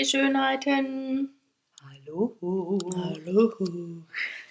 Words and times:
ihr 0.00 0.06
Schönheiten. 0.06 1.28
Hallo. 1.84 2.34
Hallo. 2.96 3.52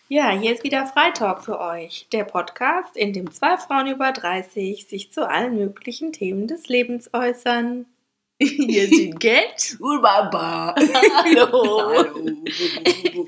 Ja, 0.08 0.30
hier 0.30 0.54
ist 0.54 0.64
wieder 0.64 0.86
Freitalk 0.86 1.44
für 1.44 1.60
euch, 1.60 2.08
der 2.12 2.24
Podcast, 2.24 2.96
in 2.96 3.14
dem 3.14 3.32
zwei 3.32 3.58
Frauen 3.58 3.88
über 3.88 4.12
30 4.12 4.86
sich 4.86 5.12
zu 5.12 5.28
allen 5.28 5.58
möglichen 5.58 6.14
Themen 6.14 6.46
des 6.46 6.68
Lebens 6.68 7.10
äußern. 7.14 7.88
Hier 8.40 8.88
sind 8.90 9.20
Cat 9.20 9.76
und 9.80 10.04
Mama. 10.04 10.76
Hallo. 10.78 11.94
Hallo. 11.96 13.28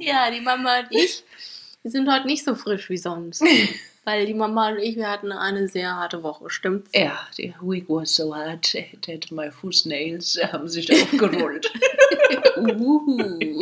Ja, 0.00 0.28
die 0.30 0.40
Mama 0.40 0.80
und 0.80 0.88
ich, 0.90 1.22
wir 1.82 1.90
sind 1.92 2.12
heute 2.12 2.26
nicht 2.26 2.44
so 2.44 2.56
frisch 2.56 2.90
wie 2.90 2.98
sonst. 2.98 3.44
Weil 4.04 4.24
die 4.26 4.34
Mama 4.34 4.70
und 4.70 4.78
ich, 4.78 4.96
wir 4.96 5.10
hatten 5.10 5.30
eine 5.30 5.68
sehr 5.68 5.94
harte 5.94 6.22
Woche, 6.22 6.48
stimmt's? 6.48 6.90
Ja, 6.94 7.18
the 7.32 7.52
week 7.60 7.84
was 7.88 8.16
so 8.16 8.34
hard 8.34 8.72
that 9.06 9.30
my 9.30 9.50
footnails 9.50 10.38
haben 10.52 10.68
sich 10.68 10.90
aufgerollt. 10.90 11.70
Uhu. 12.56 13.60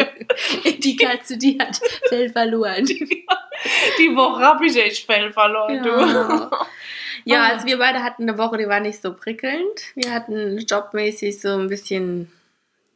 Die 0.79 0.97
Katze, 0.97 1.37
die 1.39 1.59
hat 1.59 1.81
Fell 2.09 2.31
verloren. 2.31 2.85
Die 2.87 4.15
Woche 4.15 4.41
habe 4.45 4.67
ich 4.67 4.77
echt 4.77 5.07
Fell 5.07 5.33
verloren, 5.33 5.85
Ja. 5.85 6.51
Ja, 7.25 7.43
Ah. 7.43 7.49
also 7.53 7.67
wir 7.67 7.79
beide 7.79 8.03
hatten 8.03 8.23
eine 8.23 8.39
Woche, 8.39 8.57
die 8.59 8.69
war 8.69 8.79
nicht 8.81 9.03
so 9.03 9.13
prickelnd. 9.13 9.81
Wir 9.97 10.13
hatten 10.13 10.59
jobmäßig 10.59 11.41
so 11.41 11.49
ein 11.59 11.67
bisschen, 11.69 12.31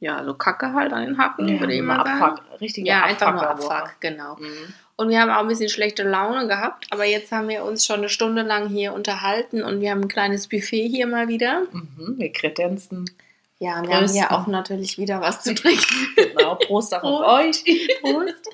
ja, 0.01 0.25
so 0.25 0.35
Kacke 0.35 0.73
halt 0.73 0.93
an 0.93 1.05
den 1.05 1.19
Hacken, 1.19 1.49
Ja, 1.49 1.61
würde 1.61 1.75
ich 1.75 1.83
mal 1.83 1.97
sagen. 2.07 2.23
Abfuck, 2.23 2.61
richtige 2.61 2.89
Ja, 2.89 3.03
einfach 3.03 3.33
nur. 3.35 3.49
Abfuck, 3.51 3.95
genau. 4.01 4.37
Mhm. 4.37 4.73
Und 5.03 5.09
wir 5.09 5.21
haben 5.21 5.33
auch 5.33 5.41
ein 5.41 5.49
bisschen 5.49 5.69
schlechte 5.69 6.05
Laune 6.05 6.47
gehabt, 6.47 6.87
aber 6.91 7.05
jetzt 7.05 7.33
haben 7.33 7.49
wir 7.49 7.65
uns 7.65 7.85
schon 7.85 7.99
eine 7.99 8.09
Stunde 8.09 8.43
lang 8.43 8.69
hier 8.69 8.93
unterhalten 8.95 9.65
und 9.65 9.81
wir 9.81 9.91
haben 9.91 10.03
ein 10.03 10.09
kleines 10.09 10.47
Buffet 10.47 10.87
hier 10.87 11.09
mal 11.09 11.27
wieder. 11.27 11.63
Mhm, 11.73 12.15
wir 12.19 12.31
kredenzen. 12.31 13.11
Ja, 13.59 13.83
wir 13.83 13.97
haben 13.97 14.05
Prost. 14.05 14.15
hier 14.15 14.31
auch 14.31 14.47
natürlich 14.47 14.99
wieder 14.99 15.21
was 15.21 15.43
zu 15.43 15.57
trinken. 15.57 16.07
Genau, 16.15 16.55
Prost 16.55 16.95
auch 16.95 17.03
auf 17.03 17.25
Prost. 17.25 17.67
euch. 17.67 17.89
Prost. 18.01 18.49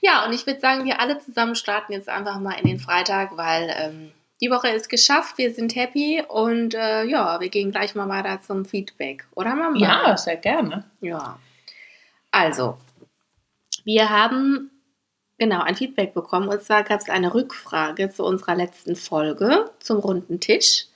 Ja, 0.00 0.26
und 0.26 0.32
ich 0.32 0.44
würde 0.44 0.58
sagen, 0.58 0.84
wir 0.86 0.98
alle 0.98 1.20
zusammen 1.20 1.54
starten 1.54 1.92
jetzt 1.92 2.08
einfach 2.08 2.40
mal 2.40 2.58
in 2.58 2.66
den 2.66 2.80
Freitag, 2.80 3.36
weil 3.36 3.72
ähm, 3.78 4.10
die 4.40 4.50
Woche 4.50 4.70
ist 4.70 4.88
geschafft, 4.88 5.38
wir 5.38 5.54
sind 5.54 5.76
happy 5.76 6.20
und 6.26 6.74
äh, 6.74 7.04
ja, 7.04 7.38
wir 7.38 7.48
gehen 7.48 7.70
gleich 7.70 7.94
mal 7.94 8.08
weiter 8.08 8.42
zum 8.42 8.64
Feedback, 8.64 9.24
oder 9.36 9.54
Mama? 9.54 9.78
Ja, 9.78 10.16
sehr 10.16 10.36
gerne. 10.36 10.82
Ja. 11.00 11.38
Also, 12.32 12.76
wir 13.84 14.10
haben 14.10 14.72
genau 15.38 15.60
ein 15.60 15.76
Feedback 15.76 16.14
bekommen 16.14 16.48
und 16.48 16.62
zwar 16.62 16.82
gab 16.82 17.00
es 17.00 17.08
eine 17.08 17.34
Rückfrage 17.34 18.10
zu 18.10 18.24
unserer 18.24 18.54
letzten 18.54 18.96
Folge 18.96 19.70
zum 19.80 19.98
runden 19.98 20.40
Tisch. 20.40 20.86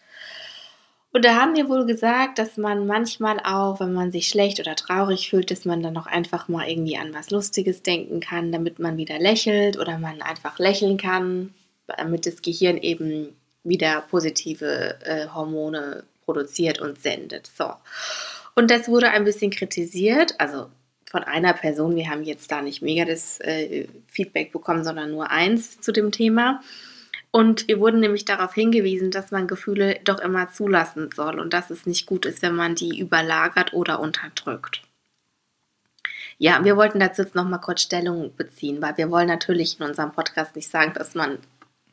Und 1.12 1.24
da 1.24 1.34
haben 1.34 1.56
wir 1.56 1.68
wohl 1.68 1.86
gesagt, 1.86 2.38
dass 2.38 2.56
man 2.56 2.86
manchmal 2.86 3.40
auch, 3.40 3.80
wenn 3.80 3.92
man 3.92 4.12
sich 4.12 4.28
schlecht 4.28 4.60
oder 4.60 4.76
traurig 4.76 5.28
fühlt, 5.28 5.50
dass 5.50 5.64
man 5.64 5.82
dann 5.82 5.92
noch 5.92 6.06
einfach 6.06 6.46
mal 6.46 6.68
irgendwie 6.68 6.96
an 6.96 7.12
was 7.12 7.30
Lustiges 7.30 7.82
denken 7.82 8.20
kann, 8.20 8.52
damit 8.52 8.78
man 8.78 8.96
wieder 8.96 9.18
lächelt 9.18 9.76
oder 9.76 9.98
man 9.98 10.22
einfach 10.22 10.60
lächeln 10.60 10.98
kann, 10.98 11.52
damit 11.88 12.26
das 12.26 12.42
Gehirn 12.42 12.76
eben 12.76 13.34
wieder 13.64 14.02
positive 14.02 14.98
äh, 15.04 15.26
Hormone 15.28 16.04
produziert 16.24 16.80
und 16.80 17.00
sendet. 17.02 17.50
So. 17.58 17.72
Und 18.54 18.70
das 18.70 18.88
wurde 18.88 19.10
ein 19.10 19.24
bisschen 19.24 19.50
kritisiert, 19.50 20.34
also 20.38 20.68
von 21.10 21.24
einer 21.24 21.52
Person. 21.52 21.96
Wir 21.96 22.08
haben 22.08 22.22
jetzt 22.22 22.50
da 22.52 22.62
nicht 22.62 22.82
mega 22.82 23.04
das 23.04 23.40
äh, 23.40 23.88
Feedback 24.06 24.52
bekommen, 24.52 24.84
sondern 24.84 25.10
nur 25.10 25.30
eins 25.30 25.80
zu 25.80 25.90
dem 25.90 26.12
Thema. 26.12 26.62
Und 27.32 27.66
wir 27.68 27.80
wurden 27.80 28.00
nämlich 28.00 28.24
darauf 28.24 28.54
hingewiesen, 28.54 29.10
dass 29.10 29.30
man 29.32 29.48
Gefühle 29.48 29.98
doch 30.04 30.20
immer 30.20 30.50
zulassen 30.52 31.10
soll 31.14 31.38
und 31.40 31.52
dass 31.52 31.70
es 31.70 31.84
nicht 31.84 32.06
gut 32.06 32.26
ist, 32.26 32.42
wenn 32.42 32.54
man 32.54 32.76
die 32.76 32.98
überlagert 32.98 33.72
oder 33.72 33.98
unterdrückt. 34.00 34.82
Ja, 36.38 36.64
wir 36.64 36.76
wollten 36.76 37.00
dazu 37.00 37.22
jetzt 37.22 37.34
nochmal 37.34 37.60
kurz 37.60 37.82
Stellung 37.82 38.34
beziehen, 38.36 38.80
weil 38.80 38.96
wir 38.96 39.10
wollen 39.10 39.28
natürlich 39.28 39.78
in 39.78 39.86
unserem 39.86 40.12
Podcast 40.12 40.56
nicht 40.56 40.70
sagen, 40.70 40.92
dass 40.94 41.14
man 41.14 41.38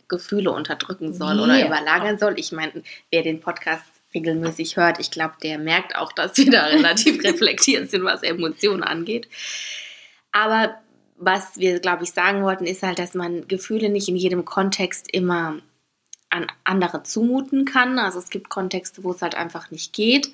Gefühle 0.07 0.51
unterdrücken 0.51 1.11
soll 1.13 1.35
Nee. 1.35 1.41
oder 1.44 1.66
überlagern 1.66 2.17
soll. 2.17 2.39
Ich 2.39 2.51
meine, 2.51 2.81
wer 3.11 3.23
den 3.23 3.41
Podcast 3.41 3.84
regelmäßig 4.13 4.78
hört, 4.78 5.00
ich 5.00 5.12
glaube, 5.12 5.35
der 5.44 5.57
merkt 5.57 5.95
auch, 5.95 6.12
dass 6.12 6.38
wir 6.38 6.51
da 6.51 6.66
relativ 6.66 7.23
reflektiert 7.23 7.90
sind, 7.90 8.03
was 8.03 8.23
Emotionen 8.23 8.84
angeht. 8.84 9.28
Aber 10.31 10.75
was 11.18 11.57
wir, 11.57 11.79
glaube 11.79 12.03
ich, 12.03 12.12
sagen 12.12 12.44
wollten, 12.44 12.66
ist 12.66 12.84
halt, 12.84 13.00
dass 13.00 13.13
man 13.13 13.47
Gefühle 13.47 13.90
nicht 13.90 14.07
in 14.07 14.16
jedem 14.16 14.46
Kontext 14.46 15.12
immer 15.12 15.56
an 16.29 16.47
andere 16.63 17.03
zumuten 17.03 17.66
kann. 17.66 18.00
Also 18.00 18.19
es 18.19 18.29
gibt 18.29 18.50
Kontexte, 18.50 19.03
wo 19.03 19.12
es 19.12 19.22
halt 19.22 19.35
einfach 19.35 19.72
nicht 19.72 19.94
geht. 19.94 20.34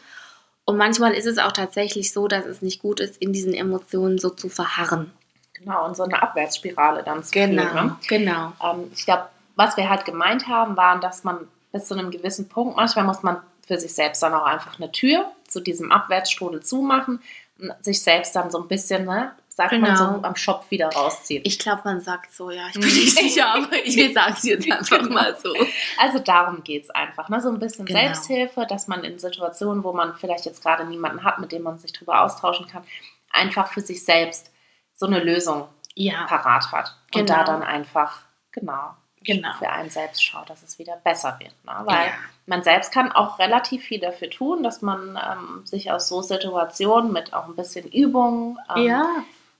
Und 0.65 0.77
manchmal 0.77 1.13
ist 1.13 1.27
es 1.27 1.37
auch 1.37 1.51
tatsächlich 1.51 2.11
so, 2.11 2.27
dass 2.27 2.45
es 2.45 2.61
nicht 2.61 2.81
gut 2.81 2.99
ist, 2.99 3.17
in 3.17 3.33
diesen 3.33 3.53
Emotionen 3.53 4.17
so 4.17 4.29
zu 4.29 4.49
verharren. 4.49 5.11
Genau, 5.53 5.85
und 5.85 5.95
so 5.95 6.03
eine 6.03 6.21
Abwärtsspirale 6.21 7.03
dann 7.03 7.23
zu 7.23 7.33
führen. 7.33 7.55
Ne? 7.55 7.95
genau. 8.07 8.53
Ähm, 8.63 8.91
ich 8.93 9.05
glaube, 9.05 9.27
was 9.55 9.77
wir 9.77 9.89
halt 9.89 10.05
gemeint 10.05 10.47
haben, 10.47 10.75
waren, 10.75 10.99
dass 10.99 11.23
man 11.23 11.47
bis 11.71 11.85
zu 11.85 11.95
einem 11.95 12.11
gewissen 12.11 12.49
Punkt, 12.49 12.75
manchmal 12.75 13.05
muss 13.05 13.23
man 13.23 13.37
für 13.67 13.77
sich 13.77 13.93
selbst 13.93 14.21
dann 14.23 14.33
auch 14.33 14.45
einfach 14.45 14.77
eine 14.79 14.91
Tür 14.91 15.31
zu 15.47 15.59
diesem 15.61 15.91
Abwärtsstrudel 15.91 16.61
zumachen 16.63 17.21
und 17.59 17.71
sich 17.83 18.01
selbst 18.01 18.35
dann 18.35 18.51
so 18.51 18.61
ein 18.61 18.67
bisschen, 18.67 19.05
ne, 19.05 19.31
sagt 19.49 19.71
man 19.73 19.83
Genau. 19.95 20.15
so, 20.15 20.23
am 20.23 20.35
Schopf 20.35 20.71
wieder 20.71 20.89
rausziehen. 20.89 21.43
Ich 21.45 21.59
glaube, 21.59 21.81
man 21.85 22.01
sagt 22.01 22.33
so, 22.33 22.49
ja, 22.49 22.67
ich 22.67 22.73
bin 22.73 22.81
nicht 22.83 23.15
sicher, 23.17 23.53
aber 23.53 23.75
ich 23.85 24.13
sage 24.13 24.33
es 24.35 24.43
jetzt 24.43 24.71
einfach 24.71 25.07
mal 25.09 25.37
so. 25.41 25.53
Also 25.99 26.19
darum 26.19 26.63
geht 26.63 26.83
es 26.85 26.89
einfach. 26.89 27.29
Ne? 27.29 27.39
So 27.39 27.49
ein 27.49 27.59
bisschen 27.59 27.85
Genau. 27.85 27.99
Selbsthilfe, 27.99 28.65
dass 28.67 28.87
man 28.87 29.03
in 29.03 29.19
Situationen, 29.19 29.83
wo 29.83 29.93
man 29.93 30.15
vielleicht 30.15 30.45
jetzt 30.45 30.63
gerade 30.63 30.85
niemanden 30.85 31.23
hat, 31.23 31.39
mit 31.39 31.51
dem 31.51 31.61
man 31.61 31.77
sich 31.77 31.93
drüber 31.93 32.21
austauschen 32.23 32.67
kann, 32.67 32.83
einfach 33.31 33.71
für 33.71 33.81
sich 33.81 34.03
selbst 34.03 34.51
so 34.95 35.05
eine 35.05 35.19
Lösung 35.23 35.67
Ja, 35.95 36.25
parat 36.25 36.71
hat. 36.71 36.95
Und 37.13 37.27
Genau. 37.27 37.37
da 37.37 37.43
dann 37.43 37.61
einfach, 37.63 38.23
genau, 38.51 38.95
Genau. 39.23 39.53
für 39.59 39.69
einen 39.69 39.89
selbst 39.89 40.23
schaut, 40.23 40.49
dass 40.49 40.63
es 40.63 40.79
wieder 40.79 40.97
besser 40.97 41.37
wird. 41.39 41.53
Ne? 41.65 41.73
Weil 41.85 42.07
Ja. 42.07 42.13
man 42.45 42.63
selbst 42.63 42.91
kann 42.91 43.11
auch 43.11 43.39
relativ 43.39 43.83
viel 43.83 43.99
dafür 43.99 44.29
tun, 44.29 44.63
dass 44.63 44.81
man 44.81 45.17
ähm, 45.21 45.65
sich 45.65 45.91
aus 45.91 46.07
so 46.07 46.21
Situationen 46.21 47.11
mit 47.11 47.33
auch 47.33 47.45
ein 47.45 47.55
bisschen 47.55 47.87
Übung 47.91 48.57
ähm, 48.75 48.83
ja. 48.85 49.05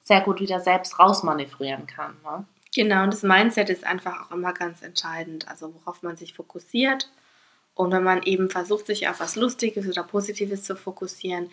sehr 0.01 0.21
gut 0.21 0.39
wieder 0.39 0.59
selbst 0.59 0.99
rausmanövrieren 0.99 1.87
kann. 1.87 2.15
Ne? 2.23 2.45
Genau, 2.75 3.03
und 3.03 3.13
das 3.13 3.23
Mindset 3.23 3.69
ist 3.69 3.85
einfach 3.85 4.25
auch 4.25 4.31
immer 4.31 4.53
ganz 4.53 4.81
entscheidend, 4.81 5.47
also 5.47 5.73
worauf 5.75 6.01
man 6.01 6.17
sich 6.17 6.33
fokussiert. 6.33 7.09
Und 7.75 7.91
wenn 7.91 8.03
man 8.03 8.23
eben 8.23 8.49
versucht, 8.49 8.87
sich 8.87 9.07
auf 9.07 9.19
was 9.19 9.35
Lustiges 9.35 9.87
oder 9.87 10.03
Positives 10.03 10.63
zu 10.63 10.75
fokussieren, 10.75 11.49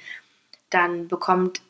dann 0.70 1.08
bekommt 1.08 1.62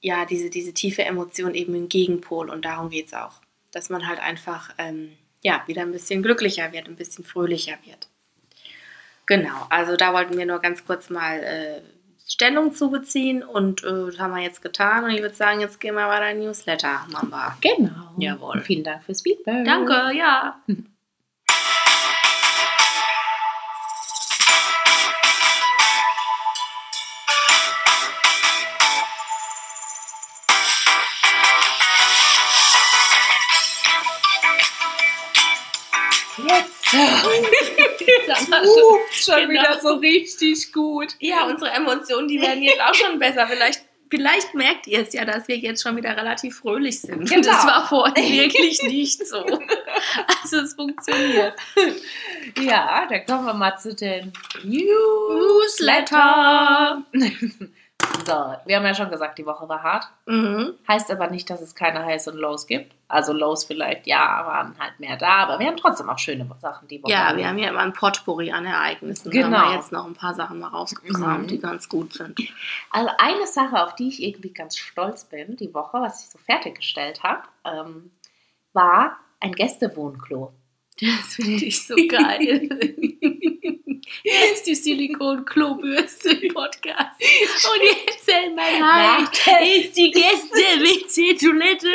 ja 0.00 0.24
diese, 0.24 0.50
diese 0.50 0.72
tiefe 0.72 1.04
Emotion 1.04 1.54
eben 1.54 1.74
einen 1.74 1.88
Gegenpol 1.88 2.50
und 2.50 2.64
darum 2.64 2.90
geht 2.90 3.06
es 3.08 3.14
auch. 3.14 3.40
Dass 3.72 3.90
man 3.90 4.06
halt 4.06 4.20
einfach 4.20 4.70
ähm, 4.78 5.16
ja, 5.42 5.62
wieder 5.66 5.82
ein 5.82 5.92
bisschen 5.92 6.22
glücklicher 6.22 6.72
wird, 6.72 6.88
ein 6.88 6.96
bisschen 6.96 7.24
fröhlicher 7.24 7.76
wird. 7.84 8.08
Genau, 9.26 9.66
also 9.68 9.96
da 9.96 10.12
wollten 10.14 10.38
wir 10.38 10.46
nur 10.46 10.58
ganz 10.58 10.86
kurz 10.86 11.10
mal 11.10 11.42
äh, 11.42 11.80
Stellung 12.26 12.74
zu 12.74 12.90
beziehen 12.90 13.42
und 13.42 13.84
äh, 13.84 14.06
das 14.06 14.18
haben 14.18 14.34
wir 14.34 14.42
jetzt 14.42 14.62
getan 14.62 15.04
und 15.04 15.10
ich 15.10 15.22
würde 15.22 15.34
sagen, 15.34 15.60
jetzt 15.60 15.80
gehen 15.80 15.94
wir 15.94 16.08
weiter 16.08 16.30
in 16.30 16.40
Newsletter, 16.40 17.06
Mamba. 17.10 17.56
Genau. 17.60 18.12
Jawohl. 18.16 18.60
Vielen 18.62 18.84
Dank 18.84 19.04
fürs 19.04 19.22
Feedback. 19.22 19.64
Danke, 19.64 20.16
ja. 20.16 20.60
ruft 38.64 39.14
schon 39.24 39.36
Genau. 39.48 39.50
wieder 39.50 39.78
so 39.80 39.94
richtig 39.94 40.72
gut. 40.72 41.14
Ja, 41.20 41.44
unsere 41.46 41.70
Emotionen, 41.72 42.28
die 42.28 42.40
werden 42.40 42.62
jetzt 42.62 42.80
auch 42.80 42.94
schon 42.94 43.18
besser. 43.18 43.46
Vielleicht, 43.46 43.82
vielleicht 44.10 44.54
merkt 44.54 44.86
ihr 44.86 45.00
es 45.00 45.12
ja, 45.12 45.24
dass 45.24 45.48
wir 45.48 45.56
jetzt 45.56 45.82
schon 45.82 45.96
wieder 45.96 46.16
relativ 46.16 46.56
fröhlich 46.58 47.00
sind. 47.00 47.28
Genau. 47.28 47.42
Das 47.42 47.66
war 47.66 47.86
vorhin 47.88 48.32
wirklich 48.38 48.82
nicht 48.82 49.26
so. 49.26 49.44
Also 50.42 50.58
es 50.58 50.74
funktioniert. 50.74 51.54
Ja, 52.60 53.06
dann 53.08 53.26
kommen 53.26 53.44
wir 53.46 53.54
mal 53.54 53.76
zu 53.78 53.94
den 53.94 54.32
Newsletter. 55.68 57.02
So, 58.26 58.34
wir 58.66 58.76
haben 58.76 58.84
ja 58.84 58.94
schon 58.94 59.10
gesagt, 59.10 59.38
die 59.38 59.46
Woche 59.46 59.68
war 59.68 59.82
hart. 59.82 60.06
Mhm. 60.26 60.74
Heißt 60.86 61.10
aber 61.10 61.28
nicht, 61.30 61.48
dass 61.48 61.60
es 61.62 61.74
keine 61.74 62.04
Highs 62.04 62.28
und 62.28 62.36
Lows 62.36 62.66
gibt. 62.66 62.94
Also 63.08 63.32
Lows 63.32 63.64
vielleicht, 63.64 64.06
ja, 64.06 64.44
waren 64.46 64.74
halt 64.78 65.00
mehr 65.00 65.16
da, 65.16 65.36
aber 65.36 65.58
wir 65.58 65.66
haben 65.66 65.78
trotzdem 65.78 66.10
auch 66.10 66.18
schöne 66.18 66.46
Sachen 66.60 66.88
die 66.88 67.02
Woche. 67.02 67.10
Ja, 67.10 67.34
wir 67.36 67.48
haben 67.48 67.56
ja 67.56 67.70
immer 67.70 67.80
ein 67.80 67.94
Potpourri 67.94 68.52
an 68.52 68.66
Ereignissen. 68.66 69.30
Genau. 69.30 69.50
Da 69.50 69.62
haben 69.62 69.70
wir 69.70 69.76
jetzt 69.76 69.92
noch 69.92 70.04
ein 70.04 70.14
paar 70.14 70.34
Sachen 70.34 70.58
mal 70.60 70.68
rausgekramt, 70.68 71.44
Mhm. 71.44 71.48
die 71.48 71.58
ganz 71.58 71.88
gut 71.88 72.12
sind. 72.12 72.38
Also 72.90 73.10
eine 73.16 73.46
Sache, 73.46 73.82
auf 73.82 73.94
die 73.94 74.08
ich 74.08 74.22
irgendwie 74.22 74.52
ganz 74.52 74.76
stolz 74.76 75.24
bin, 75.24 75.56
die 75.56 75.72
Woche, 75.72 75.98
was 76.02 76.22
ich 76.22 76.28
so 76.28 76.38
fertiggestellt 76.38 77.22
habe, 77.22 77.42
ähm, 77.64 78.10
war 78.74 79.16
ein 79.40 79.52
Gästewohnklo. 79.52 80.52
Das 81.00 81.36
finde 81.36 81.64
ich 81.64 81.86
so 81.86 81.94
geil. 82.08 82.68
Hier 84.22 84.52
ist 84.52 84.66
die 84.66 84.74
Silikon-Klobürste-Podcast. 84.74 87.20
Und 87.20 87.82
jetzt 87.82 88.26
erzähl 88.26 88.52
mein. 88.54 89.28
Hier 89.44 89.60
ist 89.80 89.96
die 89.96 90.10
Gäste-WC-Toilette. 90.10 91.88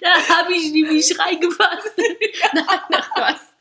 Da 0.00 0.10
habe 0.36 0.54
ich 0.54 0.70
nämlich 0.70 1.18
reingefasst. 1.18 1.98
Nein, 2.52 2.64
ach 2.92 3.10
was. 3.16 3.52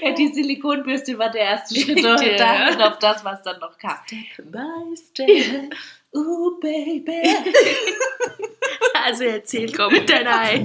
Ja, 0.00 0.12
die 0.12 0.28
Silikonbürste 0.28 1.18
war 1.18 1.30
der 1.30 1.40
erste 1.42 1.74
Schritt 1.80 1.96
und 1.96 2.04
dann 2.04 2.80
auf 2.80 3.00
das, 3.00 3.24
was 3.24 3.42
dann 3.42 3.58
noch 3.58 3.76
kam. 3.76 3.98
Step 4.06 4.52
by 4.52 4.94
step. 4.96 5.74
Ooh, 6.14 6.58
baby. 6.60 7.22
Also 9.06 9.24
erzähl, 9.24 9.70
komm 9.72 9.92
mit 9.92 10.08
deiner. 10.08 10.58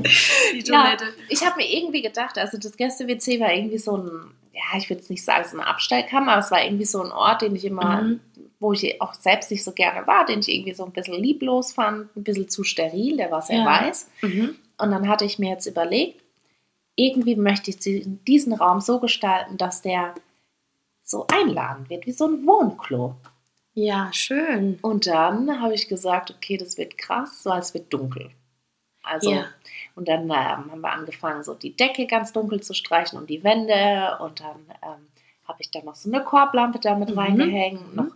Die 0.54 0.60
Ja, 0.66 0.96
ich 1.28 1.46
habe 1.46 1.58
mir 1.58 1.68
irgendwie 1.70 2.02
gedacht, 2.02 2.38
also 2.38 2.58
das 2.58 2.78
Gäste-WC 2.78 3.40
war 3.42 3.52
irgendwie 3.54 3.78
so 3.78 3.98
ein, 3.98 4.32
ja, 4.54 4.78
ich 4.78 4.90
würde 4.90 5.02
jetzt 5.02 5.10
nicht 5.10 5.26
sagen, 5.26 5.46
so 5.50 5.58
eine 5.58 5.68
Abstellkammer, 5.68 6.34
aber 6.34 6.40
es 6.42 6.52
war 6.52 6.64
irgendwie 6.64 6.86
so 6.86 7.04
ein 7.04 7.12
Ort, 7.12 7.42
den 7.42 7.56
ich 7.56 7.66
immer, 7.66 8.02
Mhm. 8.02 8.20
wo 8.60 8.72
ich 8.72 9.02
auch 9.02 9.14
selbst 9.14 9.52
nicht 9.52 9.64
so 9.64 9.74
gerne 9.74 10.08
war, 10.08 10.26
den 10.26 10.40
ich 10.40 10.48
irgendwie 10.48 10.74
so 10.74 10.86
ein 10.86 10.92
bisschen 10.94 11.22
lieblos 11.22 11.74
fand, 11.74 12.16
ein 12.16 12.24
bisschen 12.24 12.48
zu 12.48 12.64
steril, 12.64 13.18
der 13.18 13.30
war 13.30 13.42
sehr 13.42 13.58
Ja. 13.60 13.66
weiß. 13.66 14.10
Mhm. 14.22 14.56
Und 14.78 14.92
dann 14.92 15.10
hatte 15.10 15.26
ich 15.26 15.38
mir 15.38 15.50
jetzt 15.50 15.66
überlegt, 15.66 16.22
irgendwie 16.96 17.36
möchte 17.36 17.72
ich 17.72 17.80
die- 17.80 18.06
diesen 18.06 18.54
Raum 18.54 18.80
so 18.80 19.00
gestalten, 19.02 19.58
dass 19.58 19.82
der 19.82 20.14
so 21.04 21.26
einladend 21.34 21.90
wird, 21.90 22.06
wie 22.06 22.14
so 22.14 22.26
ein 22.26 22.46
Wohnklo. 22.46 23.16
Ja, 23.74 24.10
schön. 24.14 24.78
Und 24.82 25.08
dann 25.08 25.62
habe 25.62 25.74
ich 25.74 25.88
gesagt, 25.88 26.32
okay, 26.32 26.58
das 26.58 26.78
wird 26.78 26.98
krass, 26.98 27.42
weil 27.46 27.60
es 27.60 27.74
wird 27.74 27.94
dunkel. 27.94 28.32
Also, 29.04 29.32
Ja. 29.32 29.46
und 29.96 30.08
dann 30.08 30.24
ähm, 30.24 30.32
haben 30.72 30.82
wir 30.82 30.92
angefangen, 30.92 31.44
so 31.44 31.54
die 31.54 31.76
Decke 31.76 32.06
ganz 32.06 32.34
dunkel 32.34 32.62
zu 32.62 32.74
streichen 32.74 33.18
und 33.18 33.30
die 33.30 33.44
Wände. 33.44 34.18
Und 34.22 34.42
dann 34.42 34.58
ähm, 34.84 35.08
habe 35.48 35.62
ich 35.62 35.72
da 35.72 35.82
noch 35.84 35.96
so 35.96 36.10
eine 36.12 36.24
Korblampe 36.24 36.80
damit 36.80 37.12
Mhm. 37.12 37.20
reingehängt, 37.20 37.90
Mhm. 37.92 37.96
noch 37.96 38.12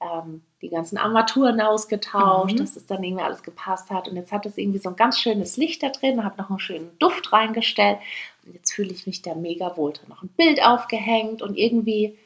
ähm, 0.00 0.42
die 0.60 0.68
ganzen 0.68 0.98
Armaturen 0.98 1.60
ausgetauscht, 1.60 2.54
Mhm. 2.54 2.58
dass 2.58 2.74
das 2.74 2.86
dann 2.86 3.04
irgendwie 3.04 3.22
alles 3.22 3.42
gepasst 3.44 3.90
hat. 3.90 4.08
Und 4.08 4.16
jetzt 4.16 4.32
hat 4.32 4.46
es 4.46 4.58
irgendwie 4.58 4.80
so 4.80 4.88
ein 4.88 4.96
ganz 4.96 5.20
schönes 5.20 5.56
Licht 5.56 5.82
da 5.82 5.90
drin, 5.90 6.24
habe 6.24 6.38
noch 6.38 6.50
einen 6.50 6.58
schönen 6.58 6.98
Duft 6.98 7.32
reingestellt. 7.32 7.98
Und 8.44 8.54
jetzt 8.54 8.72
fühle 8.72 8.90
ich 8.92 9.06
mich 9.06 9.22
da 9.22 9.34
mega 9.36 9.76
wohl. 9.76 9.92
Da 9.92 10.00
noch 10.08 10.22
ein 10.24 10.28
Bild 10.30 10.60
aufgehängt 10.64 11.40
und 11.42 11.56
irgendwie, 11.56 12.18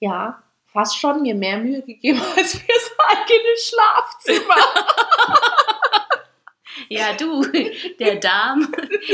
ja, 0.00 0.42
fast 0.72 0.98
schon 0.98 1.22
mir 1.22 1.34
mehr 1.34 1.58
Mühe 1.58 1.82
gegeben 1.82 2.20
als 2.36 2.52
fürs 2.52 2.90
eigene 3.08 3.56
Schlafzimmer. 3.62 4.56
Ja, 6.88 7.12
du, 7.12 7.44
der 8.00 8.16
Darm 8.16 8.72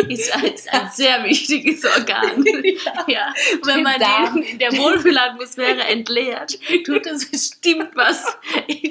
ist 0.08 0.34
ein, 0.34 0.44
ist 0.44 0.72
ein 0.72 0.88
sehr 0.92 1.22
wichtiges 1.24 1.84
Organ. 1.84 2.44
Ja, 3.06 3.34
wenn 3.64 3.82
man 3.82 3.98
Darm. 4.00 4.34
den 4.36 4.42
in 4.44 4.58
der 4.58 4.72
Wohlfühlatmosphäre 4.72 5.82
entleert, 5.84 6.58
tut 6.84 7.06
es 7.06 7.30
bestimmt 7.30 7.90
was 7.94 8.38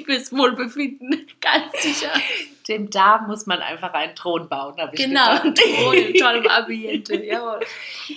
fürs 0.04 0.32
Wohlbefinden. 0.32 1.26
Ganz 1.40 1.82
sicher. 1.82 2.12
Dem 2.68 2.90
Darm 2.90 3.26
muss 3.28 3.46
man 3.46 3.60
einfach 3.60 3.92
einen 3.94 4.14
Thron 4.14 4.48
bauen, 4.48 4.76
habe 4.80 4.94
ich 4.94 5.00
Genau, 5.04 5.40
gedacht. 5.40 5.60
oh, 5.86 5.92
in 5.92 6.14
tollem 6.14 6.46
Ambiente. 6.46 7.24
Jawohl. 7.24 7.60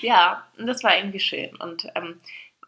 Ja, 0.01 0.45
und 0.57 0.67
das 0.67 0.83
war 0.83 0.95
irgendwie 0.97 1.19
schön. 1.19 1.55
Und 1.57 1.87
ähm, 1.95 2.19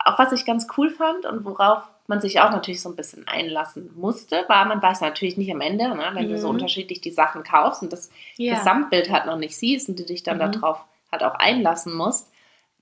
auch 0.05 0.17
was 0.19 0.31
ich 0.31 0.45
ganz 0.45 0.67
cool 0.77 0.89
fand 0.89 1.25
und 1.25 1.45
worauf 1.45 1.83
man 2.07 2.19
sich 2.21 2.39
auch 2.41 2.51
natürlich 2.51 2.81
so 2.81 2.89
ein 2.89 2.95
bisschen 2.95 3.27
einlassen 3.27 3.91
musste, 3.95 4.43
war, 4.49 4.65
man 4.65 4.81
weiß 4.81 5.01
natürlich 5.01 5.37
nicht 5.37 5.51
am 5.51 5.61
Ende, 5.61 5.87
ne, 5.95 6.09
wenn 6.13 6.27
du 6.29 6.37
so 6.37 6.47
Mhm. 6.47 6.55
unterschiedlich 6.55 6.99
die 7.01 7.11
Sachen 7.11 7.43
kaufst 7.43 7.81
und 7.83 7.93
das 7.93 8.09
Ja. 8.35 8.55
Gesamtbild 8.57 9.09
halt 9.09 9.25
noch 9.25 9.37
nicht 9.37 9.55
siehst 9.55 9.87
und 9.89 9.97
du 9.99 10.03
dich 10.03 10.23
dann 10.23 10.37
Mhm. 10.37 10.51
darauf 10.53 10.83
halt 11.11 11.23
auch 11.23 11.35
einlassen 11.35 11.93
musst. 11.93 12.27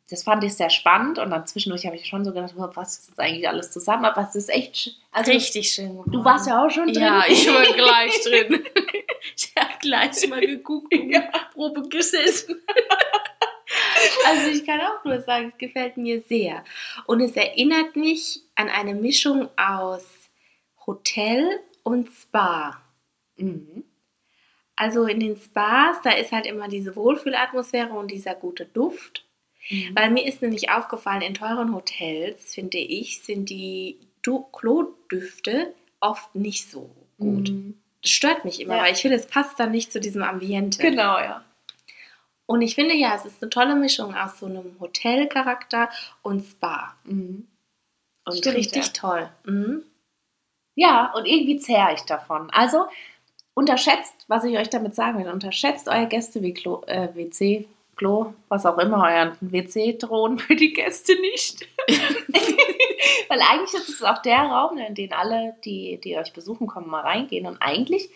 Das 0.10 0.24
fand 0.24 0.44
ich 0.44 0.56
sehr 0.56 0.72
spannend 0.72 1.20
und 1.20 1.30
dann 1.30 1.46
zwischendurch 1.46 1.86
habe 1.86 1.96
ich 1.96 2.08
schon 2.08 2.26
so 2.26 2.32
gedacht, 2.34 2.54
was 2.56 2.98
ist 2.98 3.10
jetzt 3.10 3.20
eigentlich 3.20 3.48
alles 3.48 3.72
zusammen? 3.72 4.06
Aber 4.06 4.22
es 4.28 4.34
ist 4.36 4.50
echt, 4.50 4.96
also 5.12 5.32
Richtig 5.32 5.72
schön. 5.72 6.02
du 6.08 6.26
warst 6.26 6.48
ja 6.48 6.66
auch 6.66 6.70
schon 6.72 6.88
drin. 6.88 7.04
Ja, 7.04 7.24
ich 7.28 7.48
war 7.48 7.62
gleich 7.64 8.20
drin. 8.24 8.64
Ich 9.36 9.54
habe 9.58 9.74
gleich 9.82 10.28
mal 10.30 10.40
geguckt 10.40 10.94
und 10.94 11.12
Ja. 11.12 11.22
Probe 11.54 11.88
gesessen. 11.90 12.56
Also 14.28 14.50
ich 14.50 14.66
kann 14.66 14.80
auch 14.82 15.04
nur 15.04 15.22
sagen, 15.22 15.52
es 15.54 15.58
gefällt 15.58 15.98
mir 15.98 16.22
sehr. 16.22 16.64
Und 17.06 17.22
es 17.22 17.36
erinnert 17.36 17.96
mich 17.96 18.42
an 18.56 18.70
eine 18.70 18.96
Mischung 18.96 19.50
aus 19.58 20.06
Hotel 20.86 21.60
und 21.84 22.10
Spa. 22.12 22.82
Mhm. 23.38 23.84
Also 24.76 25.06
in 25.06 25.20
den 25.20 25.36
Spas, 25.38 26.02
da 26.04 26.12
ist 26.12 26.32
halt 26.32 26.46
immer 26.46 26.68
diese 26.68 26.96
Wohlfühlatmosphäre 26.96 27.94
und 27.94 28.12
dieser 28.12 28.36
gute 28.36 28.66
Duft. 28.66 29.26
Mhm. 29.70 29.92
Weil 29.94 30.12
mir 30.12 30.26
ist 30.26 30.42
nämlich 30.42 30.70
aufgefallen, 30.72 31.22
in 31.22 31.34
teuren 31.34 31.76
Hotels, 31.76 32.56
finde 32.56 32.78
ich, 32.78 33.22
sind 33.22 33.50
die 33.50 34.00
du 34.22 34.44
Klodüfte 34.52 35.74
oft 36.00 36.34
nicht 36.36 36.70
so 36.70 36.90
gut. 37.18 37.50
Mhm. 37.50 37.78
Das 38.02 38.12
stört 38.12 38.46
mich 38.46 38.62
immer, 38.62 38.78
Ja. 38.78 38.84
weil 38.84 38.94
ich 38.94 39.00
finde, 39.02 39.18
es 39.18 39.28
passt 39.28 39.60
dann 39.60 39.72
nicht 39.72 39.92
zu 39.92 40.00
diesem 40.00 40.24
Ambiente. 40.24 40.82
Genau, 40.82 41.18
ja. 41.20 41.44
Und 42.50 42.64
ich 42.64 42.74
finde 42.74 42.96
ja, 42.96 43.14
es 43.14 43.26
ist 43.26 43.44
eine 43.44 43.52
tolle 43.52 43.76
Mischung 43.76 44.16
aus 44.16 44.40
so 44.40 44.48
einem 44.48 44.76
Hotelcharakter 44.80 45.88
und 46.24 46.44
Spa. 46.44 46.96
Mhm. 47.04 47.48
Und 48.26 48.38
Stimmt, 48.38 48.56
richtig 48.56 48.88
ja. 48.88 48.92
toll. 48.92 49.30
Mhm. 49.46 49.84
Ja, 50.74 51.14
und 51.14 51.28
irgendwie 51.28 51.60
zehre 51.60 51.94
ich 51.94 52.02
davon. 52.02 52.50
Also 52.50 52.88
unterschätzt, 53.54 54.16
was 54.28 54.46
ich 54.46 54.58
euch 54.58 54.72
damit 54.72 54.96
sagen 54.96 55.20
will, 55.20 55.32
unterschätzt 55.32 55.88
euer 55.88 56.08
Gäste 56.08 56.42
wie 56.42 56.56
Klo, 56.56 56.82
äh, 56.88 57.10
WC, 57.14 57.68
Klo, 57.96 58.34
was 58.48 58.66
auch 58.66 58.80
immer, 58.80 59.04
euren 59.04 59.38
WC-Thron 59.42 60.40
für 60.40 60.56
die 60.56 60.74
Gäste 60.74 61.14
nicht. 61.22 61.68
Weil 63.30 63.42
eigentlich 63.42 63.76
ist 63.76 63.90
es 63.90 64.02
auch 64.02 64.24
der 64.24 64.40
Raum, 64.40 64.80
in 64.80 64.96
den 64.96 65.14
alle, 65.14 65.56
die, 65.66 66.02
die 66.04 66.18
euch 66.18 66.34
besuchen 66.34 66.66
kommen, 66.66 66.90
mal 66.90 67.02
reingehen. 67.02 67.46
Und 67.46 67.62
eigentlich 67.62 68.10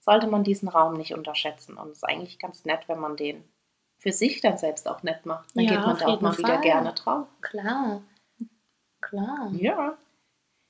sollte 0.00 0.26
man 0.26 0.42
diesen 0.42 0.68
Raum 0.68 0.94
nicht 0.94 1.14
unterschätzen. 1.14 1.76
Und 1.76 1.90
es 1.90 1.98
ist 1.98 2.04
eigentlich 2.04 2.40
ganz 2.40 2.64
nett, 2.64 2.80
wenn 2.88 2.98
man 2.98 3.16
den 3.16 3.44
für 4.06 4.12
sich 4.12 4.40
dann 4.40 4.56
selbst 4.56 4.86
auch 4.86 5.02
nett 5.02 5.26
macht. 5.26 5.48
Dann 5.56 5.64
Ja, 5.64 5.70
geht 5.72 5.80
man 5.80 5.98
da 5.98 6.06
auch 6.06 6.20
mal 6.20 6.38
wieder 6.38 6.54
Fall. 6.54 6.60
gerne 6.60 6.92
drauf. 6.92 7.26
Klar. 7.40 8.02
Klar. 9.00 9.50
Ja. 9.54 9.94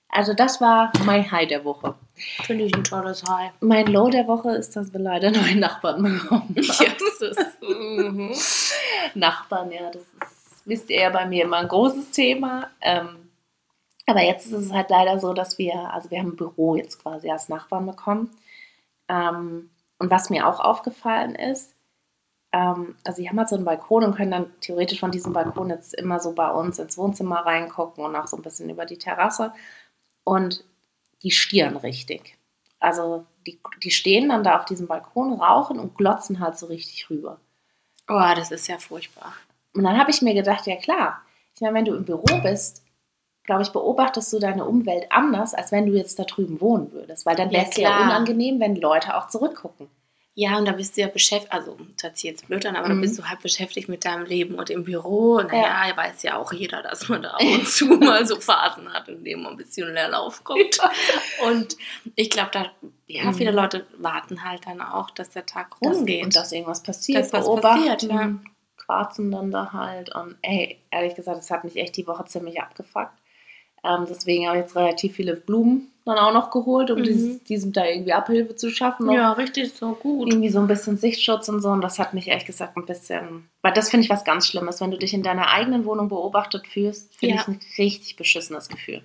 Also 0.09 0.33
das 0.33 0.63
war 0.63 0.91
mein 1.05 1.31
High 1.31 1.47
der 1.47 1.63
Woche. 1.67 1.97
Finde 2.15 2.65
ich 2.65 2.75
ein 2.75 2.85
tolles 2.85 3.25
High. 3.29 3.53
Mein 3.61 3.89
Low 3.89 4.09
der 4.09 4.27
Woche 4.27 4.53
ist, 4.53 4.75
dass 4.75 4.91
wir 4.95 5.01
leider 5.01 5.31
neue 5.33 5.57
Nachbarn 5.57 6.03
bekommen. 6.03 6.55
Jesus. 6.57 7.37
Mhm. 7.61 8.33
Nachbarn, 9.15 9.71
ja, 9.71 9.91
das 9.91 10.03
ist, 10.03 10.63
wisst 10.67 10.89
ihr 10.89 11.01
ja 11.01 11.11
bei 11.11 11.27
mir 11.27 11.45
immer 11.45 11.59
ein 11.59 11.69
großes 11.69 12.13
Thema. 12.13 12.71
Ähm, 12.81 13.29
aber 14.07 14.23
jetzt 14.23 14.47
ist 14.47 14.53
es 14.53 14.73
halt 14.73 14.89
leider 14.89 15.19
so, 15.19 15.35
dass 15.35 15.59
wir, 15.59 15.75
also 15.93 16.11
wir 16.11 16.21
haben 16.21 16.29
ein 16.29 16.37
Büro 16.37 16.77
jetzt 16.77 17.03
quasi 17.03 17.31
als 17.31 17.51
Nachbarn 17.51 17.85
bekommen. 17.85 18.31
Ähm, 19.09 19.69
und 19.99 20.11
was 20.11 20.31
mir 20.31 20.47
auch 20.47 20.61
aufgefallen 20.61 21.35
ist, 21.35 21.76
also 22.53 23.21
die 23.21 23.29
haben 23.29 23.39
halt 23.39 23.49
so 23.49 23.57
einen 23.57 23.65
Balkon 23.65 24.05
und 24.05 24.15
können 24.17 24.31
dann 24.31 24.61
theoretisch 24.61 25.01
von 25.01 25.11
diesem 25.11 25.33
Balkon 25.33 25.69
jetzt 25.69 25.95
immer 25.95 26.21
so 26.21 26.33
bei 26.33 26.51
uns 26.51 26.79
ins 26.79 26.97
Wohnzimmer 26.97 27.45
reingucken 27.45 28.05
und 28.05 28.17
auch 28.17 28.27
so 28.27 28.37
ein 28.37 28.43
bisschen 28.43 28.71
über 28.71 28.87
die 28.87 28.99
Terrasse. 28.99 29.53
Und 30.25 30.65
die 31.23 31.31
stieren 31.31 31.77
richtig. 31.77 32.37
Also 32.81 33.27
die, 33.47 33.59
die 33.83 33.91
stehen 33.91 34.29
dann 34.29 34.45
da 34.45 34.59
auf 34.59 34.65
diesem 34.65 34.87
Balkon, 34.87 35.35
rauchen 35.35 35.79
und 35.79 35.97
glotzen 35.97 36.41
halt 36.41 36.57
so 36.59 36.67
richtig 36.67 37.11
rüber. 37.11 37.39
Oh, 38.09 38.33
das 38.35 38.51
ist 38.51 38.69
ja 38.69 38.79
furchtbar. 38.79 39.35
Und 39.75 39.85
dann 39.85 39.99
habe 39.99 40.11
ich 40.11 40.23
mir 40.23 40.35
gedacht, 40.35 40.67
ja 40.67 40.77
klar, 40.77 41.21
ich 41.55 41.61
meine, 41.61 41.75
wenn 41.75 41.85
du 41.85 41.95
im 41.95 42.05
Büro 42.05 42.25
bist, 42.43 42.85
glaube 43.45 43.63
ich, 43.63 43.71
beobachtest 43.71 44.33
du 44.33 44.39
deine 44.39 44.65
Umwelt 44.65 45.11
anders, 45.11 45.55
als 45.55 45.73
wenn 45.73 45.87
du 45.87 45.93
jetzt 45.93 46.19
da 46.19 46.25
drüben 46.25 46.61
wohnen 46.61 46.93
würdest. 46.93 47.27
Weil 47.27 47.37
dann 47.37 47.51
Ja, 47.51 47.61
wäre 47.61 47.71
es 47.71 47.77
ja 47.77 47.91
klar. 47.91 48.03
unangenehm, 48.03 48.61
wenn 48.61 48.77
Leute 48.77 49.17
auch 49.17 49.29
zurückgucken. 49.29 49.89
Ja, 50.39 50.59
und 50.59 50.67
da 50.67 50.73
bist 50.73 50.95
du 50.97 51.01
ja 51.01 51.09
beschäftigt, 51.09 51.51
also 51.51 51.79
das 51.95 52.03
hört 52.05 52.17
sich 52.19 52.25
jetzt 52.31 52.47
blöd 52.47 52.67
an, 52.67 52.77
aber 52.77 52.89
Mhm. 52.91 52.97
da 52.97 53.01
bist 53.01 53.19
du 53.19 53.25
halt 53.25 53.41
beschäftigt 53.41 53.89
mit 53.89 54.05
deinem 54.05 54.27
Leben 54.27 54.55
und 54.57 54.69
im 54.69 54.85
Büro. 54.85 55.41
Naja, 55.41 55.89
Ja. 55.89 55.97
weiß 55.97 56.23
ja 56.25 56.37
auch 56.37 56.53
jeder, 56.53 56.83
dass 56.83 57.09
man 57.09 57.23
da 57.23 57.31
ab 57.35 57.41
und 57.41 57.67
zu 57.67 57.87
mal 57.87 58.27
so 58.27 58.39
Phasen 58.39 58.93
hat, 58.93 59.09
in 59.09 59.25
denen 59.25 59.43
man 59.45 59.53
ein 59.53 59.57
bisschen 59.57 59.95
Leerlauf 59.95 60.45
kommt. 60.45 60.79
Und 61.47 61.79
ich 62.17 62.29
glaube, 62.29 62.51
da, 62.53 62.67
ja, 63.07 63.25
Mhm. 63.25 63.35
viele 63.35 63.51
Leute 63.51 63.87
warten 63.97 64.45
halt 64.45 64.67
dann 64.67 64.83
auch, 64.83 65.09
dass 65.11 65.31
der 65.31 65.47
Tag 65.47 65.81
rumgeht. 65.81 66.25
und 66.25 66.37
dass 66.37 66.53
irgendwas 66.53 66.83
passiert, 66.83 67.25
Dass 67.25 67.33
was 67.33 67.61
passiert, 67.63 68.03
ja. 68.03 68.35
quarzen 68.77 69.31
dann 69.31 69.51
da 69.51 69.73
halt. 69.73 70.15
Und 70.15 70.37
ey, 70.43 70.79
ehrlich 70.91 71.15
gesagt, 71.15 71.39
das 71.39 71.51
hat 71.51 71.65
mich 71.65 71.77
echt 71.77 71.97
die 71.97 72.07
Woche 72.07 72.27
ziemlich 72.27 72.61
abgefuckt. 72.61 73.11
Ähm, 73.87 74.07
deswegen 74.09 74.47
habe 74.49 74.59
ich 74.59 74.63
jetzt 74.65 74.77
relativ 74.77 75.15
viele 75.17 75.35
Blumen 75.37 75.91
dann 76.05 76.19
auch 76.19 76.33
noch 76.33 76.51
geholt, 76.51 76.91
um 76.91 76.99
Mhm. 77.01 77.05
dieses, 77.05 77.43
diesem 77.45 77.73
da 77.73 77.85
irgendwie 77.85 78.13
Abhilfe 78.13 78.55
zu 78.55 78.71
schaffen. 78.71 79.11
ja, 79.11 79.33
richtig, 79.33 79.73
so 79.75 79.93
gut. 79.95 80.29
irgendwie 80.33 80.51
so 80.51 80.61
ein 80.61 80.69
bisschen 80.69 80.97
Sichtschutz 80.97 81.49
und 81.49 81.61
so. 81.61 81.69
Und 81.71 81.81
das 81.81 81.99
hat 81.99 82.15
mich 82.15 82.29
ehrlich 82.29 82.45
gesagt 82.47 82.77
ein 82.77 82.87
bisschen. 82.87 83.49
Weil 83.63 83.73
das 83.73 83.91
finde 83.91 84.05
ich 84.05 84.11
was 84.11 84.25
ganz 84.25 84.47
Schlimmes. 84.47 84.81
Wenn 84.81 84.93
du 84.93 84.99
dich 84.99 85.15
in 85.15 85.23
deiner 85.25 85.49
eigenen 85.51 85.85
Wohnung 85.85 86.09
beobachtet 86.09 86.67
fühlst, 86.69 87.17
finde 87.17 87.35
Ja. 87.37 87.41
ich 87.43 87.49
ein 87.49 87.61
richtig 87.79 88.15
beschissenes 88.17 88.69
Gefühl. 88.69 89.03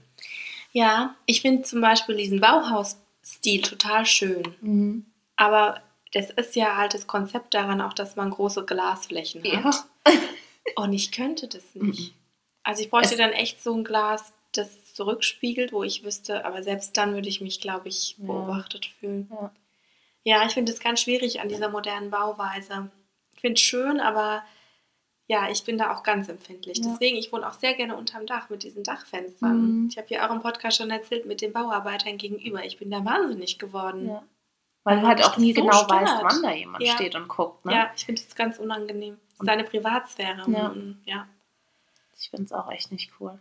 Ja, 0.74 1.16
ich 1.26 1.42
finde 1.42 1.64
zum 1.64 1.82
Beispiel 1.82 2.16
diesen 2.18 2.40
Bauhausstil 2.40 3.62
total 3.62 4.06
schön. 4.06 4.44
Mhm. 4.62 5.06
Aber 5.36 5.82
das 6.14 6.30
ist 6.30 6.56
ja 6.56 6.76
halt 6.78 6.94
das 6.94 7.08
Konzept 7.08 7.54
daran 7.54 7.82
auch, 7.82 7.94
dass 7.94 8.16
man 8.16 8.30
große 8.30 8.64
Glasflächen 8.66 9.44
hat. 9.64 9.76
Ja. 10.08 10.14
Und 10.76 10.94
ich 10.94 11.12
könnte 11.12 11.48
das 11.48 11.64
nicht. 11.74 12.14
Also 12.64 12.84
ich 12.84 12.90
bräuchte 12.92 13.14
Es- 13.14 13.18
dann 13.18 13.32
echt 13.32 13.64
so 13.64 13.74
ein 13.74 13.84
Glas, 13.84 14.34
das 14.54 14.94
zurückspiegelt, 14.94 15.72
wo 15.74 15.84
ich 15.84 16.04
wüsste, 16.04 16.46
aber 16.46 16.64
selbst 16.64 16.98
dann 16.98 17.14
würde 17.14 17.30
ich 17.30 17.42
mich, 17.42 17.62
glaube 17.62 17.88
ich, 17.90 18.16
Ja. 18.18 18.26
beobachtet 18.26 18.86
fühlen. 19.00 19.30
Ja. 19.32 19.52
Ja, 20.24 20.46
ich 20.46 20.54
finde 20.54 20.72
es 20.72 20.80
ganz 20.80 21.02
schwierig 21.02 21.40
an 21.42 21.50
dieser 21.50 21.70
modernen 21.70 22.12
Bauweise. 22.12 22.90
Ich 23.34 23.42
finde 23.42 23.56
es 23.56 23.62
schön, 23.62 24.00
aber 24.00 24.44
ja, 25.28 25.50
ich 25.50 25.64
bin 25.64 25.78
da 25.78 25.96
auch 25.96 26.04
ganz 26.04 26.28
empfindlich. 26.30 26.78
Ja. 26.80 26.90
Deswegen, 26.92 27.18
ich 27.18 27.32
wohne 27.32 27.48
auch 27.48 27.54
sehr 27.54 27.74
gerne 27.74 27.96
unterm 27.96 28.26
Dach 28.28 28.50
mit 28.50 28.64
diesen 28.64 28.84
Dachfenstern. 28.84 29.62
Mhm. 29.84 29.88
Ich 29.90 29.98
habe 29.98 30.08
ja 30.10 30.28
auch 30.30 30.34
im 30.36 30.42
Podcast 30.42 30.78
schon 30.78 30.92
erzählt 30.92 31.26
mit 31.26 31.42
den 31.42 31.54
Bauarbeitern 31.54 32.18
gegenüber. 32.18 32.64
Ich 32.66 32.78
bin 32.78 32.92
da 32.92 33.04
wahnsinnig 33.06 33.58
geworden. 33.58 34.10
Ja. 34.10 34.24
Weil 34.84 34.98
du 34.98 35.02
Weil 35.04 35.10
halt 35.10 35.24
auch 35.26 35.38
nie 35.38 35.54
das 35.54 35.64
so 35.64 35.70
genau 35.70 35.84
stört. 35.84 36.02
weißt, 36.02 36.24
wann 36.24 36.44
da 36.44 36.52
jemand 36.52 36.84
Ja. 36.84 36.94
steht 36.96 37.16
und 37.16 37.28
guckt. 37.28 37.66
Ne? 37.66 37.74
Ja, 37.74 37.92
ich 37.96 38.06
finde 38.06 38.22
es 38.22 38.36
ganz 38.36 38.60
unangenehm. 38.60 39.18
Das 39.30 39.40
ist 39.40 39.48
deine 39.48 39.64
Privatsphäre. 39.64 40.44
Ja. 40.52 40.68
Und, 40.68 41.02
ja. 41.06 41.28
Ich 42.20 42.30
finde 42.30 42.46
es 42.46 42.52
auch 42.52 42.70
echt 42.72 42.92
nicht 42.92 43.12
cool. 43.20 43.40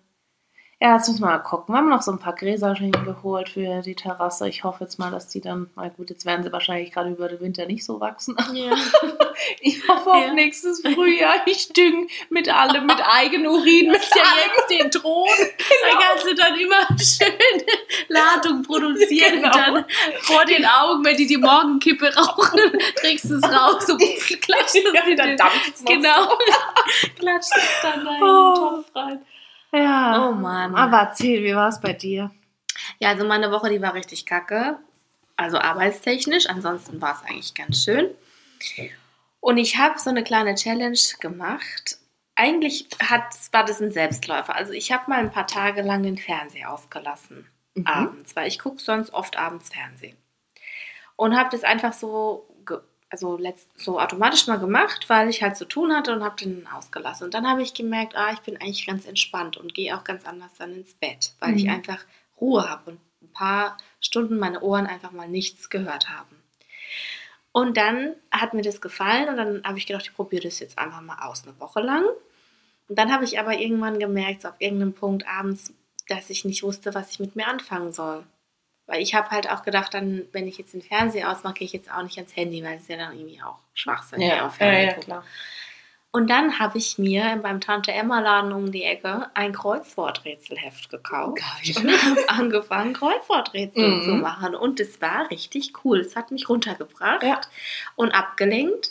Ja, 0.83 0.95
jetzt 0.97 1.09
müssen 1.09 1.21
wir 1.21 1.27
mal 1.27 1.39
gucken. 1.41 1.75
Wir 1.75 1.79
haben 1.79 1.91
noch 1.91 2.01
so 2.01 2.11
ein 2.11 2.19
paar 2.19 2.35
Gräser 2.35 2.75
schon 2.75 2.91
geholt 2.91 3.51
für 3.51 3.83
die 3.83 3.95
Terrasse. 3.95 4.49
Ich 4.49 4.65
hoffe 4.65 4.85
jetzt 4.85 4.99
mal, 4.99 5.11
dass 5.11 5.29
die 5.29 5.43
dann, 5.43 5.69
na 5.77 5.89
gut, 5.89 6.09
jetzt 6.09 6.25
werden 6.25 6.43
sie 6.43 6.51
wahrscheinlich 6.53 6.91
gerade 6.91 7.11
über 7.11 7.29
den 7.29 7.39
Winter 7.41 7.67
nicht 7.67 7.85
so 7.85 8.01
wachsen. 8.01 8.35
Ja. 8.55 8.73
Ich 9.63 9.87
hoffe 9.89 10.11
Ja. 10.11 10.17
auf 10.27 10.33
nächstes 10.33 10.81
Frühjahr. 10.83 11.35
Ich 11.47 11.73
dünge 11.73 12.07
mit 12.29 12.49
allem, 12.55 12.85
mit 12.87 13.01
Eigenurin, 13.07 13.89
mit 13.91 14.03
ja 14.15 14.23
jetzt 14.47 14.71
den 14.71 14.91
Thron. 14.91 15.29
Da 15.39 15.99
kannst 15.99 16.27
du 16.27 16.35
dann 16.35 16.55
immer 16.59 16.87
schön 16.99 17.63
Ladung 18.09 18.63
produzieren 18.63 19.37
Genau. 19.43 19.49
und 19.49 19.57
dann 19.57 19.85
vor 20.21 20.45
den 20.45 20.65
Augen, 20.67 21.05
wenn 21.05 21.17
die 21.17 21.27
die 21.27 21.39
Morgenkippe 21.39 22.15
rauchen, 22.15 22.61
trägst 22.97 23.31
du 23.31 23.37
es 23.37 23.45
raus 23.45 23.89
und 23.89 23.99
klatscht 24.43 24.75
es 24.77 24.85
Ja, 24.95 25.03
in 25.05 25.17
dann 25.17 25.29
den, 25.37 25.85
Genau. 25.87 26.29
klatscht 27.19 27.53
es 27.57 27.83
dann 27.83 28.05
da 28.05 28.17
in 28.17 28.23
Oh. 28.23 28.55
den 28.55 28.61
Topf 28.85 28.95
rein. 28.95 29.27
Ja. 29.73 30.29
Oh 30.29 30.33
Mann. 30.33 30.75
Aber 30.75 30.99
erzähl, 30.99 31.45
wie 31.45 31.55
war 31.55 31.69
es 31.69 31.81
bei 31.81 31.93
dir? 31.93 32.31
Ja, 32.99 33.11
also 33.11 33.27
meine 33.27 33.51
Woche, 33.51 33.71
die 33.71 33.81
war 33.83 33.95
richtig 33.95 34.27
kacke. 34.27 34.79
Also 35.37 35.59
arbeitstechnisch. 35.59 36.49
Ansonsten 36.49 37.01
war 37.01 37.15
es 37.15 37.29
eigentlich 37.29 37.55
ganz 37.55 37.85
schön. 37.85 38.11
Und 39.41 39.57
ich 39.57 39.79
habe 39.79 39.99
so 39.99 40.11
eine 40.11 40.23
kleine 40.23 40.55
Challenge 40.55 40.99
gemacht. 41.21 41.99
Eigentlich 42.35 42.89
hat, 43.03 43.35
war 43.53 43.65
das 43.65 43.81
ein 43.81 43.91
Selbstläufer. 43.91 44.55
Also 44.55 44.73
ich 44.73 44.93
habe 44.93 45.05
mal 45.09 45.21
ein 45.21 45.31
paar 45.31 45.47
Tage 45.47 45.83
lang 45.83 46.03
den 46.03 46.19
Fernseher 46.19 46.73
ausgelassen. 46.73 47.47
Mhm. 47.75 47.87
Abends, 47.87 48.37
weil 48.37 48.49
ich 48.49 48.59
gucke 48.59 48.81
sonst 48.81 49.13
oft 49.13 49.39
abends 49.39 49.71
Fernsehen. 49.71 50.17
Und 51.17 51.37
habe 51.37 51.51
das 51.51 51.65
einfach 51.65 51.93
so, 51.93 52.49
also 53.11 53.37
letzt, 53.37 53.69
so 53.77 54.01
automatisch 54.01 54.47
mal 54.47 54.59
gemacht, 54.59 55.09
weil 55.09 55.29
ich 55.29 55.43
halt 55.43 55.57
zu 55.57 55.65
tun 55.65 55.93
hatte 55.95 56.13
und 56.15 56.23
habe 56.23 56.37
den 56.37 56.67
ausgelassen. 56.69 57.25
Und 57.25 57.35
dann 57.35 57.47
habe 57.49 57.63
ich 57.63 57.75
gemerkt, 57.75 58.17
ah, 58.17 58.33
ich 58.33 58.41
bin 58.41 58.57
eigentlich 58.57 58.87
ganz 58.87 59.05
entspannt 59.07 59.57
und 59.57 59.75
gehe 59.75 59.97
auch 59.97 60.05
ganz 60.05 60.25
anders 60.27 60.53
dann 60.59 60.73
ins 60.75 60.95
Bett, 60.95 61.33
weil 61.41 61.57
ich 61.57 61.65
Mhm. 61.65 61.71
einfach 61.71 62.05
Ruhe 62.41 62.69
habe 62.69 62.93
und 62.93 63.01
ein 63.23 63.33
paar 63.33 63.77
Stunden 64.01 64.39
meine 64.39 64.61
Ohren 64.61 64.87
einfach 64.87 65.11
mal 65.13 65.29
nichts 65.29 65.69
gehört 65.71 66.09
haben. 66.09 66.37
Und 67.53 67.77
dann 67.77 68.15
hat 68.31 68.55
mir 68.55 68.63
das 68.63 68.81
gefallen 68.81 69.29
und 69.29 69.37
dann 69.37 69.63
habe 69.65 69.79
ich 69.79 69.87
gedacht, 69.87 70.05
ich 70.07 70.15
probiere 70.15 70.45
das 70.45 70.61
jetzt 70.61 70.79
einfach 70.79 71.01
mal 71.01 71.19
aus, 71.27 71.43
eine 71.47 71.59
Woche 71.59 71.81
lang. 71.81 72.05
Und 72.89 72.99
dann 72.99 73.13
habe 73.13 73.25
ich 73.25 73.39
aber 73.41 73.59
irgendwann 73.59 73.99
gemerkt, 73.99 74.43
so 74.43 74.49
auf 74.49 74.55
irgendeinem 74.61 74.95
Punkt 74.95 75.27
abends, 75.27 75.73
dass 76.09 76.31
ich 76.31 76.45
nicht 76.45 76.63
wusste, 76.63 76.95
was 76.95 77.11
ich 77.11 77.21
mit 77.21 77.35
mir 77.37 77.49
anfangen 77.49 77.93
soll. 77.93 78.25
Weil 78.91 79.01
ich 79.03 79.15
habe 79.15 79.31
halt 79.31 79.49
auch 79.51 79.63
gedacht, 79.63 79.95
dann, 79.95 80.23
wenn 80.33 80.49
ich 80.49 80.59
jetzt 80.59 80.75
den 80.75 80.83
Fernseher 80.83 81.31
ausmache, 81.31 81.55
gehe 81.55 81.67
ich 81.67 81.73
jetzt 81.73 81.91
auch 81.91 82.03
nicht 82.03 82.19
ans 82.19 82.35
Handy, 82.37 82.63
weil 82.65 82.77
es 82.77 82.89
ja 82.89 82.97
dann 82.97 83.17
irgendwie 83.17 83.41
auch 83.43 83.59
Schwachsinn 83.75 84.21
Ja, 84.21 84.47
auf 84.47 84.59
ja, 84.59 84.67
Fernsehen 84.67 84.83
ja, 84.89 84.89
gucken. 84.95 85.05
klar. 85.05 85.25
Und 86.13 86.29
dann 86.29 86.59
habe 86.59 86.77
ich 86.77 86.99
mir 86.99 87.39
beim 87.41 87.61
Tante 87.61 87.93
Emma 87.93 88.19
Laden 88.19 88.53
um 88.53 88.73
die 88.73 88.83
Ecke 88.83 89.31
ein 89.35 89.53
Kreuzworträtselheft 89.53 90.91
gekauft 90.91 91.39
Geil. 91.39 91.77
und 91.85 92.05
habe 92.05 92.29
angefangen, 92.29 92.95
Kreuzworträtsel 92.95 93.89
Mhm. 93.89 94.03
zu 94.03 94.11
machen. 94.17 94.55
Und 94.57 94.81
es 94.81 95.01
war 95.01 95.31
richtig 95.31 95.73
cool. 95.85 96.01
Es 96.01 96.17
hat 96.17 96.33
mich 96.33 96.49
runtergebracht 96.49 97.23
Ja. 97.23 97.41
und 97.95 98.11
abgelenkt. 98.11 98.91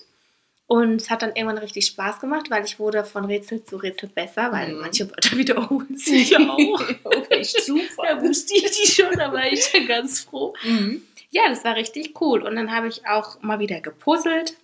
Und 0.72 1.02
es 1.02 1.10
hat 1.10 1.24
dann 1.24 1.36
irgendwann 1.36 1.58
richtig 1.58 1.88
Spaß 1.88 2.20
gemacht, 2.20 2.52
weil 2.52 2.64
ich 2.64 2.78
wurde 2.78 3.04
von 3.04 3.26
Rätsel 3.26 3.66
zu 3.66 3.78
Rätsel 3.78 4.08
besser, 4.08 4.52
weil 4.52 4.72
Mhm. 4.76 4.82
manche 4.82 5.10
Wörter 5.10 5.36
wiederholen 5.38 5.98
sich 5.98 6.30
ja 6.30 6.40
auch. 6.48 6.82
okay, 7.04 7.44
super. 7.44 8.04
Da 8.08 8.22
wusste 8.22 8.54
ich 8.56 8.70
die 8.78 8.88
schon, 8.92 9.12
da 9.18 9.34
war 9.34 9.52
ich 9.52 9.72
dann 9.72 9.88
ganz 9.88 10.20
froh. 10.22 10.54
Mhm. 10.64 11.02
Ja, 11.32 11.50
das 11.50 11.64
war 11.64 11.76
richtig 11.76 12.22
cool. 12.22 12.44
Und 12.44 12.56
dann 12.56 12.72
habe 12.72 12.88
ich 12.88 13.06
auch 13.08 13.42
mal 13.42 13.58
wieder 13.60 13.82
gepuzzelt. 13.82 14.56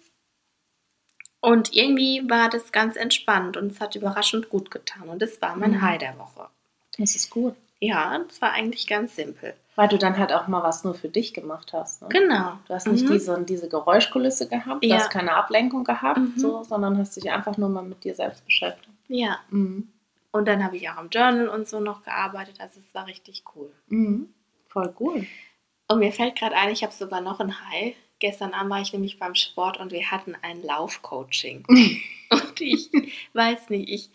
Und 1.41 1.73
irgendwie 1.75 2.21
war 2.29 2.49
das 2.49 2.71
ganz 2.71 2.95
entspannt 2.95 3.55
und 3.57 3.71
es 3.71 3.79
hat 3.79 3.95
überraschend 3.95 4.49
gut 4.49 4.71
getan. 4.71 5.09
Und 5.09 5.21
das 5.21 5.41
war 5.41 5.55
mein 5.55 5.71
Mhm. 5.71 5.81
High 5.81 5.99
der 5.99 6.17
Woche. 6.19 6.49
Das 6.97 7.15
ist 7.15 7.29
gut. 7.29 7.55
Ja, 7.79 8.19
das 8.27 8.41
war 8.41 8.51
eigentlich 8.51 8.87
ganz 8.87 9.15
simpel. 9.15 9.53
Weil 9.75 9.89
du 9.89 9.97
dann 9.97 10.17
halt 10.17 10.31
auch 10.31 10.47
mal 10.47 10.63
was 10.63 10.83
nur 10.85 10.93
für 10.93 11.09
dich 11.09 11.33
gemacht 11.33 11.73
hast. 11.73 12.01
Ne? 12.01 12.07
Genau. 12.09 12.53
Du 12.67 12.73
hast 12.73 12.87
nicht 12.87 13.05
Mhm. 13.05 13.11
diese, 13.11 13.43
diese 13.43 13.67
Geräuschkulisse 13.67 14.47
gehabt, 14.47 14.83
du 14.83 14.87
Ja. 14.87 14.97
hast 14.97 15.09
keine 15.09 15.33
Ablenkung 15.35 15.83
gehabt, 15.83 16.17
Mhm. 16.19 16.33
so, 16.37 16.63
sondern 16.63 16.97
hast 16.97 17.15
dich 17.17 17.29
einfach 17.31 17.57
nur 17.57 17.67
mal 17.69 17.83
mit 17.83 18.03
dir 18.05 18.15
selbst 18.15 18.45
beschäftigt. 18.45 18.89
Ja. 19.09 19.39
Mhm. 19.49 19.89
Und 20.31 20.47
dann 20.47 20.63
habe 20.63 20.77
ich 20.77 20.89
auch 20.89 20.97
am 20.97 21.09
Journal 21.09 21.47
und 21.49 21.67
so 21.67 21.79
noch 21.79 22.03
gearbeitet. 22.03 22.55
Also 22.59 22.79
es 22.85 22.93
war 22.95 23.05
richtig 23.07 23.43
cool. 23.55 23.71
Mhm. 23.87 24.29
Voll 24.69 24.89
gut. 24.89 25.25
Und 25.87 25.99
mir 25.99 26.11
fällt 26.11 26.37
gerade 26.37 26.55
ein, 26.55 26.71
ich 26.71 26.83
habe 26.83 26.93
sogar 26.93 27.21
noch 27.21 27.39
ein 27.39 27.53
High. 27.69 27.95
Gestern 28.19 28.53
Abend 28.53 28.69
war 28.71 28.81
ich 28.81 28.93
nämlich 28.93 29.19
beim 29.19 29.35
Sport 29.35 29.77
und 29.77 29.91
wir 29.91 30.09
hatten 30.09 30.35
ein 30.41 30.61
Laufcoaching. 30.63 31.65
Und 32.31 32.59
ich 32.61 32.89
weiß 33.33 33.69
nicht, 33.69 33.89
ich, 33.89 34.09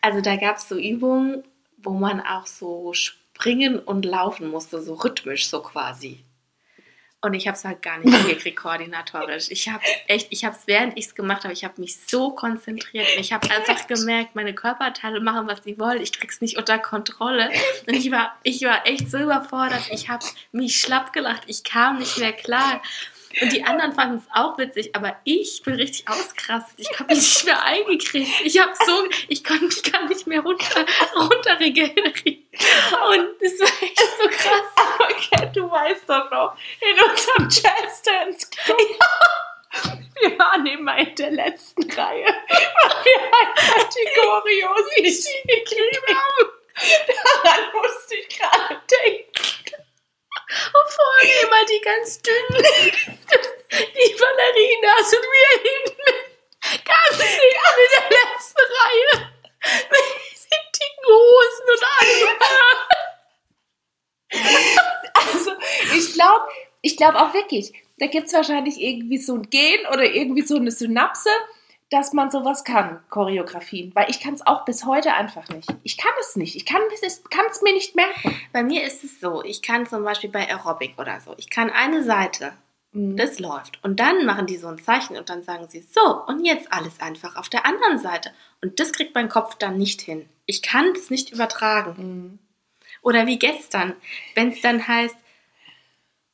also 0.00 0.20
da 0.20 0.36
gab 0.36 0.56
es 0.56 0.68
so 0.68 0.78
Übungen, 0.78 1.42
wo 1.78 1.90
man 1.90 2.20
auch 2.20 2.46
so 2.46 2.92
springen 3.34 3.78
und 3.78 4.04
laufen 4.04 4.48
musste, 4.48 4.80
so 4.80 4.94
rhythmisch, 4.94 5.48
so 5.48 5.60
quasi. 5.60 6.24
Und 7.20 7.32
ich 7.32 7.46
habe 7.46 7.56
es 7.56 7.64
halt 7.64 7.80
gar 7.80 7.98
nicht 7.98 8.14
hingekriegt, 8.22 8.56
koordinatorisch. 8.56 9.50
Ich 9.50 9.68
habe 9.68 9.82
echt, 10.08 10.28
ich 10.30 10.44
habe 10.44 10.54
es, 10.54 10.66
während 10.66 10.98
ich 10.98 11.06
es 11.06 11.14
gemacht 11.14 11.44
habe, 11.44 11.54
ich 11.54 11.64
habe 11.64 11.80
mich 11.80 11.98
so 12.06 12.30
konzentriert. 12.30 13.06
Und 13.14 13.20
ich 13.20 13.32
habe 13.32 13.48
einfach 13.50 13.86
gemerkt, 13.86 14.34
meine 14.34 14.54
Körperteile 14.54 15.20
machen, 15.20 15.48
was 15.48 15.64
sie 15.64 15.78
wollen. 15.78 16.02
Ich 16.02 16.12
krieg's 16.12 16.42
nicht 16.42 16.58
unter 16.58 16.78
Kontrolle. 16.78 17.50
Und 17.86 17.94
ich 17.94 18.10
war, 18.10 18.36
ich 18.42 18.62
war 18.62 18.86
echt 18.86 19.10
so 19.10 19.18
überfordert. 19.18 19.88
Ich 19.90 20.10
habe 20.10 20.24
mich 20.52 20.78
schlapp 20.78 21.14
gelacht. 21.14 21.44
Ich 21.46 21.64
kam 21.64 21.98
nicht 21.98 22.18
mehr 22.18 22.34
klar. 22.34 22.82
Und 23.40 23.52
die 23.52 23.64
anderen 23.64 23.92
fanden 23.92 24.18
es 24.18 24.24
auch 24.32 24.56
witzig, 24.58 24.94
aber 24.94 25.16
ich 25.24 25.62
bin 25.64 25.74
richtig 25.74 26.08
ausgerastet. 26.08 26.74
Ich 26.78 26.90
habe 26.98 27.14
mich 27.14 27.18
nicht 27.18 27.44
mehr 27.44 27.62
eingekriegt. 27.62 28.30
Ich 28.44 28.60
habe 28.60 28.72
so, 28.84 29.08
ich 29.28 29.42
konnte 29.44 29.64
mich 29.66 29.82
gar 29.82 30.06
nicht 30.06 30.26
mehr 30.26 30.40
runter, 30.40 30.86
runter 31.16 31.58
regenerieren. 31.58 32.44
Und 32.54 33.28
das 33.40 33.58
war 33.60 33.82
echt 33.82 33.98
so 33.98 34.28
krass. 34.28 34.62
Okay, 34.98 35.50
du 35.54 35.70
weißt 35.70 36.08
doch 36.08 36.30
noch, 36.30 36.56
in 36.80 36.96
unserem 36.98 37.48
Jazz 37.48 38.02
Dance 38.02 38.48
Club. 38.50 38.78
Wir 40.20 40.38
waren 40.38 40.64
immer 40.66 40.96
in 40.98 41.14
der 41.16 41.32
letzten 41.32 41.90
Reihe, 41.90 42.26
weil 42.26 43.04
wir 43.04 43.20
einfach 43.40 43.88
die 43.88 44.08
Choreos 44.14 44.88
nicht 45.00 45.28
gekriegt 45.46 46.02
haben. 46.08 46.50
Daran 47.42 47.72
musste 47.72 48.14
ich 48.14 48.28
gerade 48.28 48.80
denken. 48.90 49.83
Und 50.72 50.88
vorne 50.92 51.32
immer 51.42 51.64
die 51.64 51.80
ganz 51.80 52.20
dünnen, 52.20 52.62
die 53.70 54.14
Ballerinas 54.14 55.12
und 55.12 55.26
wir 55.32 55.50
hinten, 55.62 56.08
ganz 56.84 57.16
hinten 57.22 57.78
in 57.78 57.90
der 57.92 58.08
letzten 58.10 58.64
Reihe. 58.80 59.32
Mit 59.90 60.04
dicken 60.74 61.06
Hosen 61.08 61.66
und 61.72 61.82
allem. 61.98 62.38
Also, 65.14 65.52
ich 65.96 66.12
glaube 66.12 66.48
ich 66.84 66.98
glaub 66.98 67.14
auch 67.14 67.32
wirklich, 67.32 67.72
da 67.98 68.06
gibt 68.06 68.26
es 68.26 68.34
wahrscheinlich 68.34 68.78
irgendwie 68.78 69.16
so 69.16 69.34
ein 69.34 69.48
Gen 69.48 69.86
oder 69.90 70.04
irgendwie 70.04 70.42
so 70.42 70.56
eine 70.56 70.70
Synapse, 70.70 71.30
dass 71.94 72.12
man 72.12 72.30
sowas 72.30 72.64
kann, 72.64 73.00
Choreografien. 73.08 73.94
Weil 73.94 74.10
ich 74.10 74.20
kann 74.20 74.34
es 74.34 74.46
auch 74.46 74.64
bis 74.64 74.84
heute 74.84 75.14
einfach 75.14 75.48
nicht. 75.48 75.68
Ich 75.84 75.96
kann 75.96 76.12
es 76.20 76.36
nicht. 76.36 76.56
Ich 76.56 76.66
kann 76.66 76.82
es 76.90 77.62
mir 77.62 77.72
nicht 77.72 77.94
merken. 77.94 78.36
Bei 78.52 78.62
mir 78.62 78.84
ist 78.84 79.04
es 79.04 79.20
so, 79.20 79.42
ich 79.44 79.62
kann 79.62 79.86
zum 79.86 80.02
Beispiel 80.04 80.30
bei 80.30 80.48
Aerobic 80.48 80.98
oder 80.98 81.20
so, 81.20 81.34
ich 81.36 81.50
kann 81.50 81.70
eine 81.70 82.02
Seite, 82.02 82.52
Mhm. 82.94 83.16
das 83.16 83.40
läuft. 83.40 83.82
Und 83.82 83.98
dann 84.00 84.24
machen 84.24 84.46
die 84.46 84.56
so 84.56 84.68
ein 84.68 84.78
Zeichen 84.82 85.16
und 85.16 85.28
dann 85.28 85.42
sagen 85.42 85.66
sie, 85.68 85.80
so, 85.82 86.24
und 86.26 86.44
jetzt 86.44 86.72
alles 86.72 87.00
einfach 87.00 87.36
auf 87.36 87.48
der 87.48 87.66
anderen 87.66 87.98
Seite. 87.98 88.30
Und 88.62 88.78
das 88.80 88.92
kriegt 88.92 89.14
mein 89.14 89.28
Kopf 89.28 89.56
dann 89.56 89.76
nicht 89.76 90.00
hin. 90.00 90.28
Ich 90.46 90.62
kann 90.62 90.94
das 90.94 91.10
nicht 91.10 91.30
übertragen. 91.32 91.94
Mhm. 91.98 92.38
Oder 93.02 93.26
wie 93.26 93.38
gestern, 93.38 93.94
wenn 94.34 94.50
es 94.52 94.60
dann 94.60 94.86
heißt, 94.86 95.16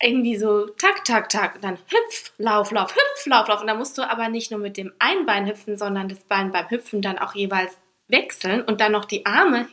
irgendwie 0.03 0.37
so 0.37 0.67
tak, 0.67 1.05
tak, 1.05 1.29
tak, 1.29 1.57
und 1.57 1.65
dann 1.65 1.75
hüpf, 1.75 2.33
lauf, 2.39 2.71
lauf, 2.71 2.95
hüpf, 2.95 3.27
lauf, 3.27 3.49
lauf. 3.49 3.61
Und 3.61 3.67
dann 3.67 3.79
musst 3.79 3.99
du 3.99 4.03
aber 4.03 4.29
nicht 4.29 4.51
nur 4.51 4.61
mit 4.61 4.77
dem 4.77 4.93
einen 4.99 5.27
Bein 5.27 5.47
hüpfen, 5.47 5.77
sondern 5.77 6.09
das 6.09 6.21
Bein 6.25 6.53
beim 6.53 6.71
Hüpfen 6.71 7.03
dann 7.03 7.19
auch 7.19 7.35
jeweils 7.35 7.77
wechseln 8.09 8.63
und 8.63 8.81
dann 8.81 8.93
noch 8.93 9.05
die 9.05 9.27
Arme 9.27 9.69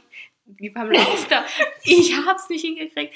wie 0.47 0.69
beim 0.69 0.91
Lauster. 0.91 1.43
Ich 1.83 2.15
hab's 2.25 2.49
nicht 2.49 2.61
hingekriegt. 2.61 3.13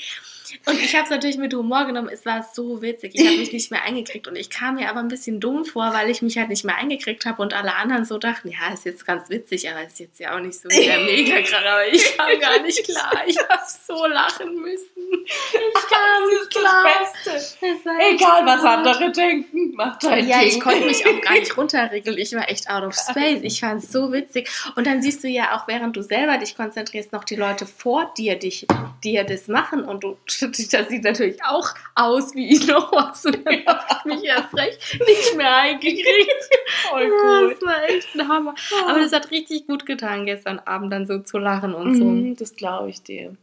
Und 0.65 0.77
ich 0.83 0.93
habe 0.95 1.05
es 1.05 1.09
natürlich 1.09 1.37
mit 1.37 1.53
Humor 1.53 1.85
genommen. 1.85 2.09
Es 2.11 2.25
war 2.25 2.43
so 2.43 2.81
witzig. 2.81 3.13
Ich 3.15 3.25
habe 3.25 3.37
mich 3.37 3.53
nicht 3.53 3.71
mehr 3.71 3.83
eingekriegt. 3.83 4.27
Und 4.27 4.35
ich 4.35 4.49
kam 4.49 4.75
mir 4.75 4.89
aber 4.89 4.99
ein 4.99 5.07
bisschen 5.07 5.39
dumm 5.39 5.63
vor, 5.63 5.93
weil 5.93 6.09
ich 6.09 6.21
mich 6.21 6.37
halt 6.37 6.49
nicht 6.49 6.65
mehr 6.65 6.75
eingekriegt 6.75 7.25
habe 7.25 7.41
und 7.41 7.53
alle 7.53 7.73
anderen 7.75 8.03
so 8.03 8.17
dachten, 8.17 8.49
ja, 8.49 8.73
ist 8.73 8.83
jetzt 8.83 9.05
ganz 9.07 9.29
witzig, 9.29 9.69
aber 9.69 9.81
ist 9.85 9.97
jetzt 10.01 10.19
ja 10.19 10.35
auch 10.35 10.41
nicht 10.41 10.59
so 10.59 10.67
der 10.67 10.99
mega 11.05 11.41
krass. 11.41 11.53
Aber 11.65 11.87
ich 11.87 12.17
kam 12.17 12.37
gar 12.39 12.61
nicht 12.63 12.83
klar. 12.83 13.23
Ich 13.25 13.37
habe 13.39 13.61
so 13.87 14.05
lachen 14.07 14.55
müssen. 14.55 14.87
Ich 15.23 15.89
kam 15.89 16.27
nicht 16.29 16.49
klar. 16.53 16.85
Das 17.23 17.57
Beste. 17.57 17.89
Egal, 18.13 18.45
was 18.45 18.63
andere 18.65 19.09
denken, 19.11 19.71
macht 19.75 20.03
dein 20.03 20.27
Ja, 20.27 20.39
Ding. 20.39 20.49
ich 20.49 20.59
konnte 20.59 20.85
mich 20.85 21.05
auch 21.07 21.21
gar 21.21 21.33
nicht 21.39 21.55
runterregeln. 21.57 22.17
Ich 22.17 22.33
war 22.35 22.49
echt 22.49 22.69
out 22.69 22.83
of 22.83 22.93
space. 22.93 23.39
Ich 23.43 23.61
fand 23.61 23.83
es 23.83 23.91
so 23.91 24.11
witzig. 24.11 24.49
Und 24.75 24.85
dann 24.85 25.01
siehst 25.01 25.23
du 25.23 25.29
ja 25.29 25.55
auch, 25.55 25.67
während 25.69 25.95
du 25.95 26.01
selber 26.01 26.37
dich 26.37 26.57
konzentrierst, 26.57 27.13
noch 27.13 27.20
die 27.25 27.35
Leute 27.35 27.65
vor 27.65 28.11
dir, 28.17 28.37
dich, 28.37 28.67
dir 29.03 29.23
das 29.23 29.47
machen. 29.47 29.83
Und 29.83 30.03
du, 30.03 30.17
das 30.41 30.57
sieht 30.89 31.03
natürlich 31.03 31.43
auch 31.43 31.69
aus 31.95 32.33
wie 32.35 32.49
ich 32.53 32.67
noch 32.67 32.91
was. 32.91 33.25
Und 33.25 33.45
dann 33.45 33.65
habe 33.65 33.85
ich 33.99 34.05
mich 34.05 34.23
erst 34.23 34.53
recht 34.55 34.99
nicht 35.07 35.35
mehr 35.35 35.55
eingekriegt. 35.55 36.49
Voll 36.89 37.11
cool. 37.23 37.55
Das 37.55 37.67
war 37.67 37.83
echt 37.89 38.15
ein 38.15 38.27
Hammer. 38.27 38.55
Aber 38.87 38.99
das 38.99 39.11
hat 39.11 39.31
richtig 39.31 39.67
gut 39.67 39.85
getan, 39.85 40.25
gestern 40.25 40.59
Abend 40.59 40.91
dann 40.91 41.07
so 41.07 41.19
zu 41.19 41.37
lachen 41.37 41.73
und 41.73 41.97
so. 41.97 42.05
Mhm, 42.05 42.35
das 42.35 42.55
glaube 42.55 42.89
ich 42.89 43.01
dir. 43.03 43.35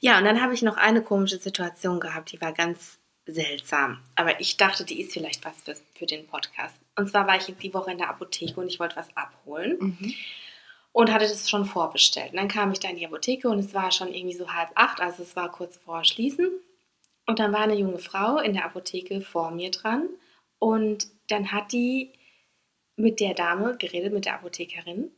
Ja, 0.00 0.18
und 0.18 0.24
dann 0.24 0.42
habe 0.42 0.54
ich 0.54 0.62
noch 0.62 0.76
eine 0.76 1.02
komische 1.02 1.38
Situation 1.38 2.00
gehabt, 2.00 2.32
die 2.32 2.40
war 2.40 2.52
ganz 2.52 2.98
seltsam. 3.26 3.98
Aber 4.16 4.40
ich 4.40 4.56
dachte, 4.56 4.84
die 4.84 5.00
ist 5.00 5.12
vielleicht 5.12 5.44
was 5.44 5.54
für, 5.62 5.74
für 5.94 6.06
den 6.06 6.26
Podcast. 6.26 6.74
Und 6.96 7.08
zwar 7.10 7.26
war 7.26 7.36
ich 7.36 7.52
die 7.62 7.74
Woche 7.74 7.92
in 7.92 7.98
der 7.98 8.08
Apotheke 8.08 8.60
und 8.60 8.68
ich 8.68 8.80
wollte 8.80 8.96
was 8.96 9.14
abholen 9.16 9.76
Mhm. 9.78 10.14
Und 10.92 11.12
hatte 11.12 11.28
das 11.28 11.48
schon 11.48 11.64
vorbestellt. 11.64 12.32
Und 12.32 12.38
dann 12.38 12.48
kam 12.48 12.72
ich 12.72 12.80
da 12.80 12.88
in 12.88 12.96
die 12.96 13.06
Apotheke 13.06 13.48
und 13.48 13.58
es 13.58 13.74
war 13.74 13.90
schon 13.90 14.12
irgendwie 14.12 14.36
so 14.36 14.52
halb 14.52 14.70
acht, 14.74 15.00
also 15.00 15.22
es 15.22 15.36
war 15.36 15.50
kurz 15.50 15.76
vor 15.76 16.04
Schließen. 16.04 16.50
Und 17.26 17.38
dann 17.38 17.52
war 17.52 17.60
eine 17.60 17.76
junge 17.76 17.98
Frau 17.98 18.38
in 18.38 18.54
der 18.54 18.64
Apotheke 18.64 19.20
vor 19.20 19.50
mir 19.50 19.70
dran 19.70 20.08
und 20.58 21.08
dann 21.28 21.52
hat 21.52 21.72
die 21.72 22.12
mit 22.96 23.20
der 23.20 23.34
Dame 23.34 23.76
geredet, 23.76 24.12
mit 24.12 24.24
der 24.24 24.34
Apothekerin 24.34 25.10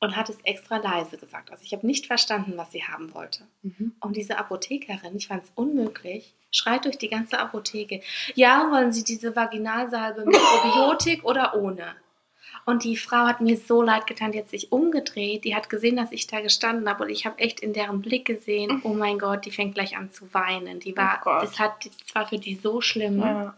und 0.00 0.16
hat 0.16 0.28
es 0.28 0.38
extra 0.44 0.76
leise 0.76 1.16
gesagt. 1.18 1.50
Also 1.50 1.64
ich 1.64 1.72
habe 1.72 1.86
nicht 1.86 2.06
verstanden, 2.06 2.56
was 2.56 2.72
sie 2.72 2.84
haben 2.84 3.14
wollte. 3.14 3.46
Mhm. 3.62 3.94
Und 4.00 4.16
diese 4.16 4.38
Apothekerin, 4.38 5.16
ich 5.16 5.28
fand 5.28 5.44
es 5.44 5.52
unmöglich, 5.54 6.34
schreit 6.50 6.84
durch 6.84 6.98
die 6.98 7.08
ganze 7.08 7.38
Apotheke. 7.38 8.00
Ja, 8.34 8.70
wollen 8.70 8.92
Sie 8.92 9.04
diese 9.04 9.34
Vaginalsalbe 9.34 10.24
mit 10.24 10.36
Probiotik 10.62 11.24
oder 11.24 11.54
ohne? 11.56 11.94
Und 12.68 12.82
die 12.82 12.96
Frau 12.96 13.26
hat 13.28 13.40
mir 13.40 13.56
so 13.56 13.80
leid 13.80 14.08
getan, 14.08 14.32
die 14.32 14.40
hat 14.40 14.50
sich 14.50 14.72
umgedreht, 14.72 15.44
die 15.44 15.54
hat 15.54 15.70
gesehen, 15.70 15.96
dass 15.96 16.10
ich 16.10 16.26
da 16.26 16.40
gestanden 16.40 16.88
habe 16.88 17.04
und 17.04 17.10
ich 17.10 17.24
habe 17.24 17.38
echt 17.38 17.60
in 17.60 17.72
deren 17.72 18.02
Blick 18.02 18.24
gesehen, 18.24 18.80
oh 18.82 18.92
mein 18.92 19.20
Gott, 19.20 19.44
die 19.46 19.52
fängt 19.52 19.74
gleich 19.74 19.96
an 19.96 20.10
zu 20.10 20.34
weinen. 20.34 20.80
Die 20.80 20.96
war, 20.96 21.22
Oh 21.24 21.38
das, 21.40 21.60
hat, 21.60 21.86
das 21.86 22.14
war 22.14 22.26
für 22.26 22.38
die 22.38 22.56
so 22.56 22.80
schlimm. 22.80 23.20
Ja. 23.20 23.42
Und 23.44 23.54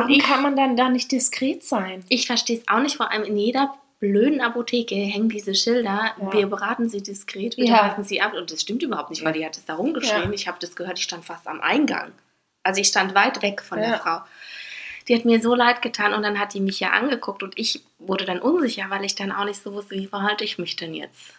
Warum 0.00 0.10
ich, 0.10 0.22
kann 0.22 0.42
man 0.42 0.56
dann 0.56 0.76
da 0.76 0.90
nicht 0.90 1.10
diskret 1.10 1.64
sein? 1.64 2.04
ich 2.10 2.26
verstehe 2.26 2.58
es 2.58 2.68
auch 2.68 2.80
nicht, 2.80 2.96
vor 2.96 3.10
allem 3.10 3.24
in 3.24 3.38
jeder 3.38 3.74
blöden 3.98 4.42
Apotheke 4.42 4.94
hängen 4.94 5.30
diese 5.30 5.54
Schilder, 5.54 6.12
Ja. 6.20 6.32
wir 6.32 6.46
beraten 6.46 6.90
sie 6.90 7.02
diskret, 7.02 7.56
bitte 7.56 7.70
Ja. 7.70 7.96
sie 8.02 8.20
ab. 8.20 8.34
Und 8.34 8.52
das 8.52 8.60
stimmt 8.60 8.82
überhaupt 8.82 9.08
nicht, 9.08 9.24
weil 9.24 9.32
die 9.32 9.46
hat 9.46 9.56
es 9.56 9.64
da 9.64 9.74
rumgeschrien. 9.76 10.24
Ja. 10.24 10.30
Ich 10.32 10.46
habe 10.48 10.58
das 10.60 10.76
gehört, 10.76 10.98
ich 10.98 11.04
stand 11.04 11.24
fast 11.24 11.48
am 11.48 11.62
Eingang. 11.62 12.12
Also 12.62 12.80
ich 12.82 12.88
stand 12.88 13.14
weit 13.14 13.40
weg 13.40 13.62
von 13.62 13.78
Ja. 13.78 13.88
der 13.90 13.98
Frau. 13.98 14.18
Die 15.08 15.14
hat 15.14 15.24
mir 15.24 15.40
so 15.40 15.54
leid 15.54 15.82
getan 15.82 16.14
und 16.14 16.22
dann 16.22 16.38
hat 16.38 16.54
die 16.54 16.60
mich 16.60 16.80
ja 16.80 16.90
angeguckt 16.90 17.42
und 17.42 17.58
ich 17.58 17.82
wurde 17.98 18.24
dann 18.24 18.40
unsicher, 18.40 18.86
weil 18.88 19.04
ich 19.04 19.14
dann 19.14 19.32
auch 19.32 19.44
nicht 19.44 19.62
so 19.62 19.72
wusste, 19.74 19.94
wie 19.96 20.06
verhalte 20.06 20.44
ich 20.44 20.58
mich 20.58 20.76
denn 20.76 20.94
jetzt? 20.94 21.34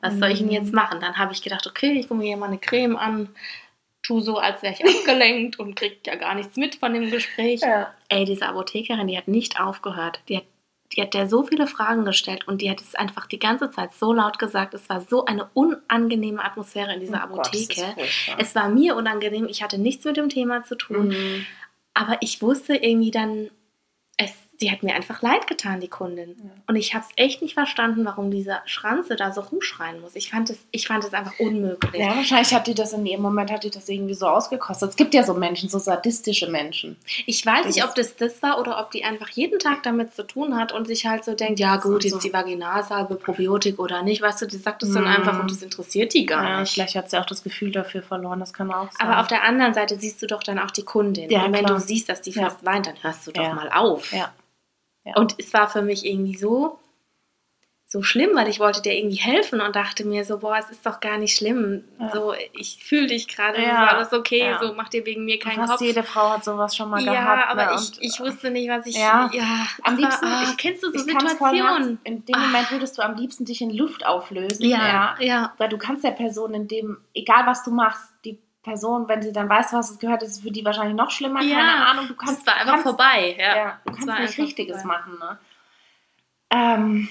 Was 0.00 0.18
soll 0.18 0.30
ich 0.30 0.38
denn 0.38 0.48
Mhm. 0.48 0.52
jetzt 0.54 0.72
machen? 0.72 1.00
Dann 1.00 1.16
habe 1.18 1.32
ich 1.32 1.42
gedacht, 1.42 1.66
okay, 1.66 1.92
ich 1.92 2.08
gucke 2.08 2.20
mir 2.20 2.26
hier 2.26 2.36
mal 2.36 2.46
eine 2.46 2.58
Creme 2.58 2.96
an, 2.96 3.28
tu 4.02 4.20
so, 4.20 4.38
als 4.38 4.62
wäre 4.62 4.74
ich 4.74 4.84
abgelenkt 4.84 5.58
und 5.58 5.76
krieg 5.76 6.00
ja 6.06 6.14
gar 6.16 6.34
nichts 6.34 6.56
mit 6.56 6.74
von 6.76 6.92
dem 6.94 7.10
Gespräch. 7.10 7.60
Ja. 7.62 7.92
Ey, 8.08 8.24
diese 8.24 8.46
Apothekerin, 8.46 9.06
die 9.06 9.16
hat 9.16 9.28
nicht 9.28 9.60
aufgehört. 9.60 10.20
Die 10.28 10.36
hat, 10.38 10.44
die 10.92 11.00
hat 11.02 11.14
der 11.14 11.26
so 11.28 11.42
viele 11.44 11.66
Fragen 11.66 12.04
gestellt 12.04 12.46
und 12.46 12.60
die 12.60 12.70
hat 12.70 12.80
es 12.82 12.94
einfach 12.94 13.26
die 13.26 13.38
ganze 13.38 13.70
Zeit 13.70 13.94
so 13.94 14.12
laut 14.12 14.38
gesagt. 14.38 14.74
Es 14.74 14.88
war 14.90 15.00
so 15.00 15.24
eine 15.24 15.48
unangenehme 15.54 16.44
Atmosphäre 16.44 16.92
in 16.94 17.00
dieser 17.00 17.24
Oh 17.26 17.36
Gott, 17.36 17.46
Apotheke. 17.46 17.80
furchtbar. 17.94 18.36
es 18.38 18.54
war 18.54 18.68
mir 18.68 18.94
unangenehm. 18.96 19.46
Ich 19.48 19.62
hatte 19.62 19.78
nichts 19.78 20.04
mit 20.04 20.16
dem 20.18 20.28
Thema 20.28 20.64
zu 20.64 20.74
tun. 20.74 21.08
Mhm. 21.08 21.46
Aber 21.94 22.18
ich 22.20 22.42
wusste 22.42 22.74
irgendwie 22.76 23.10
dann, 23.10 23.50
es, 24.18 24.32
die 24.60 24.70
hat 24.70 24.82
mir 24.84 24.94
einfach 24.94 25.20
leid 25.20 25.46
getan, 25.48 25.80
die 25.80 25.88
Kundin. 25.88 26.36
Ja. 26.38 26.50
Und 26.68 26.76
ich 26.76 26.94
habe 26.94 27.04
es 27.04 27.10
echt 27.16 27.42
nicht 27.42 27.54
verstanden, 27.54 28.04
warum 28.04 28.30
dieser 28.30 28.62
Schranze 28.66 29.16
da 29.16 29.32
so 29.32 29.40
rumschreien 29.40 30.00
muss. 30.00 30.14
Ich 30.14 30.30
fand 30.30 30.48
es, 30.50 30.58
ich 30.70 30.86
fand 30.86 31.02
es 31.04 31.12
einfach 31.12 31.38
unmöglich. 31.40 32.00
Ja, 32.00 32.14
wahrscheinlich 32.14 32.54
hat 32.54 32.66
die 32.68 32.74
das 32.74 32.92
in 32.92 33.04
ihrem 33.04 33.22
Moment, 33.22 33.50
hat 33.50 33.64
die 33.64 33.70
das 33.70 33.88
irgendwie 33.88 34.14
so 34.14 34.26
ausgekostet. 34.28 34.90
Es 34.90 34.96
gibt 34.96 35.12
ja 35.12 35.24
so 35.24 35.34
Menschen, 35.34 35.68
so 35.68 35.78
sadistische 35.80 36.48
Menschen. 36.48 36.96
Ich 37.26 37.44
weiß 37.44 37.66
Das 37.66 37.74
nicht, 37.74 37.84
ob 37.84 37.94
das 37.96 38.14
das 38.16 38.42
war 38.42 38.60
oder 38.60 38.78
ob 38.80 38.92
die 38.92 39.02
einfach 39.04 39.28
jeden 39.30 39.58
Tag 39.58 39.82
damit 39.82 40.14
zu 40.14 40.22
tun 40.24 40.56
hat 40.56 40.70
und 40.72 40.86
sich 40.86 41.04
halt 41.06 41.24
so 41.24 41.34
denkt, 41.34 41.58
ja 41.58 41.76
gut, 41.76 42.02
So- 42.02 42.08
jetzt 42.10 42.22
die 42.24 42.32
Vaginalsalbe, 42.32 43.16
Probiotik 43.16 43.78
oder 43.80 44.02
nicht, 44.02 44.22
weißt 44.22 44.42
du, 44.42 44.46
die 44.46 44.56
sagt 44.56 44.82
es 44.84 44.92
dann 44.92 45.04
Mm. 45.04 45.08
einfach 45.08 45.40
und 45.40 45.50
das 45.50 45.62
interessiert 45.62 46.14
die 46.14 46.26
gar 46.26 46.44
Ja, 46.44 46.60
nicht. 46.60 46.72
vielleicht 46.74 46.94
hat 46.94 47.10
sie 47.10 47.18
auch 47.18 47.26
das 47.26 47.42
Gefühl 47.42 47.72
dafür 47.72 48.02
verloren, 48.02 48.38
das 48.40 48.52
kann 48.52 48.70
auch 48.72 48.90
sein. 48.92 49.08
Aber 49.08 49.20
auf 49.20 49.26
der 49.26 49.42
anderen 49.42 49.74
Seite 49.74 49.98
siehst 49.98 50.22
du 50.22 50.26
doch 50.28 50.42
dann 50.44 50.58
auch 50.60 50.70
die 50.70 50.84
Kundin. 50.84 51.28
Ja, 51.28 51.44
und 51.44 51.52
wenn 51.52 51.64
klar. 51.64 51.78
du 51.78 51.84
siehst, 51.84 52.08
dass 52.08 52.20
die 52.22 52.32
fast 52.32 52.64
weint, 52.64 52.86
dann 52.86 52.94
hörst 53.02 53.26
du 53.26 53.32
doch 53.32 53.52
mal 53.52 53.68
auf. 53.72 54.12
Ja. 54.12 54.32
Ja. 55.04 55.14
Und 55.16 55.34
es 55.38 55.52
war 55.52 55.68
für 55.68 55.82
mich 55.82 56.04
irgendwie 56.06 56.36
so, 56.36 56.78
so 57.86 58.02
schlimm, 58.02 58.30
weil 58.34 58.48
ich 58.48 58.58
wollte 58.58 58.82
dir 58.82 58.92
irgendwie 58.94 59.16
helfen 59.20 59.60
und 59.60 59.76
dachte 59.76 60.04
mir 60.04 60.24
so, 60.24 60.38
boah, 60.38 60.56
es 60.58 60.68
ist 60.70 60.84
doch 60.84 60.98
gar 60.98 61.16
nicht 61.18 61.36
schlimm. 61.36 61.84
Ja. 62.00 62.10
So, 62.12 62.34
ich 62.52 62.82
fühle 62.82 63.06
dich 63.06 63.28
gerade, 63.28 63.58
es 63.58 63.64
Ja. 63.66 63.84
ist 63.84 63.92
alles 63.92 64.12
okay, 64.12 64.38
Ja. 64.40 64.58
so 64.60 64.72
mach 64.74 64.88
dir 64.88 65.06
wegen 65.06 65.24
mir 65.24 65.38
keinen 65.38 65.56
Fast 65.56 65.72
Kopf. 65.72 65.80
jede 65.82 66.02
Frau 66.02 66.30
hat 66.30 66.42
sowas 66.42 66.74
schon 66.74 66.90
mal 66.90 67.00
ja, 67.04 67.12
gehabt. 67.12 67.50
aber 67.50 67.66
ne? 67.76 67.80
ich, 67.80 68.02
ich 68.14 68.18
wusste 68.20 68.50
nicht, 68.50 68.68
was 68.68 68.86
ich. 68.86 68.96
Ja. 68.96 69.30
am 69.84 69.96
liebsten, 69.96 70.26
war, 70.26 70.48
ah, 70.48 70.54
kennst 70.56 70.82
du 70.82 70.90
so 70.90 70.98
Situationen? 70.98 72.00
In 72.02 72.24
dem 72.24 72.34
Ah. 72.34 72.38
Moment 72.46 72.70
würdest 72.72 72.98
du 72.98 73.02
am 73.02 73.14
liebsten 73.16 73.44
dich 73.44 73.60
in 73.60 73.70
Luft 73.70 74.04
auflösen. 74.04 74.64
Ja, 74.64 75.14
ja. 75.20 75.52
Weil 75.58 75.68
du 75.68 75.78
kannst 75.78 76.02
der 76.02 76.12
Person 76.12 76.52
in 76.54 76.66
dem, 76.66 76.96
egal 77.14 77.46
was 77.46 77.62
du 77.62 77.70
machst, 77.70 78.02
die 78.24 78.38
Person, 78.64 79.06
wenn 79.06 79.22
sie 79.22 79.32
dann 79.32 79.48
weiß, 79.48 79.72
was 79.72 79.90
es 79.92 79.98
gehört, 80.00 80.22
ist 80.24 80.32
es 80.32 80.40
für 80.40 80.50
die 80.50 80.64
wahrscheinlich 80.64 80.96
noch 80.96 81.10
schlimmer. 81.12 81.40
Ja, 81.42 81.56
Keine 81.60 81.86
Ahnung. 81.86 82.08
Du 82.08 82.16
kannst, 82.16 82.40
Das 82.40 82.46
war 82.46 82.54
einfach 82.56 82.72
kannst, 82.72 82.82
vorbei. 82.88 83.36
Ja, 83.38 83.56
Ja, 83.56 83.80
du 83.84 83.92
Es 83.92 84.06
kannst 84.06 84.20
nicht 84.20 84.38
Richtiges 84.38 84.82
vorbei. 84.82 84.98
machen. 84.98 85.18
Ne? 85.20 85.38
Ähm, 86.50 87.08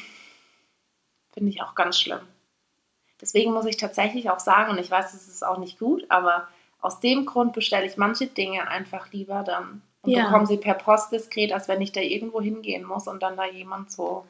Finde 1.33 1.49
ich 1.49 1.61
auch 1.61 1.75
ganz 1.75 1.99
schlimm. 1.99 2.19
Deswegen 3.21 3.53
muss 3.53 3.65
ich 3.65 3.77
tatsächlich 3.77 4.29
auch 4.29 4.39
sagen, 4.39 4.71
und 4.71 4.77
ich 4.79 4.91
weiß, 4.91 5.13
es 5.13 5.27
ist 5.29 5.43
auch 5.45 5.57
nicht 5.57 5.79
gut, 5.79 6.05
aber 6.09 6.47
aus 6.81 6.99
dem 6.99 7.25
Grund 7.25 7.53
bestelle 7.53 7.85
ich 7.85 7.95
manche 7.97 8.27
Dinge 8.27 8.67
einfach 8.67 9.11
lieber 9.11 9.43
dann 9.43 9.81
und 10.01 10.11
Ja. 10.11 10.25
bekomme 10.25 10.45
sie 10.45 10.57
per 10.57 10.73
Post 10.73 11.13
diskret, 11.13 11.53
als 11.53 11.67
wenn 11.69 11.81
ich 11.81 11.93
da 11.93 12.01
irgendwo 12.01 12.41
hingehen 12.41 12.83
muss 12.83 13.07
und 13.07 13.23
dann 13.23 13.37
da 13.37 13.45
jemand 13.45 13.91
so. 13.91 14.25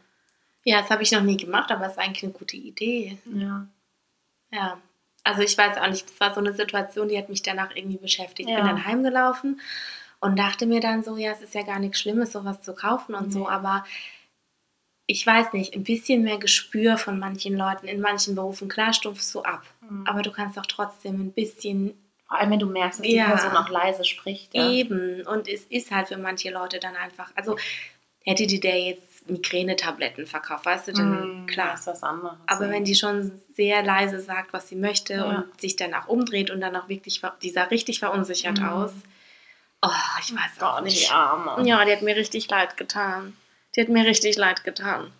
Ja, 0.64 0.80
das 0.82 0.90
habe 0.92 1.02
ich 1.04 1.12
noch 1.12 1.22
nie 1.24 1.36
gemacht, 1.38 1.72
aber 1.72 1.86
es 1.88 1.94
ist 1.94 1.98
eigentlich 2.00 2.24
eine 2.24 2.32
gute 2.34 2.56
Idee. 2.56 3.18
Ja. 3.26 3.66
Ja. 4.52 4.78
Also 5.24 5.42
ich 5.42 5.58
weiß 5.58 5.78
auch 5.78 5.88
nicht, 5.88 6.10
es 6.10 6.20
war 6.20 6.34
so 6.34 6.40
eine 6.42 6.54
Situation, 6.54 7.08
die 7.08 7.18
hat 7.18 7.30
mich 7.30 7.42
danach 7.42 7.76
irgendwie 7.76 7.98
beschäftigt. 7.98 8.50
Ich 8.50 8.56
Ja. 8.56 8.62
bin 8.62 8.68
dann 8.68 8.86
heimgelaufen 8.86 9.62
und 10.20 10.38
dachte 10.38 10.66
mir 10.66 10.80
dann 10.82 11.04
so, 11.04 11.16
ja, 11.18 11.32
es 11.32 11.42
ist 11.42 11.54
ja 11.54 11.64
gar 11.64 11.80
nichts 11.80 12.00
Schlimmes, 12.00 12.32
sowas 12.34 12.62
zu 12.62 12.74
kaufen 12.74 13.16
und 13.16 13.32
so, 13.32 13.40
Nee. 13.40 13.48
aber 13.48 13.86
ich 15.06 15.26
weiß 15.26 15.52
nicht, 15.54 15.74
ein 15.76 15.84
bisschen 15.84 16.24
mehr 16.24 16.38
Gespür 16.38 16.98
von 16.98 17.20
manchen 17.20 17.58
Leuten 17.58 17.88
in 17.88 18.00
manchen 18.00 18.36
Berufen, 18.36 18.70
klar 18.70 18.94
stufst 18.94 19.34
du 19.36 19.42
ab, 19.44 19.64
Mhm. 19.82 20.06
aber 20.08 20.22
du 20.22 20.32
kannst 20.32 20.58
auch 20.58 20.66
trotzdem 20.66 21.20
ein 21.22 21.32
bisschen 21.34 21.98
Vor 22.26 22.40
allem, 22.40 22.52
wenn 22.52 22.60
du 22.60 22.66
merkst, 22.68 23.00
dass 23.00 23.06
die 23.08 23.16
Ja. 23.16 23.28
Person 23.30 23.56
auch 23.56 23.70
leise 23.70 24.06
spricht. 24.06 24.56
Ja. 24.56 24.68
Eben. 24.68 25.22
Und 25.28 25.48
es 25.48 25.66
ist 25.66 25.92
halt 25.92 26.08
für 26.08 26.18
manche 26.18 26.50
Leute 26.50 26.80
dann 26.80 26.96
einfach, 26.96 27.32
also 27.36 27.58
hätte 28.26 28.48
die 28.48 28.60
der 28.60 28.80
jetzt 28.82 29.13
Migränetabletten 29.28 30.26
verkauft, 30.28 30.66
weißt 30.66 30.90
du, 30.90 30.94
dann 30.94 31.42
Mhm, 31.42 31.46
klar. 31.48 31.74
ist 31.76 31.88
was 31.88 32.04
anderes. 32.04 32.38
Aber 32.48 32.70
wenn 32.70 32.84
die 32.84 32.96
schon 32.96 33.32
sehr 33.56 33.84
leise 33.84 34.20
sagt, 34.20 34.52
was 34.54 34.68
sie 34.68 34.76
möchte 34.76 35.14
Ja. 35.14 35.24
und 35.24 35.62
sich 35.62 35.76
dann 35.76 35.94
auch 35.94 36.08
umdreht 36.08 36.50
und 36.52 36.60
dann 36.62 36.76
auch 36.76 36.90
wirklich, 36.90 37.22
die 37.42 37.50
sah 37.50 37.64
richtig 37.64 38.00
verunsichert 38.00 38.60
Mhm. 38.60 38.68
aus. 38.68 38.92
Oh, 39.82 39.90
ich 40.22 40.34
weiß 40.34 40.62
auch 40.62 40.82
nicht. 40.82 41.08
die 41.10 41.12
Arme. 41.14 41.68
Ja, 41.68 41.84
die 41.86 41.92
hat 41.92 42.02
mir 42.02 42.16
richtig 42.16 42.50
leid 42.50 42.78
getan. 42.78 43.36
Die 43.76 43.82
hat 43.82 43.90
mir 43.90 44.06
richtig 44.06 44.38
leid 44.38 44.64
getan. 44.64 45.12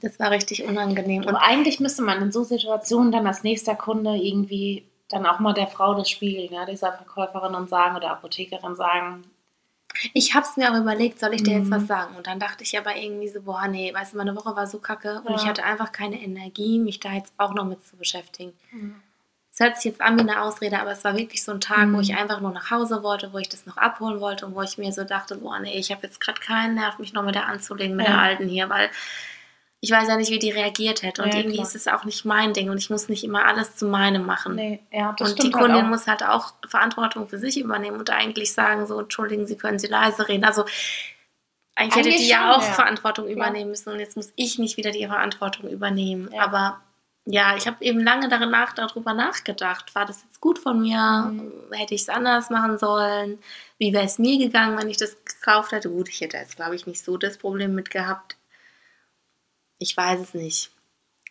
Das 0.00 0.18
war 0.18 0.30
richtig 0.30 0.64
unangenehm. 0.64 1.22
Und 1.22 1.28
Und 1.28 1.36
eigentlich 1.36 1.78
müsste 1.80 2.02
man 2.02 2.20
in 2.22 2.32
so 2.32 2.42
Situationen 2.44 3.12
dann 3.12 3.26
als 3.26 3.44
nächster 3.44 3.74
Kunde 3.76 4.16
irgendwie 4.16 4.84
dann 5.08 5.26
auch 5.26 5.38
mal 5.38 5.52
der 5.52 5.68
Frau 5.68 5.94
das 5.94 6.10
spiegeln, 6.10 6.52
ja, 6.52 6.64
dieser 6.66 6.92
Verkäuferin 6.92 7.54
und 7.54 7.68
sagen 7.68 7.96
oder 7.96 8.10
Apothekerin 8.10 8.74
sagen, 8.74 9.22
Ich 10.14 10.34
habe 10.34 10.46
es 10.46 10.56
mir 10.56 10.72
auch 10.72 10.76
überlegt, 10.78 11.18
soll 11.20 11.34
ich 11.34 11.42
dir 11.42 11.54
jetzt 11.58 11.66
Mhm. 11.68 11.72
was 11.74 11.86
sagen? 11.86 12.16
Und 12.16 12.26
dann 12.26 12.38
dachte 12.40 12.64
ich 12.64 12.78
aber 12.78 12.96
irgendwie 12.96 13.28
so, 13.28 13.42
boah, 13.42 13.66
nee, 13.68 13.92
weißt 13.94 14.12
du, 14.12 14.16
meine 14.18 14.34
Woche 14.36 14.54
war 14.56 14.66
so 14.66 14.78
kacke 14.78 15.20
und 15.24 15.30
Ja. 15.32 15.36
ich 15.36 15.46
hatte 15.46 15.64
einfach 15.64 15.92
keine 15.92 16.20
Energie, 16.20 16.78
mich 16.78 17.00
da 17.00 17.12
jetzt 17.12 17.32
auch 17.38 17.54
noch 17.54 17.64
mit 17.64 17.84
zu 17.86 17.96
beschäftigen. 17.96 18.52
Es 19.54 19.60
hört 19.60 19.76
sich 19.76 19.84
jetzt 19.84 20.00
an 20.00 20.16
wie 20.16 20.22
eine 20.22 20.40
Ausrede, 20.40 20.80
aber 20.80 20.92
es 20.92 21.04
war 21.04 21.14
wirklich 21.14 21.44
so 21.44 21.52
ein 21.52 21.60
Tag, 21.60 21.82
wo 21.88 21.96
Mhm. 21.96 22.00
ich 22.00 22.16
einfach 22.16 22.40
nur 22.40 22.52
nach 22.52 22.70
Hause 22.70 23.02
wollte, 23.02 23.32
wo 23.34 23.38
ich 23.38 23.50
das 23.50 23.66
noch 23.66 23.76
abholen 23.76 24.18
wollte 24.20 24.46
und 24.46 24.54
wo 24.54 24.62
ich 24.62 24.78
mir 24.78 24.92
so 24.92 25.04
dachte, 25.04 25.36
boah, 25.36 25.58
nee, 25.58 25.78
ich 25.78 25.90
habe 25.92 26.02
jetzt 26.06 26.20
gerade 26.20 26.40
keinen 26.40 26.74
Nerv, 26.76 26.98
mich 26.98 27.12
noch 27.12 27.22
mit 27.22 27.34
der 27.34 27.46
anzulegen, 27.46 27.96
mit 27.96 28.06
Ja. 28.06 28.12
der 28.12 28.22
Alten 28.22 28.48
hier, 28.48 28.70
weil 28.70 28.88
ich 29.84 29.90
weiß 29.90 30.06
ja 30.06 30.16
nicht, 30.16 30.30
wie 30.30 30.38
die 30.38 30.52
reagiert 30.52 31.02
hätte. 31.02 31.22
Und 31.24 31.32
Ja, 31.34 31.38
irgendwie 31.40 31.56
klar. 31.56 31.66
ist 31.66 31.74
es 31.74 31.88
auch 31.88 32.04
nicht 32.04 32.24
mein 32.24 32.52
Ding 32.54 32.70
und 32.70 32.78
ich 32.78 32.88
muss 32.88 33.08
nicht 33.08 33.24
immer 33.24 33.44
alles 33.44 33.74
zu 33.74 33.84
meinem 33.86 34.24
machen. 34.24 34.54
Nee, 34.54 34.80
ja, 34.92 35.12
das 35.18 35.30
und 35.30 35.42
die 35.42 35.52
halt 35.52 35.54
Kundin 35.54 35.86
auch. 35.86 35.88
muss 35.88 36.06
halt 36.06 36.22
auch 36.22 36.54
Verantwortung 36.68 37.28
für 37.28 37.38
sich 37.38 37.58
übernehmen 37.58 37.98
und 37.98 38.08
eigentlich 38.08 38.52
sagen, 38.52 38.86
so, 38.86 39.00
entschuldigen 39.00 39.44
Sie, 39.44 39.56
können 39.56 39.80
Sie 39.80 39.88
leise 39.88 40.28
reden. 40.28 40.44
Also 40.44 40.64
eigentlich, 41.74 41.96
hätte 41.96 42.08
Eigentlich 42.10 42.16
die 42.22 42.28
ja 42.28 42.42
schon, 42.42 42.50
auch 42.62 42.66
ja. 42.66 42.72
Verantwortung 42.74 43.26
übernehmen 43.28 43.70
müssen 43.70 43.90
und 43.90 43.98
jetzt 43.98 44.16
muss 44.16 44.32
ich 44.36 44.58
nicht 44.60 44.76
wieder 44.76 44.92
die 44.92 45.06
Verantwortung 45.06 45.68
übernehmen. 45.68 46.30
Ja. 46.32 46.42
Aber 46.42 46.80
ja, 47.24 47.56
ich 47.56 47.66
habe 47.66 47.84
eben 47.84 48.00
lange 48.00 48.28
danach, 48.28 48.74
darüber 48.74 49.14
nachgedacht. 49.14 49.94
War 49.96 50.06
das 50.06 50.22
jetzt 50.22 50.40
gut 50.40 50.60
von 50.60 50.80
mir? 50.80 51.30
Mhm. 51.32 51.52
Hätte 51.72 51.94
ich 51.94 52.02
es 52.02 52.08
anders 52.08 52.50
machen 52.50 52.78
sollen? 52.78 53.38
Wie 53.78 53.92
wäre 53.92 54.04
es 54.04 54.18
mir 54.18 54.38
gegangen, 54.38 54.78
wenn 54.78 54.90
ich 54.90 54.96
das 54.96 55.16
gekauft 55.24 55.72
hätte? 55.72 55.88
Gut, 55.90 56.08
ich 56.08 56.20
hätte 56.20 56.36
jetzt, 56.36 56.54
glaube 56.56 56.76
ich, 56.76 56.86
nicht 56.86 57.02
so 57.04 57.16
das 57.16 57.38
Problem 57.38 57.74
mit 57.74 57.90
gehabt. 57.90 58.36
Ich 59.82 59.96
weiß 59.96 60.20
es 60.20 60.34
nicht. 60.34 60.70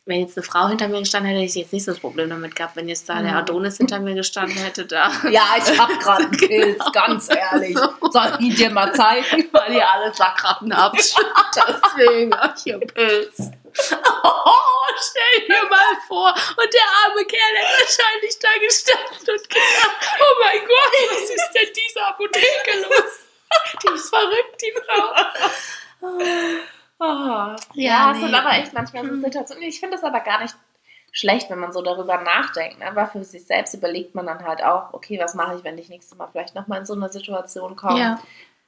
Wenn 0.06 0.20
jetzt 0.20 0.36
eine 0.36 0.44
Frau 0.44 0.68
hinter 0.68 0.90
mir 0.90 1.00
gestanden 1.00 1.30
hätte, 1.30 1.42
hätte 1.42 1.52
ich 1.52 1.64
jetzt 1.64 1.72
nicht 1.72 1.86
so 1.86 1.92
das 1.92 2.02
Problem 2.02 2.30
damit 2.30 2.54
gehabt. 2.54 2.76
Wenn 2.76 2.90
jetzt 2.90 3.08
da 3.08 3.22
der 3.22 3.32
Mhm. 3.32 3.38
Adonis 3.38 3.78
hinter 3.78 4.00
mir 4.00 4.14
gestanden 4.14 4.58
hätte, 4.58 4.86
da. 4.86 5.10
Ja, 5.30 5.56
ich 5.58 5.80
hab 5.80 5.88
gerade 6.02 6.24
einen 6.24 6.32
Pilz, 6.32 6.84
ganz 6.92 7.30
ehrlich. 7.30 7.78
Soll 7.78 8.38
ich 8.42 8.56
dir 8.56 8.72
mal 8.72 8.94
zeigen? 8.94 9.48
Weil 9.54 9.74
ihr 9.74 9.88
alle 9.90 10.14
Sackratten 10.14 10.76
habt. 10.76 10.98
Deswegen 11.56 12.36
hab 12.36 12.58
ich 12.58 12.64
hier 12.64 12.80
Pilz. 12.80 13.38
Oh, 13.40 14.88
stell 14.98 15.48
dir 15.48 15.64
mal 15.70 15.96
vor. 16.10 16.30
Und 16.58 16.74
der 16.74 16.88
arme 17.06 17.24
Kerl 17.26 17.58
hat 17.58 17.80
wahrscheinlich 17.80 18.38
da 18.40 18.50
gestanden 18.60 19.18
und 19.20 19.50
gedacht, 19.50 19.96
oh 20.20 20.44
mein 20.44 20.60
Gott, 20.60 21.12
was 21.12 21.30
ist 21.30 21.52
denn 21.54 21.70
dieser 21.74 22.08
Apotheke 22.10 22.82
los? 22.82 23.84
Die 23.84 23.94
ist 23.96 24.10
verrückt, 24.10 24.62
die 24.62 24.74
Frau. 24.84 25.16
Oh, 26.02 26.20
ja, 27.02 27.56
Ja, 27.74 28.12
es 28.12 28.18
nee. 28.18 28.26
sind 28.26 28.36
aber 28.36 28.52
echt 28.58 28.74
manchmal 28.74 29.06
so 29.06 29.12
Mhm. 29.14 29.24
Situationen. 29.24 29.64
Ich 29.64 29.80
finde 29.80 29.98
es 29.98 30.04
aber 30.04 30.20
gar 30.22 30.42
nicht 30.42 30.56
schlecht, 31.12 31.50
wenn 31.50 31.60
man 31.60 31.74
so 31.74 31.82
darüber 31.82 32.22
nachdenkt. 32.22 32.80
Ne? 32.80 32.88
Aber 32.88 33.08
für 33.08 33.24
sich 33.24 33.46
selbst 33.46 33.74
überlegt 33.74 34.16
man 34.16 34.26
dann 34.26 34.46
halt 34.46 34.64
auch, 34.64 34.94
okay, 34.94 35.20
was 35.22 35.34
mache 35.36 35.56
ich, 35.58 35.64
wenn 35.64 35.78
ich 35.78 35.90
nächstes 35.90 36.18
Mal 36.18 36.28
vielleicht 36.32 36.56
nochmal 36.56 36.80
in 36.80 36.86
so 36.86 36.94
eine 36.94 37.10
Situation 37.10 37.76
komme? 37.76 38.00
Ja. 38.00 38.20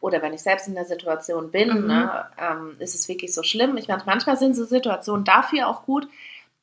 Oder 0.01 0.21
wenn 0.21 0.33
ich 0.33 0.41
selbst 0.41 0.67
in 0.67 0.75
der 0.75 0.83
Situation 0.85 1.51
bin, 1.51 1.81
Mhm. 1.83 1.87
ne? 1.87 2.25
ähm, 2.37 2.75
ist 2.79 2.95
es 2.95 3.07
wirklich 3.07 3.33
so 3.33 3.43
schlimm? 3.43 3.77
Ich 3.77 3.87
meine, 3.87 4.03
manchmal 4.05 4.35
sind 4.35 4.55
so 4.55 4.65
Situationen 4.65 5.23
dafür 5.23 5.69
auch 5.69 5.83
gut, 5.85 6.07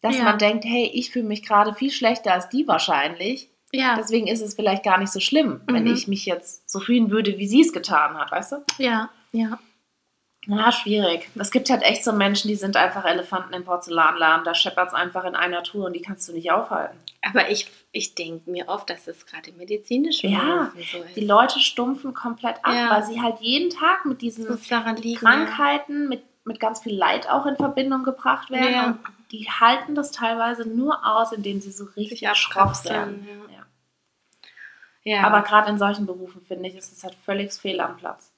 dass 0.03 0.17
Ja. 0.19 0.25
man 0.25 0.39
denkt, 0.39 0.65
hey, 0.67 0.91
ich 0.93 1.11
fühle 1.11 1.27
mich 1.27 1.43
gerade 1.47 1.73
viel 1.73 1.91
schlechter 1.91 2.33
als 2.35 2.49
die 2.51 2.69
wahrscheinlich. 2.69 3.49
Ja, 3.73 3.95
Deswegen 3.97 4.27
ist 4.27 4.41
es 4.43 4.55
vielleicht 4.55 4.83
gar 4.83 4.99
nicht 4.99 5.13
so 5.13 5.21
schlimm, 5.21 5.61
wenn 5.67 5.85
Mhm. 5.85 5.93
ich 5.93 6.09
mich 6.09 6.27
jetzt 6.27 6.69
so 6.69 6.81
fühlen 6.81 7.11
würde, 7.11 7.39
wie 7.39 7.47
sie 7.47 7.61
es 7.63 7.73
getan 7.73 8.19
hat, 8.19 8.31
weißt 8.33 8.53
du? 8.53 8.57
ja, 8.79 9.09
ja. 9.33 9.59
Ja, 10.47 10.73
schwierig. 10.73 11.29
Es 11.39 11.51
gibt 11.51 11.69
halt 11.69 11.83
echt 11.83 12.03
so 12.03 12.13
Menschen, 12.13 12.49
die 12.49 12.55
sind 12.55 12.77
einfach 12.77 13.05
Elefanten 13.05 13.53
im 13.53 13.65
Porzellanladen. 13.65 14.45
Da 14.45 14.55
scheppert 14.55 14.89
es 14.89 14.95
einfach 14.95 15.25
in 15.25 15.35
einer 15.35 15.63
Tour 15.63 15.85
und 15.87 15.93
die 15.93 16.01
kannst 16.01 16.29
du 16.29 16.33
nicht 16.33 16.51
aufhalten. 16.51 16.97
Aber 17.23 17.51
ich, 17.51 17.71
ich 17.93 18.15
denke 18.15 18.51
mir 18.51 18.69
oft, 18.69 18.89
dass 18.89 19.05
das 19.05 19.27
gerade 19.27 19.53
medizinisch 19.53 20.25
Ja, 20.25 20.73
so 20.75 20.99
ist. 20.99 21.15
Die 21.17 21.27
Leute 21.27 21.61
stumpfen 21.61 22.15
komplett 22.15 22.57
ab, 22.65 22.73
Ja. 22.73 22.91
weil 22.91 23.05
sie 23.05 23.21
halt 23.21 23.41
jeden 23.41 23.69
Tag 23.69 24.07
mit 24.07 24.23
diesen 24.23 24.47
liegen. 24.97 25.19
Krankheiten, 25.21 26.09
mit, 26.09 26.23
mit 26.45 26.59
ganz 26.59 26.81
viel 26.83 26.97
Leid 26.97 27.29
auch 27.29 27.45
in 27.45 27.57
Verbindung 27.57 28.03
gebracht 28.03 28.51
werden. 28.51 28.73
Ja. 28.73 28.87
Und 28.87 29.01
die 29.33 29.47
halten 29.49 29.95
das 29.95 30.11
teilweise 30.11 30.67
nur 30.67 31.07
aus, 31.07 31.33
indem 31.33 31.61
sie 31.61 31.71
so 31.71 31.85
ja. 31.85 31.91
richtig 31.97 32.27
schroff 32.37 32.83
werden. 32.87 33.29
Ja. 33.29 33.55
Ja. 33.57 33.61
Ja. 35.03 35.27
Aber 35.27 35.43
gerade 35.43 35.71
in 35.71 35.79
solchen 35.79 36.07
Berufen, 36.07 36.41
finde 36.43 36.69
ich, 36.69 36.77
ist 36.77 36.93
es 36.93 37.05
halt 37.05 37.15
völlig 37.27 37.53
fehl 37.53 37.81
am 37.81 37.97
Platz. 37.99 38.30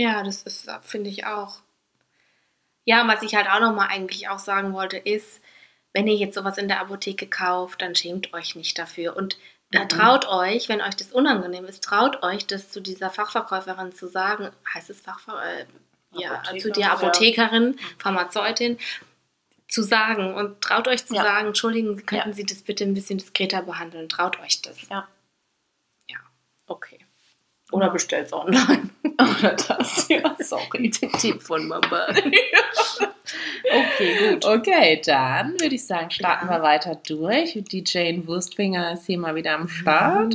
Ja, 0.00 0.22
das 0.22 0.42
ist, 0.44 0.70
finde 0.82 1.10
ich 1.10 1.26
auch. 1.26 1.56
Ja, 2.84 3.08
was 3.08 3.22
ich 3.22 3.34
halt 3.34 3.48
auch 3.48 3.58
nochmal 3.58 3.88
eigentlich 3.88 4.28
auch 4.28 4.38
sagen 4.38 4.72
wollte, 4.72 4.96
ist, 4.96 5.40
wenn 5.92 6.06
ihr 6.06 6.14
jetzt 6.14 6.36
sowas 6.36 6.56
in 6.56 6.68
der 6.68 6.80
Apotheke 6.80 7.26
kauft, 7.26 7.82
dann 7.82 7.96
schämt 7.96 8.32
euch 8.32 8.54
nicht 8.54 8.78
dafür. 8.78 9.16
Und 9.16 9.36
äh, 9.72 9.80
Mhm. 9.82 9.88
traut 9.88 10.28
euch, 10.28 10.68
wenn 10.68 10.80
euch 10.80 10.94
das 10.94 11.10
unangenehm 11.10 11.64
ist, 11.64 11.82
traut 11.82 12.22
euch, 12.22 12.46
das 12.46 12.70
zu 12.70 12.80
dieser 12.80 13.10
Fachverkäuferin 13.10 13.92
zu 13.92 14.06
sagen. 14.06 14.50
Heißt 14.72 14.88
es 14.88 15.00
Fachver 15.00 15.42
äh, 15.44 15.66
ja, 16.12 16.30
Apothekerin, 16.34 16.60
zu 16.60 16.70
der 16.70 16.82
ja. 16.86 16.92
Apothekerin, 16.92 17.80
Pharmazeutin, 17.98 18.78
zu 19.66 19.82
sagen. 19.82 20.32
Und 20.34 20.60
traut 20.60 20.86
euch 20.86 21.04
zu 21.04 21.14
Ja. 21.16 21.24
sagen, 21.24 21.48
entschuldigen, 21.48 22.06
könnten 22.06 22.28
Ja. 22.30 22.34
Sie 22.36 22.46
das 22.46 22.62
bitte 22.62 22.84
ein 22.84 22.94
bisschen 22.94 23.18
diskreter 23.18 23.62
behandeln. 23.62 24.08
Traut 24.08 24.38
euch 24.38 24.62
das. 24.62 24.88
Ja. 24.88 25.08
Ja, 26.08 26.18
okay. 26.68 27.04
Oder 27.70 27.90
bestellt 27.90 28.26
es 28.26 28.32
online. 28.32 28.90
Oder 29.38 29.54
das, 29.54 30.08
ja, 30.08 30.36
sorry. 30.40 30.90
Tipp 31.18 31.42
von 31.42 31.66
Mama. 31.68 32.06
Okay, 33.70 34.30
gut. 34.32 34.46
Okay, 34.46 35.02
dann 35.04 35.52
würde 35.60 35.74
ich 35.74 35.86
sagen, 35.86 36.10
starten 36.10 36.46
Ja. 36.46 36.52
wir 36.58 36.62
weiter 36.62 36.98
durch. 37.06 37.58
Die 37.70 37.84
Jane 37.86 38.26
Wurstfinger 38.26 38.92
ist 38.94 39.04
hier 39.04 39.18
mal 39.18 39.34
wieder 39.34 39.54
am 39.54 39.68
Start. 39.68 40.34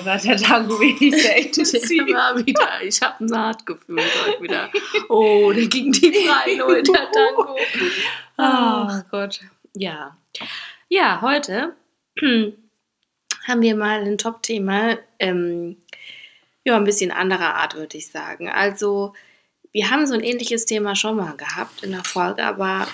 Heute 0.00 0.06
war 0.06 0.18
der 0.18 0.36
Tango 0.36 0.80
wenig 0.80 1.22
sehr 1.22 1.36
intensiv. 1.36 1.90
Immer 1.90 2.46
wieder. 2.46 2.82
Ich 2.82 3.00
habe 3.02 3.24
ein 3.24 3.26
Nahtgefühl 3.26 3.98
heute 3.98 4.42
wieder. 4.42 4.70
Oh, 5.08 5.52
der 5.52 5.66
ging 5.66 5.92
tief 5.92 6.14
rein, 6.30 6.58
Leute, 6.58 6.92
der 6.92 7.10
Tango. 7.10 7.56
Ah. 8.36 8.98
Oh 8.98 9.02
Gott. 9.10 9.40
Ja. 9.74 10.16
Ja, 10.88 11.20
heute 11.20 11.74
haben 12.22 13.62
wir 13.62 13.76
mal 13.76 14.00
ein 14.02 14.18
Top-Thema. 14.18 14.98
Ähm, 15.18 15.76
ja, 16.64 16.76
ein 16.76 16.84
bisschen 16.84 17.10
anderer 17.10 17.56
Art, 17.56 17.74
würde 17.74 17.98
ich 17.98 18.08
sagen. 18.08 18.48
Also, 18.48 19.14
wir 19.72 19.90
haben 19.90 20.06
so 20.06 20.14
ein 20.14 20.22
ähnliches 20.22 20.64
Thema 20.64 20.94
schon 20.96 21.16
mal 21.16 21.36
gehabt 21.36 21.82
in 21.82 21.90
der 21.90 22.04
Folge, 22.04 22.44
aber 22.44 22.86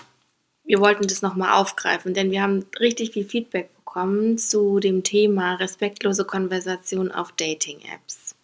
wir 0.65 0.81
wollten 0.81 1.07
das 1.07 1.23
nochmal 1.23 1.53
aufgreifen, 1.53 2.15
denn 2.15 2.31
wir 2.31 2.43
haben 2.43 2.67
richtig 2.81 3.13
viel 3.13 3.25
Feedback 3.25 3.71
bekommen 3.97 4.37
zu 4.37 4.79
dem 4.79 5.05
Thema 5.05 5.55
respektlose 5.55 6.27
Konversation 6.27 7.11
auf 7.11 7.33
Dating-Apps. 7.33 8.35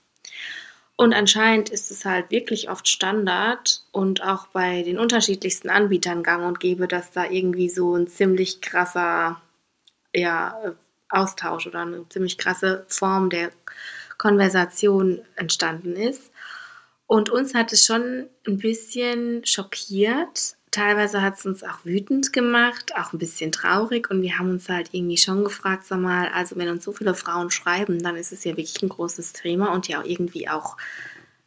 Und 0.96 1.12
anscheinend 1.12 1.68
ist 1.68 1.90
es 1.90 2.06
halt 2.06 2.30
wirklich 2.30 2.70
oft 2.70 2.88
Standard 2.88 3.82
und 3.92 4.22
auch 4.22 4.46
bei 4.46 4.82
den 4.82 4.98
unterschiedlichsten 4.98 5.68
Anbietern 5.68 6.22
gang 6.22 6.46
und 6.46 6.58
gäbe, 6.58 6.88
dass 6.88 7.10
da 7.10 7.28
irgendwie 7.28 7.68
so 7.68 7.94
ein 7.94 8.06
ziemlich 8.08 8.62
krasser 8.62 9.42
ja, 10.14 10.74
Austausch 11.10 11.66
oder 11.66 11.80
eine 11.80 12.08
ziemlich 12.08 12.38
krasse 12.38 12.86
Form 12.88 13.28
der 13.28 13.50
Konversation 14.16 15.20
entstanden 15.36 15.96
ist. 15.96 16.32
Und 17.06 17.28
uns 17.28 17.54
hat 17.54 17.74
es 17.74 17.84
schon 17.84 18.26
ein 18.46 18.56
bisschen 18.56 19.44
schockiert. 19.44 20.56
Teilweise 20.72 21.20
hat 21.20 21.38
es 21.38 21.44
uns 21.44 21.62
auch 21.62 21.84
wütend 21.84 22.32
gemacht, 22.32 22.96
auch 22.96 23.12
ein 23.12 23.18
bisschen 23.18 23.52
traurig. 23.52 24.10
Und 24.10 24.22
wir 24.22 24.38
haben 24.38 24.50
uns 24.50 24.68
halt 24.70 24.88
irgendwie 24.92 25.18
schon 25.18 25.44
gefragt, 25.44 25.84
sag 25.84 26.00
mal, 26.00 26.28
also 26.28 26.56
wenn 26.56 26.70
uns 26.70 26.82
so 26.82 26.92
viele 26.92 27.14
Frauen 27.14 27.50
schreiben, 27.50 28.02
dann 28.02 28.16
ist 28.16 28.32
es 28.32 28.42
ja 28.42 28.56
wirklich 28.56 28.82
ein 28.82 28.88
großes 28.88 29.34
Thema 29.34 29.72
und 29.74 29.86
ja 29.86 30.00
auch 30.00 30.04
irgendwie 30.04 30.48
auch 30.48 30.78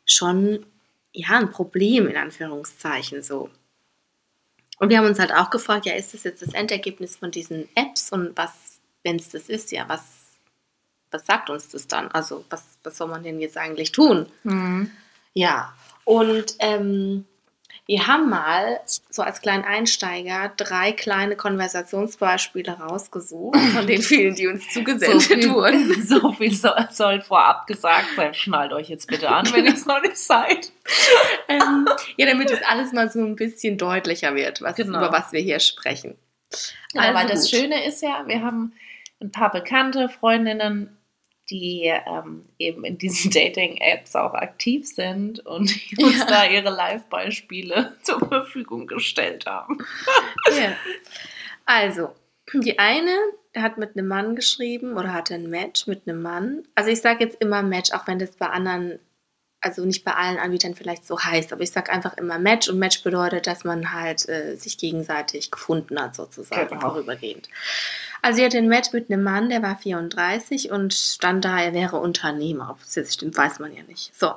schon 0.05 0.63
ja 1.11 1.39
ein 1.39 1.49
Problem 1.49 2.07
in 2.07 2.17
Anführungszeichen 2.17 3.23
so. 3.23 3.49
Und 4.77 4.89
wir 4.89 4.99
haben 4.99 5.07
uns 5.07 5.19
halt 5.19 5.33
auch 5.33 5.49
gefragt, 5.49 5.87
ja, 5.87 5.93
ist 5.93 6.13
das 6.13 6.23
jetzt 6.23 6.41
das 6.41 6.53
Endergebnis 6.53 7.15
von 7.15 7.31
diesen 7.31 7.67
Apps 7.75 8.11
und 8.11 8.37
was, 8.37 8.79
wenn 9.03 9.15
es 9.15 9.29
das 9.29 9.49
ist, 9.49 9.71
ja, 9.71 9.85
was, 9.87 10.03
was 11.09 11.25
sagt 11.25 11.49
uns 11.49 11.69
das 11.69 11.87
dann? 11.87 12.09
Also 12.09 12.45
was, 12.49 12.63
was 12.83 12.97
soll 12.97 13.07
man 13.07 13.23
denn 13.23 13.39
jetzt 13.39 13.57
eigentlich 13.57 13.91
tun? 13.91 14.27
Mhm. 14.43 14.91
Ja, 15.33 15.73
und 16.03 16.55
ähm, 16.59 17.25
wir 17.87 18.07
haben 18.07 18.29
mal 18.29 18.79
so 19.11 19.21
als 19.21 19.41
kleinen 19.41 19.63
Einsteiger 19.63 20.51
drei 20.57 20.91
kleine 20.91 21.35
Konversationsbeispiele 21.35 22.71
rausgesucht, 22.71 23.59
von 23.59 23.85
den 23.85 24.01
vielen, 24.01 24.33
die 24.33 24.47
uns 24.47 24.67
zugesendet 24.73 25.49
wurden. 25.51 26.01
so 26.07 26.31
viel 26.33 26.51
soll, 26.53 26.87
soll 26.91 27.21
vorab 27.21 27.67
gesagt 27.67 28.07
sein. 28.15 28.33
Schnallt 28.33 28.73
euch 28.73 28.89
jetzt 28.89 29.07
bitte 29.07 29.29
an, 29.29 29.45
wenn 29.53 29.65
ihr 29.65 29.73
es 29.73 29.85
noch 29.85 30.01
nicht 30.01 30.17
seid. 30.17 30.71
ähm, 31.47 31.87
ja, 32.17 32.25
damit 32.25 32.49
es 32.49 32.61
alles 32.63 32.91
mal 32.91 33.11
so 33.11 33.19
ein 33.19 33.35
bisschen 33.35 33.77
deutlicher 33.77 34.33
wird, 34.33 34.61
was, 34.61 34.75
Genau. 34.77 34.97
über 34.97 35.11
was 35.11 35.31
wir 35.31 35.41
hier 35.41 35.59
sprechen. 35.59 36.15
Genau, 36.91 37.03
Also 37.05 37.19
weil 37.19 37.27
das 37.27 37.41
gut. 37.51 37.59
Schöne 37.59 37.85
ist 37.85 38.01
ja, 38.01 38.23
wir 38.25 38.41
haben 38.41 38.73
ein 39.21 39.31
paar 39.31 39.51
bekannte 39.51 40.09
Freundinnen, 40.09 40.94
die 41.49 41.83
ähm, 42.07 42.45
eben 42.59 42.83
in 42.83 42.97
diesen 42.97 43.31
Dating-Apps 43.31 44.15
auch 44.15 44.33
aktiv 44.33 44.87
sind 44.87 45.45
und 45.45 45.73
die 45.91 46.03
uns 46.03 46.19
Ja. 46.19 46.25
da 46.25 46.45
ihre 46.45 46.69
Live-Beispiele 46.69 47.95
zur 48.01 48.19
Verfügung 48.19 48.87
gestellt 48.87 49.45
haben. 49.45 49.77
Ja. 50.57 50.75
Also, 51.65 52.09
die 52.53 52.77
eine 52.79 53.15
hat 53.55 53.77
mit 53.77 53.97
einem 53.97 54.07
Mann 54.07 54.35
geschrieben 54.35 54.97
oder 54.97 55.13
hatte 55.13 55.33
ein 55.35 55.49
Match 55.49 55.87
mit 55.87 56.07
einem 56.07 56.21
Mann. 56.21 56.63
Also 56.75 56.89
ich 56.91 57.01
sage 57.01 57.23
jetzt 57.23 57.41
immer 57.41 57.63
Match, 57.63 57.91
auch 57.93 58.05
wenn 58.07 58.19
das 58.19 58.35
bei 58.35 58.47
anderen 58.47 58.99
also 59.65 59.83
nicht 59.83 60.05
bei 60.05 60.13
allen 60.13 60.37
Anbietern 60.37 60.75
vielleicht 60.75 61.05
so 61.07 61.19
heißt, 61.19 61.51
aber 61.51 61.61
ich 61.63 61.71
sage 61.71 61.91
einfach 61.91 62.15
immer 62.17 62.37
Match 62.37 62.69
und 62.69 62.77
Match 62.77 63.01
bedeutet, 63.01 63.47
dass 63.47 63.63
man 63.63 63.91
halt 63.91 64.29
äh, 64.29 64.55
sich 64.55 64.77
gegenseitig 64.77 65.49
gefunden 65.49 65.99
hat, 65.99 66.15
sozusagen, 66.15 66.67
Genau. 66.69 66.81
vorübergehend. 66.81 67.49
Also 68.21 68.37
sie 68.37 68.45
hatte 68.45 68.59
ein 68.59 68.67
Match 68.67 68.93
mit 68.93 69.09
einem 69.11 69.23
Mann, 69.23 69.49
der 69.49 69.63
war 69.63 69.75
34 69.77 70.69
und 70.71 70.93
stand 70.93 71.43
da, 71.45 71.59
er 71.59 71.73
wäre 71.73 71.97
Unternehmer. 71.97 72.69
Ob 72.69 72.81
es 72.81 72.93
jetzt 72.95 73.15
stimmt, 73.15 73.35
weiß 73.35 73.57
man 73.59 73.75
ja 73.75 73.81
nicht. 73.83 74.15
So, 74.15 74.35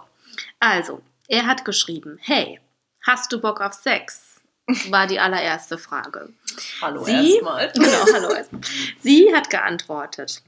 also, 0.60 1.02
er 1.28 1.46
hat 1.46 1.64
geschrieben, 1.66 2.18
hey, 2.22 2.58
hast 3.06 3.30
du 3.30 3.38
Bock 3.40 3.60
auf 3.60 3.74
Sex? 3.74 4.40
War 4.90 5.06
die 5.06 5.20
allererste 5.20 5.76
Frage. 5.78 6.30
Hallo 6.80 7.06
erstmal. 7.06 7.70
Genau, 7.74 8.06
hallo. 8.14 8.30
erstmal. 8.34 8.62
Sie 9.00 9.34
hat 9.34 9.50
geantwortet, 9.50 10.42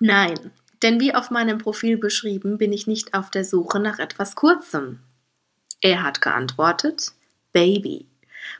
nein, 0.00 0.50
denn 0.82 1.00
wie 1.00 1.14
auf 1.14 1.30
meinem 1.30 1.58
Profil 1.58 1.96
beschrieben, 1.96 2.58
bin 2.58 2.72
ich 2.72 2.86
nicht 2.86 3.14
auf 3.14 3.30
der 3.30 3.44
Suche 3.44 3.80
nach 3.80 3.98
etwas 3.98 4.34
Kurzem. 4.34 5.00
Er 5.80 6.02
hat 6.02 6.20
geantwortet, 6.20 7.12
Baby, 7.52 8.06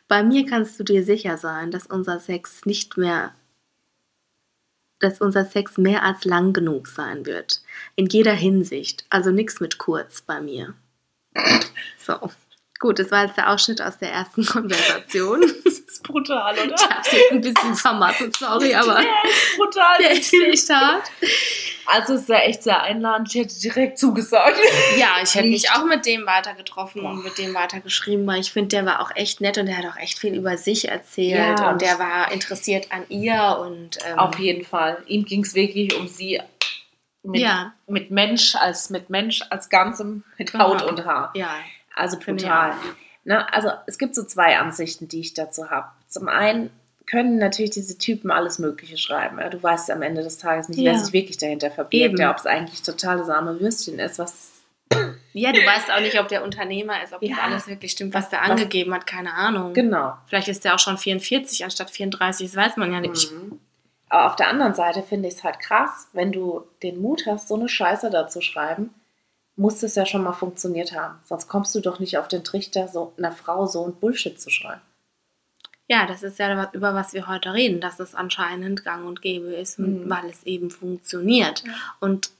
bei 0.09 0.22
mir 0.22 0.46
kannst 0.46 0.78
du 0.81 0.85
dir 0.85 1.04
sicher 1.04 1.37
sein, 1.38 1.70
dass 1.70 1.87
unser 1.87 2.20
Sex 2.20 2.64
nicht 2.64 2.96
mehr, 2.96 3.35
dass 5.00 5.20
unser 5.20 5.44
Sex 5.44 5.78
mehr 5.78 6.02
als 6.02 6.24
lang 6.24 6.52
genug 6.52 6.88
sein 6.88 7.26
wird. 7.26 7.61
In 7.94 8.07
jeder 8.07 8.33
Hinsicht. 8.33 9.04
Also 9.11 9.31
nichts 9.31 9.61
mit 9.61 9.78
kurz 9.78 10.20
bei 10.22 10.40
mir. 10.40 10.74
So. 11.98 12.31
Gut, 12.81 12.98
das 13.00 13.11
war 13.11 13.24
jetzt 13.26 13.37
der 13.37 13.50
Ausschnitt 13.50 13.81
aus 13.83 13.98
der 13.98 14.12
ersten 14.12 14.44
Konversation. 14.46 15.42
Das 15.88 15.94
ist 15.94 16.02
brutal, 16.02 16.52
oder? 16.52 16.74
Ich 16.74 16.83
hab's 16.90 17.11
jetzt 17.12 17.33
ein 17.33 17.40
bisschen 17.40 17.74
vermasselt, 17.74 18.37
sorry, 18.37 18.74
aber 18.74 18.96
Der 18.96 19.24
ist 19.24 19.57
brutal. 19.57 19.98
der 19.98 20.12
ist 20.12 20.33
echt 20.35 20.68
hart. 20.70 21.11
Also 21.90 22.14
es 22.14 22.22
ist 22.22 22.29
ja 22.29 22.38
echt 22.40 22.62
sehr 22.62 22.83
einladend. 22.83 23.29
Ich 23.35 23.40
hätte 23.40 23.59
direkt 23.59 23.98
zugesagt. 23.98 24.59
Ja, 24.98 25.16
ich 25.22 25.35
hätte 25.35 25.48
mich 25.48 25.70
auch 25.70 25.85
mit 25.85 26.05
dem 26.07 26.27
weiter 26.27 26.55
getroffen 26.55 27.01
und 27.03 27.24
mit 27.24 27.38
dem 27.38 27.55
weiter 27.55 27.81
geschrieben, 27.81 28.27
weil 28.27 28.40
ich 28.40 28.53
finde, 28.53 28.68
der 28.68 28.85
war 28.87 29.01
auch 29.01 29.11
echt 29.14 29.40
nett 29.40 29.57
und 29.59 29.66
der 29.66 29.79
hat 29.79 29.87
auch 29.87 29.96
echt 29.96 30.18
viel 30.18 30.35
über 30.35 30.57
sich 30.59 30.88
erzählt 30.88 31.59
Ja, 31.59 31.70
und 31.70 31.81
der 31.81 31.98
war 31.98 32.31
interessiert 32.31 32.92
an 32.92 33.05
ihr 33.09 33.59
und 33.61 33.98
ähm, 34.07 34.18
Auf 34.18 34.38
jeden 34.38 34.64
Fall. 34.64 35.03
Ihm 35.07 35.24
ging 35.24 35.42
es 35.44 35.55
wirklich 35.55 35.96
um 35.98 36.07
sie 36.09 36.40
mit, 37.22 37.40
ja, 37.40 37.72
mit 37.87 38.11
Mensch 38.11 38.55
als 38.55 38.90
mit 38.90 39.11
Mensch 39.11 39.42
als 39.51 39.68
Ganzem, 39.68 40.24
mit 40.37 40.53
Genau. 40.53 40.68
Haut 40.70 40.83
und 40.83 41.05
Haar. 41.05 41.33
ja, 41.35 41.51
Also 41.94 42.18
brutal. 42.18 42.74
Ne, 43.24 43.53
also 43.53 43.70
es 43.87 43.98
gibt 43.98 44.14
so 44.14 44.24
zwei 44.24 44.59
Ansichten, 44.59 45.09
die 45.09 45.20
ich 45.20 45.35
dazu 45.35 45.70
habe. 45.70 45.88
Zum 46.07 46.29
einen 46.29 46.70
können 47.11 47.38
natürlich 47.38 47.71
diese 47.71 47.97
Typen 47.99 48.31
alles 48.31 48.59
Mögliche 48.59 48.99
schreiben. 48.99 49.38
Du 49.51 49.62
weißt 49.62 49.90
am 49.90 50.03
Ende 50.03 50.23
des 50.23 50.38
Tages 50.38 50.68
nicht, 50.68 50.79
Ja. 50.81 50.92
wer 50.92 50.99
sich 50.99 51.12
wirklich 51.12 51.38
dahinter 51.38 51.71
verbirgt, 51.71 52.18
ja, 52.18 52.31
ob 52.31 52.37
es 52.38 52.47
eigentlich 52.47 52.83
totales 52.83 53.29
arme 53.29 53.59
Würstchen 53.61 53.99
ist, 53.99 54.18
was 54.18 54.53
ja, 55.35 55.53
du 55.53 55.59
weißt 55.61 55.90
auch 55.92 56.01
nicht, 56.01 56.18
ob 56.18 56.29
der 56.29 56.42
Unternehmer 56.42 57.03
ist, 57.03 57.12
ob 57.12 57.21
das 57.21 57.31
Ja. 57.31 57.37
alles 57.42 57.68
wirklich 57.68 57.92
stimmt, 57.92 58.14
was 58.14 58.29
der 58.31 58.40
Was- 58.40 58.51
angegeben 58.51 58.92
hat, 58.94 59.07
keine 59.07 59.35
Ahnung. 59.35 59.73
genau. 59.75 60.14
Vielleicht 60.27 60.49
ist 60.49 60.64
der 60.64 60.75
auch 60.75 60.79
schon 60.79 60.97
44 60.99 61.64
anstatt 61.64 61.90
34, 61.90 62.47
das 62.47 62.57
weiß 62.57 62.77
man 62.77 62.92
ja 62.92 63.01
nicht. 63.01 63.31
Mhm. 63.33 63.61
Aber 64.09 64.27
auf 64.27 64.37
der 64.37 64.49
anderen 64.49 64.75
Seite 64.75 65.03
finde 65.03 65.29
ich 65.29 65.35
es 65.35 65.44
halt 65.44 65.61
krass, 65.61 66.09
wenn 66.14 66.33
du 66.33 66.64
den 66.83 67.01
Mut 67.01 67.25
hast, 67.27 67.49
so 67.49 67.55
eine 67.57 67.68
Scheiße 67.68 68.09
da 68.11 68.27
zu 68.27 68.40
schreiben, 68.40 68.90
muss 69.57 69.83
es 69.83 69.94
ja 69.97 70.07
schon 70.07 70.23
mal 70.25 70.33
funktioniert 70.33 70.92
haben. 70.92 71.18
Sonst 71.25 71.47
kommst 71.49 71.75
du 71.75 71.81
doch 71.81 71.99
nicht 72.01 72.16
auf 72.16 72.27
den 72.29 72.42
Trichter, 72.42 72.88
so 72.88 73.12
einer 73.18 73.33
Frau 73.33 73.66
so 73.66 73.85
ein 73.87 73.94
Bullshit 73.94 74.40
zu 74.40 74.49
schreiben. 74.51 74.81
Ja, 75.88 76.07
das 76.07 76.22
ist 76.22 76.38
ja, 76.38 76.70
über 76.74 76.94
was 76.94 77.14
wir 77.14 77.27
heute 77.27 77.55
reden, 77.55 77.81
dass 77.81 77.98
es 77.98 78.14
anscheinend 78.14 78.85
gang 78.85 79.07
und 79.07 79.22
gäbe 79.22 79.55
ist, 79.55 79.79
und 79.79 80.05
Mhm. 80.05 80.11
weil 80.11 80.27
es 80.29 80.44
eben 80.44 80.70
funktioniert. 80.70 81.64
Ja. 81.66 81.72
Und 82.01 82.31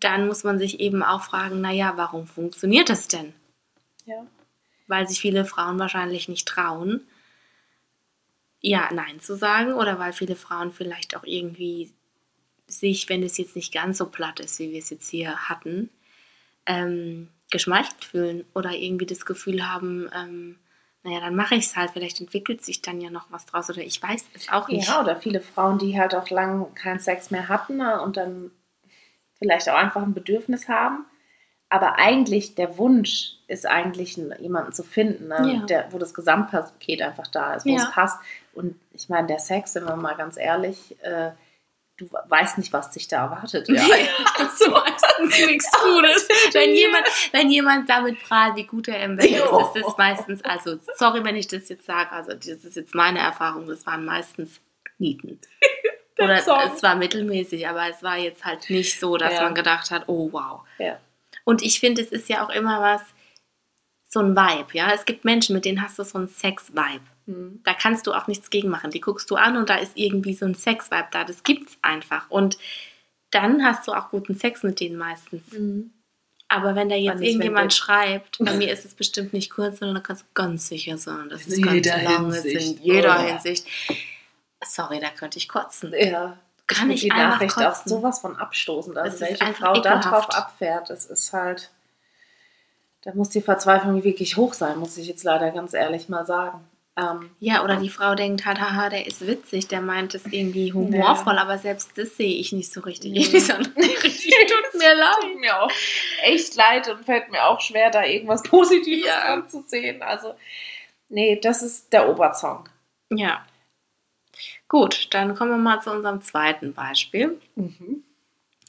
dann 0.00 0.26
muss 0.26 0.44
man 0.44 0.58
sich 0.58 0.78
eben 0.80 1.02
auch 1.02 1.22
fragen, 1.22 1.62
naja, 1.62 1.94
warum 1.96 2.26
funktioniert 2.26 2.90
es 2.90 3.08
denn? 3.08 3.32
Ja. 4.04 4.26
Weil 4.86 5.08
sich 5.08 5.20
viele 5.20 5.46
Frauen 5.46 5.78
wahrscheinlich 5.78 6.28
nicht 6.28 6.46
trauen, 6.46 7.00
ja, 8.60 8.90
Nein 8.92 9.20
zu 9.20 9.36
sagen 9.36 9.72
oder 9.72 9.98
weil 9.98 10.12
viele 10.12 10.36
Frauen 10.36 10.72
vielleicht 10.72 11.16
auch 11.16 11.24
irgendwie 11.24 11.92
sich, 12.66 13.08
wenn 13.08 13.22
es 13.22 13.38
jetzt 13.38 13.56
nicht 13.56 13.72
ganz 13.72 13.98
so 13.98 14.06
platt 14.06 14.40
ist, 14.40 14.58
wie 14.58 14.70
wir 14.72 14.78
es 14.78 14.90
jetzt 14.90 15.08
hier 15.08 15.48
hatten, 15.48 15.88
ähm, 16.66 17.28
geschmeichelt 17.50 18.04
fühlen 18.04 18.44
oder 18.54 18.72
irgendwie 18.72 19.06
das 19.06 19.24
Gefühl 19.26 19.66
haben, 19.68 20.08
ähm, 20.14 20.56
naja, 21.04 21.20
dann 21.20 21.36
mache 21.36 21.54
ich 21.54 21.66
es 21.66 21.76
halt, 21.76 21.90
vielleicht 21.92 22.20
entwickelt 22.20 22.64
sich 22.64 22.80
dann 22.82 23.00
ja 23.00 23.10
noch 23.10 23.26
was 23.30 23.44
draus 23.46 23.68
oder 23.70 23.82
ich 23.82 24.02
weiß 24.02 24.24
es 24.34 24.48
auch 24.50 24.68
nicht. 24.68 24.88
Ja, 24.88 25.00
oder 25.02 25.16
viele 25.16 25.40
Frauen, 25.40 25.78
die 25.78 25.98
halt 26.00 26.14
auch 26.14 26.30
lang 26.30 26.74
keinen 26.74 26.98
Sex 26.98 27.30
mehr 27.30 27.48
hatten 27.48 27.76
ne, 27.76 28.00
und 28.00 28.16
dann 28.16 28.50
vielleicht 29.38 29.68
auch 29.68 29.74
einfach 29.76 30.02
ein 30.02 30.14
Bedürfnis 30.14 30.68
haben. 30.68 31.04
Aber 31.68 31.96
eigentlich 31.98 32.54
der 32.54 32.78
Wunsch 32.78 33.34
ist 33.48 33.66
eigentlich 33.66 34.16
jemanden 34.16 34.72
zu 34.72 34.82
finden, 34.82 35.28
ne, 35.28 35.54
Ja. 35.60 35.66
der, 35.66 35.92
wo 35.92 35.98
das 35.98 36.14
Gesamtpaket 36.14 37.02
einfach 37.02 37.26
da 37.26 37.54
ist, 37.54 37.66
wo 37.66 37.70
Ja. 37.70 37.76
es 37.82 37.90
passt. 37.90 38.18
Und 38.54 38.78
ich 38.92 39.08
meine, 39.08 39.26
der 39.26 39.40
Sex, 39.40 39.72
sind 39.74 39.84
wir 39.86 39.96
mal 39.96 40.14
ganz 40.14 40.36
ehrlich, 40.36 40.96
äh, 41.02 41.32
du 41.96 42.08
weißt 42.28 42.58
nicht, 42.58 42.72
was 42.72 42.90
dich 42.90 43.06
da 43.08 43.24
erwartet. 43.24 43.68
Ja. 43.68 43.82
also 44.38 44.70
meistens 44.70 45.46
nichts 45.46 45.70
Gutes. 45.72 46.28
Wenn 46.52 46.74
jemand, 46.74 47.06
wenn 47.32 47.50
jemand 47.50 47.88
damit 47.88 48.22
prahlt, 48.24 48.56
wie 48.56 48.64
gut 48.66 48.88
er 48.88 49.02
im 49.04 49.16
Bett 49.16 49.30
ist, 49.30 49.42
ist 49.76 49.84
das 49.86 49.96
meistens, 49.96 50.44
also 50.44 50.78
sorry, 50.96 51.22
wenn 51.24 51.36
ich 51.36 51.46
das 51.48 51.68
jetzt 51.68 51.86
sage, 51.86 52.10
also 52.12 52.32
das 52.34 52.46
ist 52.46 52.76
jetzt 52.76 52.94
meine 52.94 53.20
Erfahrung, 53.20 53.66
das 53.66 53.86
waren 53.86 54.04
meistens 54.04 54.60
Nieten. 54.98 55.40
Oder 56.18 56.38
Song. 56.38 56.60
es 56.72 56.82
war 56.82 56.94
mittelmäßig, 56.94 57.66
aber 57.66 57.88
es 57.88 58.02
war 58.02 58.16
jetzt 58.16 58.44
halt 58.44 58.70
nicht 58.70 58.98
so, 59.00 59.16
dass 59.16 59.34
Ja. 59.34 59.42
man 59.42 59.54
gedacht 59.54 59.90
hat, 59.90 60.04
oh 60.06 60.30
wow. 60.32 60.60
Ja. 60.78 60.98
Und 61.44 61.62
ich 61.62 61.80
finde, 61.80 62.02
es 62.02 62.12
ist 62.12 62.28
ja 62.28 62.44
auch 62.44 62.50
immer 62.50 62.80
was, 62.80 63.02
so 64.08 64.20
ein 64.20 64.36
Vibe, 64.36 64.68
ja. 64.72 64.92
Es 64.92 65.04
gibt 65.04 65.24
Menschen, 65.24 65.54
mit 65.56 65.64
denen 65.64 65.82
hast 65.82 65.98
du 65.98 66.04
so 66.04 66.18
einen 66.18 66.28
Sex-Vibe. 66.28 67.02
Hm. 67.26 67.60
Da 67.64 67.74
kannst 67.74 68.06
du 68.06 68.12
auch 68.12 68.26
nichts 68.26 68.50
gegen 68.50 68.68
machen. 68.68 68.90
Die 68.90 69.00
guckst 69.00 69.30
du 69.30 69.36
an 69.36 69.56
und 69.56 69.70
da 69.70 69.76
ist 69.76 69.92
irgendwie 69.96 70.34
so 70.34 70.44
ein 70.46 70.54
Sex-Vibe 70.54 71.08
da. 71.10 71.24
Das 71.24 71.42
gibt's 71.42 71.78
einfach. 71.82 72.30
Und 72.30 72.58
dann 73.30 73.64
hast 73.64 73.88
du 73.88 73.92
auch 73.92 74.10
guten 74.10 74.34
Sex 74.36 74.62
mit 74.62 74.80
denen 74.80 74.96
meistens. 74.96 75.42
Aber 76.48 76.74
wenn 76.76 76.88
da 76.88 76.94
jetzt 76.94 77.20
nicht, 77.20 77.30
irgendjemand 77.30 77.72
schreibt, 77.72 78.38
bei 78.38 78.52
mir 78.56 78.70
ist 78.70 78.84
es 78.84 78.94
bestimmt 78.94 79.32
nicht 79.32 79.50
kurz, 79.50 79.78
sondern 79.78 79.96
da 79.96 80.00
kannst 80.02 80.22
du 80.22 80.26
ganz 80.34 80.68
sicher 80.68 80.98
sein, 80.98 81.28
dass 81.30 81.46
es 81.46 81.60
ganz 81.60 81.86
lang 81.86 82.30
ist, 82.30 82.44
in 82.44 82.82
jeder 82.82 83.18
Oh. 83.18 83.22
Hinsicht. 83.22 83.66
Sorry, 84.62 85.00
da 85.00 85.08
könnte 85.10 85.38
ich 85.38 85.48
kotzen. 85.48 85.92
Ja. 85.98 86.38
Kann 86.66 86.86
find 86.86 86.92
ich 86.94 87.00
die 87.02 87.10
einfach 87.10 87.34
Nachricht 87.40 87.58
auch 87.58 87.74
kotzen. 87.74 87.88
sowas 87.90 88.20
von 88.20 88.36
abstoßend. 88.36 88.96
Also 88.96 89.20
welche 89.20 89.52
Frau 89.54 89.80
da 89.80 89.98
drauf 89.98 90.30
abfährt, 90.30 90.88
das 90.90 91.06
ist 91.06 91.32
halt. 91.32 91.70
Da 93.02 93.12
muss 93.14 93.28
die 93.28 93.42
Verzweiflung 93.42 94.02
wirklich 94.02 94.38
hoch 94.38 94.54
sein, 94.54 94.78
muss 94.78 94.96
ich 94.96 95.06
jetzt 95.06 95.24
leider 95.24 95.50
ganz 95.50 95.74
ehrlich 95.74 96.08
mal 96.08 96.24
sagen. 96.24 96.64
Ähm, 96.96 97.30
Ja, 97.40 97.64
oder 97.64 97.76
die 97.76 97.88
Frau 97.88 98.14
denkt 98.14 98.46
haha, 98.46 98.88
der 98.88 99.06
ist 99.06 99.26
witzig, 99.26 99.66
der 99.66 99.80
meint 99.80 100.14
es 100.14 100.26
irgendwie 100.26 100.72
humorvoll, 100.72 101.38
aber 101.38 101.58
selbst 101.58 101.90
das 101.98 102.16
sehe 102.16 102.36
ich 102.36 102.52
nicht 102.52 102.72
so 102.72 102.80
richtig. 102.82 103.12
Nee. 103.12 103.18
Ich 103.36 103.46
so, 103.46 103.52
richtig, 103.76 104.32
tut 104.46 104.78
mir 104.80 104.94
leid. 104.94 105.16
tut 105.22 105.40
mir 105.40 105.60
auch 105.62 105.70
echt 106.22 106.54
leid 106.54 106.88
und 106.88 107.04
fällt 107.04 107.30
mir 107.30 107.44
auch 107.46 107.60
schwer, 107.60 107.90
da 107.90 108.04
irgendwas 108.04 108.42
Positives 108.48 109.06
Ja. 109.06 109.20
dran 109.36 109.48
zu 109.48 109.64
sehen. 109.66 110.02
Also, 110.02 110.34
nee, 111.08 111.38
das 111.40 111.62
ist 111.62 111.92
der 111.92 112.08
Obersong. 112.08 112.68
Ja. 113.10 113.44
Gut, 114.68 115.08
dann 115.14 115.34
kommen 115.34 115.50
wir 115.52 115.58
mal 115.58 115.80
zu 115.82 115.90
unserem 115.90 116.20
zweiten 116.22 116.74
Beispiel. 116.74 117.40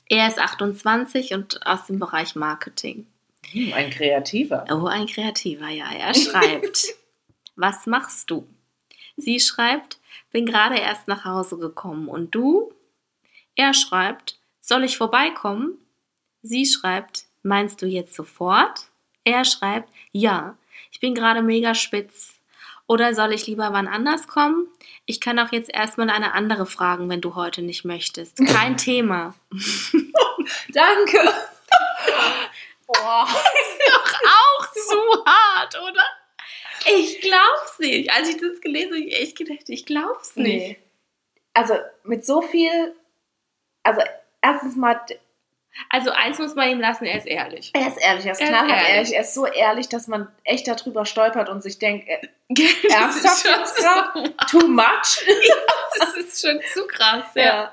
Er 0.09 0.27
ist 0.27 0.39
28 0.39 1.33
und 1.33 1.65
aus 1.65 1.85
dem 1.87 1.99
Bereich 1.99 2.35
Marketing. 2.35 3.07
Hm, 3.51 3.73
Ein 3.73 3.89
Kreativer. 3.89 4.65
Oh, 4.71 4.85
ein 4.87 5.07
Kreativer, 5.07 5.69
ja. 5.69 5.85
Er 5.91 6.13
schreibt, 6.13 6.85
was 7.55 7.85
machst 7.85 8.29
du? 8.29 8.47
Sie 9.17 9.39
schreibt, 9.39 9.99
bin 10.31 10.45
gerade 10.45 10.77
erst 10.77 11.07
nach 11.07 11.25
Hause 11.25 11.57
gekommen. 11.57 12.07
Und 12.07 12.31
du? 12.35 12.73
Er 13.55 13.73
schreibt, 13.73 14.39
soll 14.59 14.83
ich 14.83 14.97
vorbeikommen? 14.97 15.77
Sie 16.41 16.65
schreibt, 16.65 17.25
meinst 17.43 17.81
du 17.81 17.85
jetzt 17.85 18.15
sofort? 18.15 18.89
Er 19.23 19.45
schreibt, 19.45 19.89
ja, 20.11 20.57
ich 20.91 20.99
bin 20.99 21.15
gerade 21.15 21.41
mega 21.41 21.73
spitz. 21.73 22.39
Oder 22.87 23.15
soll 23.15 23.33
ich 23.33 23.47
lieber 23.47 23.73
wann 23.73 23.87
anders 23.87 24.27
kommen? 24.27 24.67
Ich 25.05 25.19
kann 25.19 25.39
auch 25.39 25.51
jetzt 25.51 25.73
erstmal 25.73 26.09
eine 26.09 26.33
andere 26.33 26.65
fragen, 26.65 27.09
wenn 27.09 27.21
du 27.21 27.33
heute 27.33 27.61
nicht 27.61 27.83
möchtest. 27.83 28.37
Kein 28.45 28.77
Thema. 28.77 29.33
Danke. 30.69 31.17
Boah. 32.87 33.27
doch 33.87 34.13
auch 34.13 34.71
zu 34.73 35.25
hart, 35.25 35.75
oder? 35.81 36.03
Ich 36.97 37.21
glaub's 37.21 37.79
nicht. 37.79 38.11
Als 38.11 38.29
ich 38.29 38.37
das 38.37 38.61
gelesen 38.61 38.91
habe, 38.93 39.01
habe 39.01 39.09
ich 39.09 39.21
echt 39.21 39.37
gedacht, 39.37 39.67
ich 39.67 39.85
glaub's 39.85 40.35
nicht. 40.35 40.67
Nee. 40.67 40.77
Also 41.53 41.75
mit 42.03 42.25
so 42.25 42.41
viel, 42.41 42.93
also 43.83 44.01
erstens 44.41 44.75
mal, 44.75 44.99
Also 45.89 46.11
eins 46.11 46.37
muss 46.39 46.55
man 46.55 46.69
ihm 46.69 46.79
lassen, 46.81 47.05
er 47.05 47.17
ist 47.17 47.27
ehrlich. 47.27 47.71
er 47.73 47.87
ist 47.87 47.97
ehrlich, 47.97 48.25
er 48.25 48.31
ist 48.33 48.41
Er 48.41 48.47
knallhart 48.47 48.69
ehrlich. 48.71 48.89
ehrlich. 48.95 49.13
er 49.15 49.21
ist 49.21 49.33
so 49.33 49.45
ehrlich, 49.45 49.89
dass 49.89 50.07
man 50.07 50.27
echt 50.43 50.67
darüber 50.67 51.05
stolpert 51.05 51.49
und 51.49 51.61
sich 51.63 51.79
denkt, 51.79 52.07
äh, 52.07 52.19
Ernsthaft 52.89 53.45
ernsthaft 53.45 53.45
jetzt 53.45 53.75
gerade? 53.77 54.33
Too 54.49 54.67
much? 54.67 55.25
Das 55.97 56.13
ist 56.17 56.45
schon 56.45 56.59
zu 56.73 56.85
krass, 56.87 57.23
ja. 57.35 57.43
Ja. 57.43 57.71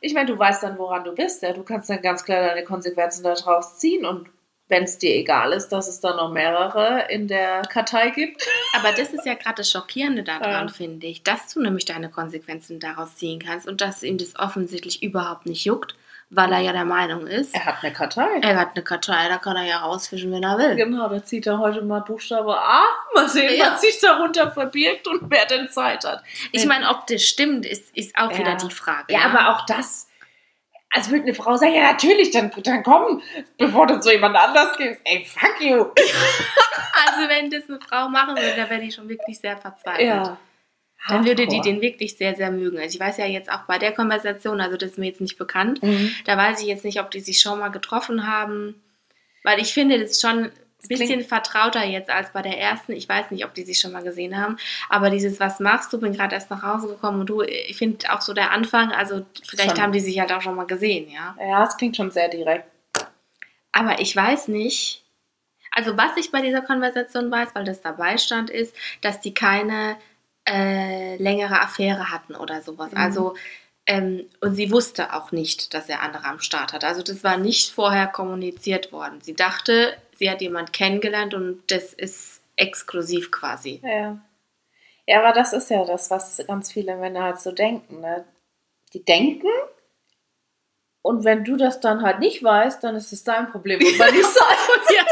Ich 0.00 0.14
meine, 0.14 0.26
du 0.26 0.38
weißt 0.38 0.62
dann, 0.62 0.78
woran 0.78 1.02
du 1.02 1.12
bist, 1.12 1.42
ja. 1.42 1.52
Du 1.52 1.64
kannst 1.64 1.90
dann 1.90 2.00
ganz 2.02 2.24
klar 2.24 2.40
deine 2.46 2.62
Konsequenzen 2.62 3.24
daraus 3.24 3.78
ziehen 3.78 4.04
und 4.06 4.28
wenn 4.68 4.84
es 4.84 4.98
dir 4.98 5.14
egal 5.14 5.52
ist, 5.52 5.68
dass 5.68 5.88
es 5.88 6.00
da 6.00 6.14
noch 6.16 6.30
mehrere 6.32 7.06
in 7.10 7.28
der 7.28 7.62
Kartei 7.62 8.10
gibt. 8.10 8.46
Aber 8.74 8.90
das 8.92 9.12
ist 9.12 9.26
ja 9.26 9.34
gerade 9.34 9.56
das 9.56 9.70
Schockierende 9.70 10.22
daran, 10.22 10.68
Ja. 10.68 10.72
finde 10.72 11.06
ich, 11.06 11.22
dass 11.22 11.52
du 11.52 11.60
nämlich 11.60 11.84
deine 11.84 12.10
Konsequenzen 12.10 12.80
daraus 12.80 13.16
ziehen 13.16 13.40
kannst 13.44 13.68
und 13.68 13.80
dass 13.80 14.02
ihm 14.02 14.16
das 14.18 14.36
offensichtlich 14.38 15.02
überhaupt 15.02 15.44
nicht 15.46 15.64
juckt, 15.66 15.94
weil 16.30 16.50
er 16.50 16.60
ja 16.60 16.72
der 16.72 16.86
Meinung 16.86 17.26
ist, 17.26 17.54
Er 17.54 17.66
hat 17.66 17.76
eine 17.84 17.92
Kartei. 17.92 18.26
er 18.40 18.56
hat 18.58 18.70
eine 18.74 18.82
Kartei, 18.82 19.28
da 19.28 19.36
kann 19.36 19.56
er 19.56 19.64
ja 19.64 19.76
rausfischen, 19.80 20.32
wenn 20.32 20.42
er 20.42 20.56
will. 20.56 20.74
Genau, 20.76 21.08
da 21.08 21.22
zieht 21.22 21.46
er 21.46 21.58
heute 21.58 21.82
mal 21.82 22.00
Buchstabe 22.00 22.56
A. 22.58 22.82
Mal 23.14 23.28
sehen, 23.28 23.54
Ja. 23.56 23.72
was 23.72 23.82
sich 23.82 24.00
darunter 24.00 24.50
verbirgt 24.50 25.06
und 25.06 25.30
wer 25.30 25.44
denn 25.44 25.68
Zeit 25.68 26.04
hat. 26.04 26.22
Ich 26.52 26.64
meine, 26.64 26.88
ob 26.88 27.06
das 27.06 27.22
stimmt, 27.22 27.66
ist, 27.66 27.94
ist 27.94 28.16
auch 28.16 28.32
Ja. 28.32 28.38
wieder 28.38 28.54
die 28.56 28.70
Frage. 28.74 29.12
Ja, 29.12 29.26
aber 29.26 29.50
auch 29.54 29.66
das. 29.66 30.08
Als 30.94 31.10
würde 31.10 31.24
eine 31.24 31.34
Frau 31.34 31.56
sagen, 31.56 31.74
ja 31.74 31.92
natürlich, 31.92 32.30
dann, 32.30 32.50
dann 32.62 32.82
komm, 32.82 33.20
bevor 33.58 33.86
du 33.86 33.98
zu 34.00 34.12
jemand 34.12 34.36
anders 34.36 34.76
gehst. 34.78 35.00
Ey, 35.04 35.24
fuck 35.24 35.60
you. 35.60 35.86
Also 37.06 37.28
wenn 37.28 37.50
das 37.50 37.68
eine 37.68 37.80
Frau 37.80 38.08
machen 38.08 38.36
würde, 38.36 38.54
dann 38.56 38.70
wäre 38.70 38.80
die 38.80 38.92
schon 38.92 39.08
wirklich 39.08 39.38
sehr 39.40 39.56
verzweifelt. 39.56 40.06
Ja. 40.06 40.38
Dann 41.08 41.26
würde 41.26 41.46
die 41.46 41.60
den 41.60 41.80
wirklich 41.82 42.16
sehr, 42.16 42.34
sehr 42.34 42.50
mögen. 42.50 42.78
Also 42.78 42.94
ich 42.94 43.00
weiß 43.00 43.18
ja 43.18 43.26
jetzt 43.26 43.50
auch 43.52 43.62
bei 43.66 43.78
der 43.78 43.92
Konversation, 43.92 44.60
also 44.60 44.76
das 44.76 44.92
ist 44.92 44.98
mir 44.98 45.06
jetzt 45.06 45.20
nicht 45.20 45.36
bekannt, 45.36 45.82
Mhm. 45.82 46.14
da 46.24 46.36
weiß 46.38 46.60
ich 46.62 46.66
jetzt 46.66 46.84
nicht, 46.84 47.00
ob 47.00 47.10
die 47.10 47.20
sich 47.20 47.40
schon 47.40 47.58
mal 47.58 47.68
getroffen 47.68 48.26
haben. 48.26 48.82
Weil 49.42 49.60
ich 49.60 49.74
finde 49.74 50.00
das 50.00 50.20
schon 50.20 50.44
ein 50.44 50.52
bisschen 50.88 51.22
vertrauter 51.22 51.84
jetzt 51.84 52.10
als 52.10 52.32
bei 52.32 52.42
der 52.42 52.58
ersten. 52.58 52.92
Ich 52.92 53.08
weiß 53.08 53.30
nicht, 53.30 53.44
ob 53.44 53.54
die 53.54 53.62
sich 53.62 53.80
schon 53.80 53.92
mal 53.92 54.02
gesehen 54.02 54.40
haben. 54.40 54.56
Aber 54.88 55.10
dieses, 55.10 55.40
was 55.40 55.60
machst 55.60 55.92
du, 55.92 56.00
bin 56.00 56.12
gerade 56.12 56.34
erst 56.34 56.50
nach 56.50 56.62
Hause 56.62 56.88
gekommen 56.88 57.20
und 57.20 57.26
du, 57.26 57.42
ich 57.42 57.76
finde 57.76 58.12
auch 58.12 58.20
so 58.20 58.32
der 58.34 58.50
Anfang, 58.50 58.92
also 58.92 59.24
vielleicht 59.46 59.76
Schon. 59.76 59.82
haben 59.82 59.92
die 59.92 60.00
sich 60.00 60.18
halt 60.20 60.32
auch 60.32 60.42
schon 60.42 60.56
mal 60.56 60.66
gesehen, 60.66 61.10
ja. 61.10 61.36
Ja, 61.40 61.64
es 61.64 61.76
klingt 61.76 61.96
schon 61.96 62.10
sehr 62.10 62.28
direkt. 62.28 62.66
Aber 63.72 64.00
ich 64.00 64.14
weiß 64.14 64.48
nicht, 64.48 65.04
also 65.72 65.96
was 65.96 66.16
ich 66.16 66.30
bei 66.30 66.40
dieser 66.40 66.62
Konversation 66.62 67.30
weiß, 67.30 67.48
weil 67.54 67.64
das 67.64 67.80
dabei 67.80 68.16
stand, 68.18 68.48
ist, 68.50 68.74
dass 69.00 69.20
die 69.20 69.34
keine 69.34 69.96
äh, 70.48 71.16
längere 71.16 71.60
Affäre 71.60 72.10
hatten 72.10 72.34
oder 72.34 72.62
sowas. 72.62 72.92
Mhm. 72.92 72.98
Also, 72.98 73.34
ähm, 73.86 74.28
und 74.40 74.54
sie 74.54 74.70
wusste 74.70 75.12
auch 75.12 75.32
nicht, 75.32 75.74
dass 75.74 75.88
er 75.88 76.02
andere 76.02 76.24
am 76.24 76.40
Start 76.40 76.72
hat. 76.72 76.84
Also 76.84 77.02
das 77.02 77.22
war 77.22 77.36
nicht 77.36 77.72
vorher 77.72 78.06
kommuniziert 78.06 78.92
worden. 78.92 79.20
Sie 79.20 79.34
dachte, 79.34 79.96
sie 80.16 80.30
hat 80.30 80.40
jemand 80.40 80.72
kennengelernt 80.72 81.34
und 81.34 81.62
das 81.70 81.92
ist 81.92 82.40
exklusiv 82.56 83.30
quasi. 83.30 83.80
Ja. 83.82 84.18
Ja, 85.06 85.18
aber 85.18 85.32
das 85.32 85.52
ist 85.52 85.70
ja 85.70 85.84
das, 85.84 86.10
was 86.10 86.42
ganz 86.46 86.72
viele 86.72 86.96
Männer 86.96 87.24
halt 87.24 87.40
so 87.40 87.52
denken. 87.52 88.00
Ne? 88.00 88.24
Die 88.94 89.04
denken 89.04 89.48
und 91.06 91.22
wenn 91.24 91.44
du 91.44 91.58
das 91.58 91.80
dann 91.80 92.00
halt 92.00 92.18
nicht 92.18 92.42
weißt, 92.42 92.82
dann 92.82 92.96
ist 92.96 93.12
es 93.12 93.24
dein 93.24 93.50
Problem 93.50 93.78
und 93.78 93.98
mal 93.98 94.10
nicht 94.10 94.24
sein. 94.24 94.56
ja, 94.96 95.04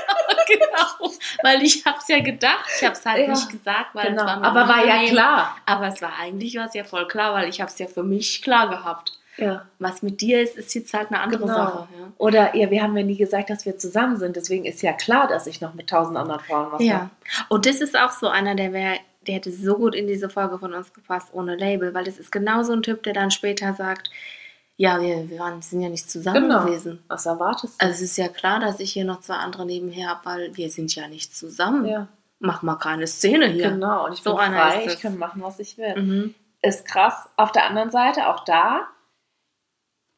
genau. 0.58 1.12
Weil 1.42 1.62
ich 1.62 1.84
hab's 1.84 2.08
ja 2.08 2.20
gedacht, 2.20 2.64
ich 2.80 2.86
hab's 2.86 3.04
halt 3.06 3.26
Ja, 3.26 3.30
nicht 3.32 3.50
gesagt, 3.50 3.94
weil 3.94 4.08
Genau. 4.08 4.22
es 4.22 4.26
war 4.28 4.40
mir 4.40 4.46
Aber 4.46 4.68
war 4.68 4.84
ja 4.86 5.08
klar. 5.08 5.56
Aber 5.66 5.88
es 5.88 6.00
war 6.02 6.12
eigentlich 6.20 6.56
was 6.56 6.74
ja 6.74 6.84
voll 6.84 7.06
klar, 7.08 7.34
weil 7.34 7.48
ich 7.48 7.60
habe 7.60 7.70
es 7.70 7.78
ja 7.78 7.86
für 7.86 8.02
mich 8.02 8.42
klar 8.42 8.68
gehabt. 8.68 9.12
Ja. 9.38 9.64
Was 9.78 10.02
mit 10.02 10.20
dir 10.20 10.42
ist, 10.42 10.56
ist 10.56 10.74
jetzt 10.74 10.92
halt 10.92 11.08
eine 11.10 11.20
andere 11.20 11.40
Genau. 11.42 11.54
Sache. 11.54 11.88
Ja. 11.98 12.12
Oder 12.18 12.54
ja, 12.54 12.70
wir 12.70 12.82
haben 12.82 12.96
ja 12.96 13.02
nie 13.02 13.16
gesagt, 13.16 13.48
dass 13.48 13.64
wir 13.64 13.78
zusammen 13.78 14.18
sind. 14.18 14.36
Deswegen 14.36 14.66
ist 14.66 14.82
ja 14.82 14.92
klar, 14.92 15.26
dass 15.26 15.46
ich 15.46 15.60
noch 15.62 15.72
mit 15.74 15.88
tausend 15.88 16.18
anderen 16.18 16.40
Frauen 16.40 16.70
was 16.72 16.82
ja. 16.82 16.94
habe. 16.94 17.10
Und 17.48 17.64
das 17.66 17.80
ist 17.80 17.98
auch 17.98 18.10
so 18.12 18.28
einer, 18.28 18.54
der 18.54 18.72
wäre, 18.74 18.96
der 19.26 19.36
hätte 19.36 19.50
so 19.50 19.76
gut 19.76 19.94
in 19.94 20.06
diese 20.06 20.28
Folge 20.28 20.58
von 20.58 20.74
uns 20.74 20.92
gepasst 20.92 21.30
ohne 21.32 21.56
Label, 21.56 21.94
weil 21.94 22.04
das 22.04 22.18
ist 22.18 22.30
genau 22.30 22.62
so 22.62 22.74
ein 22.74 22.82
Typ, 22.82 23.02
der 23.04 23.14
dann 23.14 23.30
später 23.30 23.72
sagt, 23.72 24.10
ja, 24.76 25.00
wir, 25.00 25.28
wir 25.30 25.38
waren, 25.38 25.62
sind 25.62 25.80
ja 25.82 25.88
nicht 25.88 26.11
zusammen 26.11 26.42
Genau. 26.48 26.64
gewesen. 26.64 27.02
Was 27.08 27.26
erwartest 27.26 27.80
du? 27.80 27.85
Also 27.87 27.94
es 27.94 28.02
ist 28.11 28.16
ja 28.18 28.28
klar, 28.28 28.58
dass 28.61 28.80
ich 28.80 28.92
hier 28.92 29.04
noch 29.04 29.20
zwei 29.20 29.35
andere 29.37 29.64
nebenher 29.66 30.08
habe, 30.11 30.20
weil 30.24 30.56
wir 30.56 30.70
sind 30.70 30.94
ja 30.94 31.06
nicht 31.08 31.37
zusammen. 31.37 31.85
ja, 31.87 32.08
Mach 32.40 32.62
mal 32.62 32.76
keine 32.76 33.06
Szene 33.06 33.46
hier. 33.46 33.70
genau. 33.70 34.06
Und 34.06 34.14
ich 34.14 34.22
So 34.22 34.35
bin 34.35 34.46
frei, 34.52 34.87
ich 34.87 35.00
kann 35.00 35.16
machen, 35.18 35.42
was 35.42 35.58
ich 35.61 35.78
will. 35.78 35.94
Mhm. 36.02 36.35
Ist 36.62 36.85
krass. 36.87 37.28
Auf 37.37 37.52
der 37.52 37.66
anderen 37.66 37.90
Seite, 37.90 38.28
auch 38.28 38.44
da, 38.44 38.87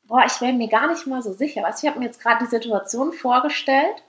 boah, 0.04 0.24
ich 0.26 0.40
wäre 0.40 0.52
mir 0.52 0.68
gar 0.68 0.86
nicht 0.88 1.06
mal 1.06 1.22
so 1.22 1.32
sicher. 1.32 1.62
Weißt, 1.62 1.82
du, 1.82 1.86
ich 1.86 1.90
habe 1.90 2.00
mir 2.00 2.06
jetzt 2.06 2.20
gerade 2.22 2.44
die 2.44 2.50
Situation 2.50 3.12
vorgestellt. 3.12 4.02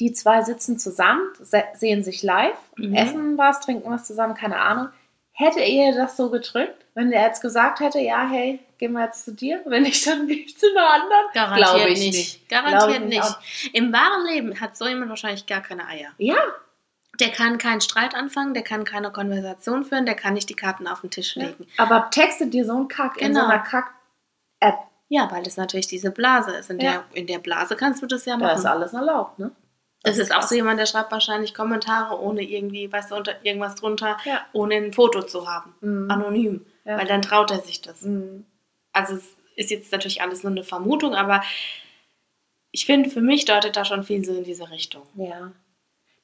Die 0.00 0.12
zwei 0.12 0.42
sitzen 0.42 0.78
zusammen, 0.78 1.22
se 1.40 1.62
sehen 1.74 2.02
sich 2.02 2.22
live, 2.22 2.56
Mhm. 2.76 2.94
essen 2.94 3.38
was, 3.38 3.60
trinken 3.60 3.90
was 3.90 4.04
zusammen, 4.06 4.34
keine 4.34 4.58
Ahnung. 4.58 4.88
Hätte 5.32 5.60
ihr 5.60 5.94
das 5.94 6.16
so 6.16 6.30
gedrückt, 6.30 6.81
wenn 6.94 7.10
er 7.12 7.26
jetzt 7.26 7.40
gesagt 7.40 7.80
hätte, 7.80 7.98
ja, 8.00 8.26
hey, 8.28 8.60
gehen 8.78 8.92
wir 8.92 9.04
jetzt 9.04 9.24
zu 9.24 9.32
dir? 9.34 9.60
Wenn 9.66 9.82
nicht, 9.84 10.06
dann 10.06 10.26
gehe 10.26 10.38
ich 10.38 10.58
zu 10.58 10.66
einer 10.70 10.90
anderen? 10.94 11.26
Garantiert 11.32 11.68
Glaube 11.74 11.90
ich 11.90 11.98
nicht. 12.00 12.12
nicht. 12.18 12.48
Garantiert 12.48 13.02
ich 13.02 13.08
nicht. 13.08 13.22
nicht. 13.24 13.74
Im 13.74 13.92
wahren 13.92 14.26
Leben 14.26 14.60
hat 14.60 14.76
so 14.76 14.86
jemand 14.86 15.08
wahrscheinlich 15.08 15.46
gar 15.46 15.60
keine 15.62 15.86
Eier. 15.86 16.10
Ja, 16.18 16.36
Der 17.20 17.30
kann 17.30 17.58
keinen 17.58 17.80
Streit 17.80 18.14
anfangen, 18.14 18.54
der 18.54 18.62
kann 18.62 18.84
keine 18.84 19.10
Konversation 19.12 19.84
führen, 19.84 20.06
der 20.06 20.14
kann 20.16 20.34
nicht 20.34 20.48
die 20.50 20.54
Karten 20.56 20.86
auf 20.86 21.00
den 21.02 21.10
Tisch 21.10 21.34
legen. 21.36 21.66
aber 21.78 22.08
textet 22.10 22.52
dir 22.54 22.64
so 22.64 22.72
einen 22.74 22.88
Kack 22.88 23.16
in 23.18 23.34
so 23.34 23.40
Genau. 23.40 23.52
einer 23.52 23.62
Kack-App. 23.62 24.78
Ja, 25.08 25.30
weil 25.30 25.42
das 25.42 25.56
natürlich 25.58 25.86
diese 25.88 26.10
Blase 26.10 26.52
ist. 26.52 26.70
In, 26.70 26.80
Ja. 26.80 26.92
der, 26.92 27.04
in 27.14 27.26
der 27.26 27.38
Blase 27.38 27.76
kannst 27.76 28.02
du 28.02 28.06
das 28.06 28.24
ja 28.24 28.36
Da 28.38 28.52
ist 28.52 28.64
machen. 28.64 28.72
alles 28.72 28.92
erlaubt, 28.94 29.38
ne? 29.38 29.50
Das 30.04 30.18
ist 30.18 30.32
auch 30.32 30.38
krass. 30.40 30.48
so 30.48 30.54
jemand, 30.56 30.80
der 30.80 30.86
schreibt 30.86 31.12
wahrscheinlich 31.12 31.54
Kommentare, 31.54 32.18
ohne 32.20 32.42
irgendwie, 32.42 32.90
weißt 32.90 33.10
du, 33.12 33.14
unter 33.16 33.34
irgendwas 33.44 33.76
drunter, 33.76 34.16
Ja. 34.24 34.40
ohne 34.52 34.74
ein 34.76 34.92
Foto 34.92 35.22
zu 35.22 35.48
haben. 35.48 35.74
Mhm. 35.80 36.10
Anonym. 36.10 36.66
Ja. 36.84 36.98
Weil 36.98 37.06
dann 37.06 37.22
traut 37.22 37.50
er 37.50 37.60
sich 37.60 37.80
das. 37.80 38.02
Mhm. 38.02 38.44
Also 38.92 39.14
es 39.16 39.24
ist 39.56 39.70
jetzt 39.70 39.92
natürlich 39.92 40.22
alles 40.22 40.42
nur 40.42 40.50
eine 40.52 40.64
Vermutung, 40.64 41.14
aber 41.14 41.42
ich 42.70 42.86
finde, 42.86 43.10
für 43.10 43.20
mich 43.20 43.44
deutet 43.44 43.76
da 43.76 43.84
schon 43.84 44.02
viel 44.02 44.24
so 44.24 44.32
in 44.34 44.44
diese 44.44 44.70
Richtung. 44.70 45.02
Ja. 45.14 45.52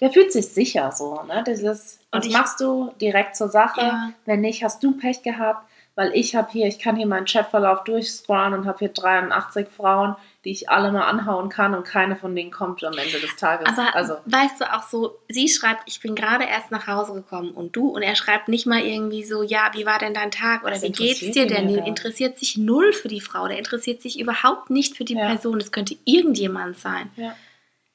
Der 0.00 0.10
fühlt 0.12 0.32
sich 0.32 0.48
sicher 0.48 0.92
so, 0.92 1.22
ne? 1.24 1.44
Dieses, 1.46 1.98
Und 2.12 2.20
was 2.20 2.26
ich- 2.26 2.32
machst 2.32 2.60
du 2.60 2.92
direkt 3.00 3.36
zur 3.36 3.48
Sache? 3.48 3.80
Ja. 3.80 4.12
Wenn 4.24 4.40
nicht, 4.40 4.62
hast 4.64 4.82
du 4.82 4.96
Pech 4.96 5.22
gehabt, 5.22 5.68
weil 5.98 6.12
ich 6.14 6.36
habe 6.36 6.48
hier, 6.52 6.68
ich 6.68 6.78
kann 6.78 6.94
hier 6.94 7.08
meinen 7.08 7.26
Chatverlauf 7.26 7.82
durchscrollen 7.82 8.54
und 8.54 8.66
habe 8.66 8.78
hier 8.78 8.90
83 8.90 9.66
Frauen, 9.66 10.14
die 10.44 10.52
ich 10.52 10.70
alle 10.70 10.92
mal 10.92 11.08
anhauen 11.08 11.48
kann 11.48 11.74
und 11.74 11.82
keine 11.82 12.14
von 12.14 12.36
denen 12.36 12.52
kommt 12.52 12.84
am 12.84 12.96
Ende 12.96 13.18
des 13.18 13.34
Tages. 13.34 13.66
Aber 13.66 13.96
also, 13.96 14.14
weißt 14.26 14.60
du 14.60 14.72
auch 14.72 14.84
so, 14.84 15.18
sie 15.28 15.48
schreibt, 15.48 15.82
ich 15.86 16.00
bin 16.00 16.14
gerade 16.14 16.44
erst 16.44 16.70
nach 16.70 16.86
Hause 16.86 17.14
gekommen 17.14 17.50
und 17.50 17.74
du 17.74 17.88
und 17.88 18.02
er 18.02 18.14
schreibt 18.14 18.46
nicht 18.46 18.64
mal 18.64 18.80
irgendwie 18.80 19.24
so, 19.24 19.42
ja, 19.42 19.72
wie 19.74 19.86
war 19.86 19.98
denn 19.98 20.14
dein 20.14 20.30
Tag 20.30 20.62
oder 20.62 20.70
Das 20.74 20.84
wie 20.84 20.92
geht's 20.92 21.32
dir 21.32 21.48
denn? 21.48 21.66
Der 21.66 21.84
interessiert 21.84 22.38
sich 22.38 22.56
null 22.56 22.92
für 22.92 23.08
die 23.08 23.20
Frau, 23.20 23.48
der 23.48 23.58
interessiert 23.58 24.00
sich 24.00 24.20
überhaupt 24.20 24.70
nicht 24.70 24.96
für 24.96 25.04
die 25.04 25.16
Ja. 25.16 25.26
Person. 25.26 25.58
Es 25.60 25.72
könnte 25.72 25.96
irgendjemand 26.04 26.78
sein. 26.78 27.10
ja. 27.16 27.34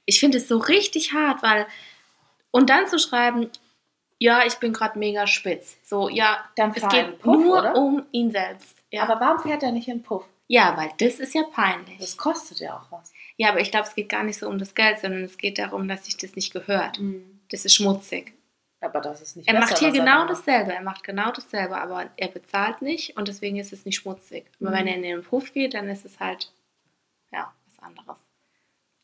Ich 0.05 0.19
finde 0.19 0.39
es 0.39 0.49
so 0.49 0.57
richtig 0.57 1.13
hart, 1.13 1.41
weil 1.41 1.65
und 2.51 2.69
dann 2.69 2.85
zu 2.87 2.99
schreiben, 2.99 3.49
ja, 4.23 4.45
ich 4.45 4.55
bin 4.55 4.71
gerade 4.73 4.97
mega 4.97 5.27
spitz. 5.27 5.77
So, 5.83 6.07
ja, 6.07 6.43
Dann 6.55 6.71
es 6.75 6.87
geht 6.87 7.19
Puff, 7.19 7.35
nur 7.43 7.59
oder? 7.59 7.75
um 7.75 8.05
ihn 8.11 8.31
selbst. 8.31 8.77
Ja. 8.89 9.03
Aber 9.03 9.19
warum 9.19 9.39
fährt 9.39 9.63
er 9.63 9.71
nicht 9.71 9.87
in 9.87 9.97
den 9.97 10.03
Puff? 10.03 10.23
ja, 10.47 10.75
weil 10.77 10.91
das 10.99 11.19
ist 11.19 11.33
ja 11.33 11.43
peinlich. 11.51 11.97
Das 11.99 12.15
kostet 12.17 12.59
ja 12.59 12.77
auch 12.77 12.91
was. 12.91 13.11
Ja, 13.37 13.49
aber 13.49 13.59
ich 13.61 13.71
glaube, 13.71 13.87
es 13.87 13.95
geht 13.95 14.09
gar 14.09 14.23
nicht 14.23 14.37
so 14.37 14.47
um 14.47 14.59
das 14.59 14.75
Geld, 14.75 14.99
sondern 14.99 15.23
es 15.23 15.37
geht 15.37 15.57
darum, 15.57 15.87
dass 15.87 16.05
sich 16.05 16.15
das 16.17 16.35
nicht 16.35 16.53
gehört. 16.53 16.99
Das 17.51 17.65
ist 17.65 17.73
schmutzig. 17.75 18.33
Aber 18.81 18.99
das 19.01 19.21
ist 19.21 19.35
nicht 19.37 19.47
Er 19.47 19.53
besser, 19.55 19.65
macht 19.71 19.79
hier 19.79 19.87
er 19.87 19.93
genau 19.93 20.27
dasselbe. 20.27 20.73
Er 20.73 20.81
macht 20.83 21.03
genau 21.03 21.31
dasselbe, 21.31 21.77
aber 21.77 22.09
er 22.17 22.27
bezahlt 22.27 22.81
nicht 22.81 23.17
und 23.17 23.27
deswegen 23.29 23.57
ist 23.57 23.73
es 23.73 23.85
nicht 23.85 23.95
schmutzig. 23.97 24.45
Aber 24.61 24.69
Mhm. 24.71 24.75
wenn 24.75 24.87
er 24.87 24.95
in 24.95 25.01
den 25.03 25.23
Puff 25.23 25.53
geht, 25.53 25.73
dann 25.73 25.87
ist 25.89 26.05
es 26.05 26.19
halt, 26.19 26.51
ja, 27.31 27.51
was 27.65 27.83
anderes. 27.83 28.17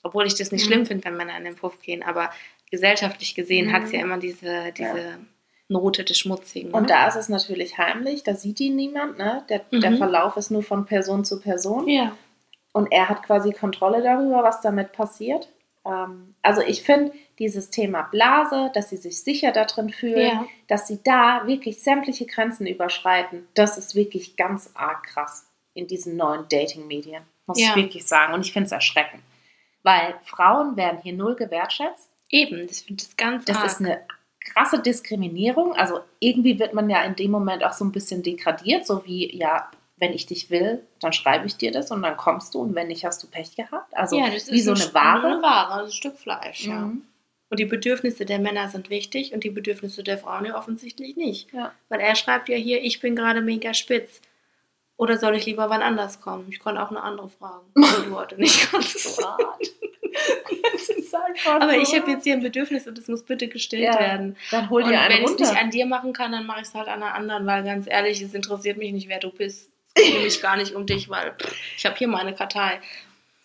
Obwohl 0.04 0.28
ich 0.28 0.36
das 0.36 0.52
nicht 0.52 0.64
Mhm. 0.66 0.68
schlimm 0.68 0.86
finde, 0.86 1.06
wenn 1.06 1.18
Männer 1.18 1.38
in 1.38 1.46
den 1.46 1.56
Puff 1.56 1.80
gehen, 1.82 2.04
aber 2.04 2.30
gesellschaftlich 2.72 3.36
gesehen 3.36 3.68
Mhm. 3.68 3.74
hat 3.74 3.84
es 3.84 3.92
ja 3.92 4.00
immer 4.02 4.18
diese, 4.18 4.72
diese 4.72 5.18
Note 5.68 6.04
des 6.04 6.18
Schmutzigen. 6.18 6.72
Und 6.72 6.84
ne? 6.84 6.88
da 6.88 7.08
ist 7.08 7.16
es 7.16 7.30
natürlich 7.30 7.78
heimlich, 7.78 8.24
da 8.24 8.34
sieht 8.36 8.60
ihn 8.60 8.76
niemand, 8.76 9.18
ne? 9.18 9.44
Der, 9.50 9.60
der 9.72 9.92
Mhm. 9.92 9.98
Verlauf 9.98 10.38
ist 10.38 10.50
nur 10.52 10.64
von 10.64 10.86
Person 10.86 11.26
zu 11.26 11.40
Person. 11.40 11.88
Ja. 11.88 12.16
Und 12.74 12.92
er 12.92 13.10
hat 13.10 13.24
quasi 13.24 13.52
Kontrolle 13.52 14.02
darüber, 14.02 14.44
was 14.44 14.62
damit 14.62 14.92
passiert. 14.94 15.50
Ähm, 15.86 16.36
also 16.42 16.62
ich 16.62 16.82
finde 16.84 17.14
dieses 17.40 17.70
Thema 17.70 18.04
Blase, 18.04 18.72
dass 18.74 18.90
sie 18.90 18.98
sich 18.98 19.24
sicher 19.24 19.52
da 19.52 19.66
drin 19.66 19.90
fühlen, 19.90 20.20
Ja. 20.20 20.46
dass 20.68 20.88
sie 20.88 21.00
da 21.04 21.44
wirklich 21.46 21.82
sämtliche 21.82 22.26
Grenzen 22.26 22.68
überschreiten, 22.68 23.48
das 23.54 23.78
ist 23.78 23.96
wirklich 23.96 24.36
ganz 24.38 24.72
arg 24.76 25.04
krass 25.04 25.48
in 25.74 25.88
diesen 25.88 26.18
neuen 26.18 26.48
Dating-Medien, 26.50 27.24
muss 27.46 27.60
Ja. 27.62 27.70
ich 27.70 27.76
wirklich 27.76 28.06
sagen. 28.08 28.34
Und 28.34 28.42
ich 28.42 28.52
finde 28.54 28.66
es 28.68 28.72
erschreckend. 28.72 29.24
Weil 29.84 30.16
Frauen 30.26 30.76
werden 30.78 31.00
hier 31.02 31.14
null 31.14 31.36
gewertschätzt. 31.36 32.09
Eben, 32.30 32.68
das 32.68 32.82
finde 32.82 33.04
ich 33.08 33.18
ganz 33.18 33.46
Das 33.46 33.58
arg. 33.58 33.66
ist 33.66 33.80
eine 33.80 34.02
krasse 34.40 34.80
Diskriminierung. 34.80 35.74
Also 35.74 36.00
irgendwie 36.20 36.60
wird 36.60 36.74
man 36.74 36.90
ja 36.90 37.04
in 37.04 37.16
dem 37.16 37.32
Moment 37.32 37.64
auch 37.64 37.74
so 37.74 37.86
ein 37.86 37.92
bisschen 37.92 38.24
degradiert, 38.24 38.86
so 38.86 39.06
wie, 39.06 39.36
ja, 39.36 39.70
wenn 39.98 40.14
ich 40.14 40.26
dich 40.26 40.50
will, 40.50 40.82
dann 41.02 41.12
schreibe 41.14 41.46
ich 41.46 41.58
dir 41.58 41.72
das 41.72 41.92
und 41.92 42.02
dann 42.02 42.16
kommst 42.18 42.54
du 42.54 42.60
und 42.62 42.74
wenn 42.74 42.88
nicht, 42.88 43.06
hast 43.06 43.22
du 43.22 43.28
Pech 43.28 43.56
gehabt. 43.56 43.94
Also 43.96 44.18
ja, 44.18 44.30
das 44.30 44.50
wie 44.50 44.58
ist 44.60 44.66
so 44.66 44.72
ein 44.72 44.82
eine 44.82 44.94
Ware. 44.94 45.28
Eine 45.28 45.42
Ware, 45.42 45.84
ein 45.84 45.92
Stück 45.92 46.18
Fleisch, 46.18 46.66
ja. 46.66 46.80
Mhm. 46.80 47.04
Und 47.50 47.60
die 47.60 47.66
Bedürfnisse 47.66 48.26
der 48.26 48.40
Männer 48.40 48.70
sind 48.70 48.92
wichtig 48.92 49.34
und 49.34 49.44
die 49.44 49.50
Bedürfnisse 49.50 50.04
der 50.04 50.20
Frauen 50.20 50.46
ja 50.46 50.56
offensichtlich 50.58 51.16
nicht. 51.18 51.52
Ja. 51.52 51.74
Weil 51.90 52.00
er 52.00 52.16
schreibt 52.16 52.48
ja 52.48 52.56
hier, 52.56 52.84
ich 52.84 53.02
bin 53.02 53.16
gerade 53.16 53.42
mega 53.42 53.74
spitz. 53.74 54.22
Oder 55.00 55.18
soll 55.18 55.34
ich 55.38 55.46
lieber 55.46 55.70
wann 55.70 55.82
anders 55.82 56.20
kommen? 56.20 56.48
Ich 56.52 56.60
kann 56.60 56.78
auch 56.78 56.90
eine 56.90 57.02
andere 57.02 57.30
fragen. 57.30 57.66
Wenn 57.74 57.84
du 58.12 58.16
heute 58.18 58.36
nicht. 58.36 58.70
So 58.70 59.24
hart. 59.28 59.40
Das 60.74 61.14
einfach 61.14 61.62
Aber 61.62 61.74
so 61.74 61.80
ich 61.80 61.96
habe 61.96 62.12
jetzt 62.12 62.26
hier 62.26 62.34
ein 62.34 62.42
Bedürfnis 62.44 62.86
und 62.86 62.98
es 62.98 63.08
muss 63.08 63.24
bitte 63.24 63.48
gestillt 63.48 63.84
Ja. 63.84 63.98
werden. 63.98 64.36
Dann 64.52 64.70
hol 64.70 64.84
Und 64.84 64.90
dir 64.90 65.00
einen 65.00 65.10
wenn 65.10 65.18
ich 65.20 65.24
es 65.26 65.32
runter. 65.32 65.52
nicht 65.54 65.62
an 65.64 65.70
dir 65.72 65.86
machen 65.86 66.12
kann, 66.12 66.34
dann 66.34 66.46
mache 66.46 66.62
ich 66.62 66.68
es 66.68 66.74
halt 66.76 66.90
an 66.90 67.02
einer 67.02 67.14
anderen, 67.16 67.46
weil 67.46 67.64
ganz 67.64 67.88
ehrlich, 67.88 68.22
es 68.22 68.34
interessiert 68.34 68.78
mich 68.78 68.92
nicht, 68.92 69.08
wer 69.08 69.20
du 69.20 69.32
bist. 69.32 69.70
Es 69.96 70.04
geht 70.04 70.14
nämlich 70.16 70.42
gar 70.42 70.58
nicht 70.58 70.74
um 70.76 70.86
dich, 70.86 71.10
weil 71.10 71.34
ich 71.78 71.86
habe 71.86 71.96
hier 71.96 72.10
meine 72.10 72.36
Kartei. 72.36 72.82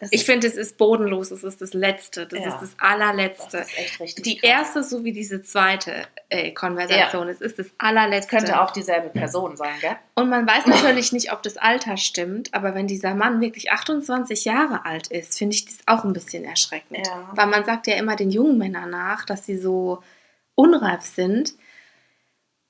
Das 0.05 0.13
Ich 0.21 0.25
finde, 0.25 0.47
es 0.47 0.55
ist 0.57 0.77
bodenlos, 0.79 1.31
es 1.31 1.43
ist 1.45 1.61
das 1.61 1.75
Letzte, 1.75 2.27
das 2.27 2.41
Ja. 2.41 2.47
ist 2.49 2.61
das 2.61 2.77
allerletzte. 2.79 3.59
das 3.59 3.69
ist 3.69 3.79
echt 3.79 4.01
richtig 4.01 4.25
Die 4.25 4.37
krass. 4.39 4.51
erste 4.51 4.83
sowie 4.85 5.13
diese 5.13 5.43
zweite 5.43 5.93
äh, 6.29 6.53
Konversation, 6.53 7.29
es 7.29 7.41
ist 7.41 7.59
das 7.59 7.67
allerletzte. 7.79 8.37
könnte 8.37 8.61
auch 8.61 8.71
dieselbe 8.71 9.09
Person 9.11 9.57
sein, 9.57 9.75
gell? 9.81 9.97
Und 10.15 10.29
man 10.31 10.47
weiß 10.47 10.67
natürlich 10.67 11.13
nicht, 11.13 11.33
ob 11.33 11.43
das 11.43 11.57
Alter 11.57 11.97
stimmt, 11.97 12.53
aber 12.55 12.75
wenn 12.75 12.87
dieser 12.87 13.15
Mann 13.15 13.41
wirklich 13.41 13.71
28 13.73 14.45
Jahre 14.45 14.85
alt 14.85 15.09
ist, 15.09 15.39
finde 15.39 15.55
ich 15.55 15.65
das 15.65 15.77
auch 15.87 16.05
ein 16.05 16.13
bisschen 16.13 16.45
erschreckend. 16.45 17.07
Ja. 17.07 17.31
Weil 17.35 17.47
man 17.47 17.65
sagt 17.65 17.87
ja 17.87 17.95
immer 17.97 18.17
den 18.17 18.31
jungen 18.31 18.59
Männern 18.59 18.91
nach, 18.91 19.25
dass 19.25 19.47
sie 19.47 19.59
so 19.59 20.03
unreif 20.55 21.03
sind. 21.03 21.55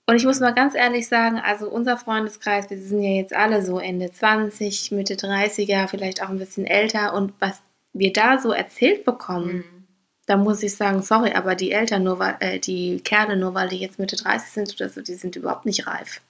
Und 0.07 0.16
ich 0.16 0.24
muss 0.26 0.40
mal 0.40 0.52
ganz 0.52 0.74
ehrlich 0.74 1.09
sagen, 1.09 1.38
also 1.42 1.68
unser 1.68 1.96
Freundeskreis, 1.96 2.68
wir 2.68 2.78
sind 2.78 3.02
ja 3.02 3.11
jetzt 3.11 3.34
alle 3.34 3.62
so 3.64 3.78
Ende 3.78 4.12
20, 4.12 4.90
Mitte 4.92 5.14
30er, 5.14 5.88
vielleicht 5.88 6.22
auch 6.22 6.28
ein 6.28 6.38
bisschen 6.38 6.66
älter. 6.66 7.14
Und 7.14 7.32
was 7.40 7.62
wir 7.94 8.12
da 8.12 8.38
so 8.38 8.52
erzählt 8.52 9.05
bekommen, 9.05 9.57
Mhm. 9.59 9.86
da 10.26 10.36
muss 10.36 10.62
ich 10.62 10.76
sagen, 10.76 11.00
sorry, 11.02 11.32
aber 11.32 11.55
die 11.55 11.72
Eltern 11.72 12.02
nur 12.05 12.18
weil, 12.18 12.36
äh, 12.40 12.59
die 12.59 13.00
Kerle 13.02 13.36
nur 13.36 13.55
weil 13.55 13.68
die 13.68 13.78
jetzt 13.78 13.98
Mitte 13.98 14.16
30 14.16 14.50
sind 14.50 14.74
oder 14.74 14.90
so, 14.90 15.00
die 15.00 15.14
sind 15.14 15.36
überhaupt 15.36 15.64
nicht 15.64 15.86
reif. 15.86 16.20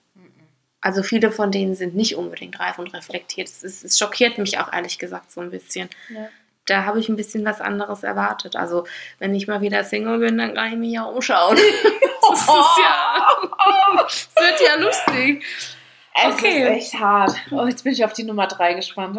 Also 0.80 1.02
viele 1.02 1.32
von 1.32 1.50
denen 1.50 1.74
sind 1.74 1.96
nicht 1.96 2.14
unbedingt 2.14 2.60
reif 2.60 2.78
und 2.78 2.92
reflektiert. 2.92 3.48
Es, 3.48 3.64
ist, 3.64 3.84
es 3.84 3.98
schockiert 3.98 4.36
mich 4.36 4.58
auch 4.58 4.70
ehrlich 4.70 4.98
gesagt 4.98 5.32
so 5.32 5.40
ein 5.40 5.50
bisschen. 5.50 5.88
Ja. 6.10 6.28
Da 6.66 6.84
habe 6.84 7.00
ich 7.00 7.08
ein 7.08 7.16
bisschen 7.16 7.42
was 7.44 7.60
anderes 7.62 8.02
erwartet. 8.02 8.54
Also 8.54 8.86
wenn 9.18 9.34
ich 9.34 9.46
mal 9.48 9.62
wieder 9.62 9.82
Single 9.82 10.18
bin, 10.18 10.36
dann 10.36 10.54
kann 10.54 10.72
ich 10.72 10.78
mich 10.78 10.92
ja 10.92 11.04
umschauen. 11.04 11.56
Das 12.30 12.40
ist 12.40 12.48
ja, 12.48 13.26
es 14.06 14.34
wird 14.36 14.60
ja 14.60 14.76
lustig. 14.76 15.44
Es 16.16 16.34
Okay. 16.34 16.62
ist 16.62 16.68
echt 16.94 16.94
hart. 17.00 17.32
Oh, 17.50 17.66
jetzt 17.66 17.82
bin 17.82 17.92
ich 17.92 18.04
auf 18.04 18.12
die 18.12 18.22
Nummer 18.24 18.46
3 18.46 18.74
gespannt. 18.74 19.18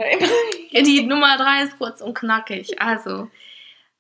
Die 0.71 1.03
Nummer 1.05 1.37
drei 1.37 1.63
ist 1.63 1.77
kurz 1.77 1.99
und 2.01 2.13
knackig. 2.13 2.81
Also, 2.81 3.29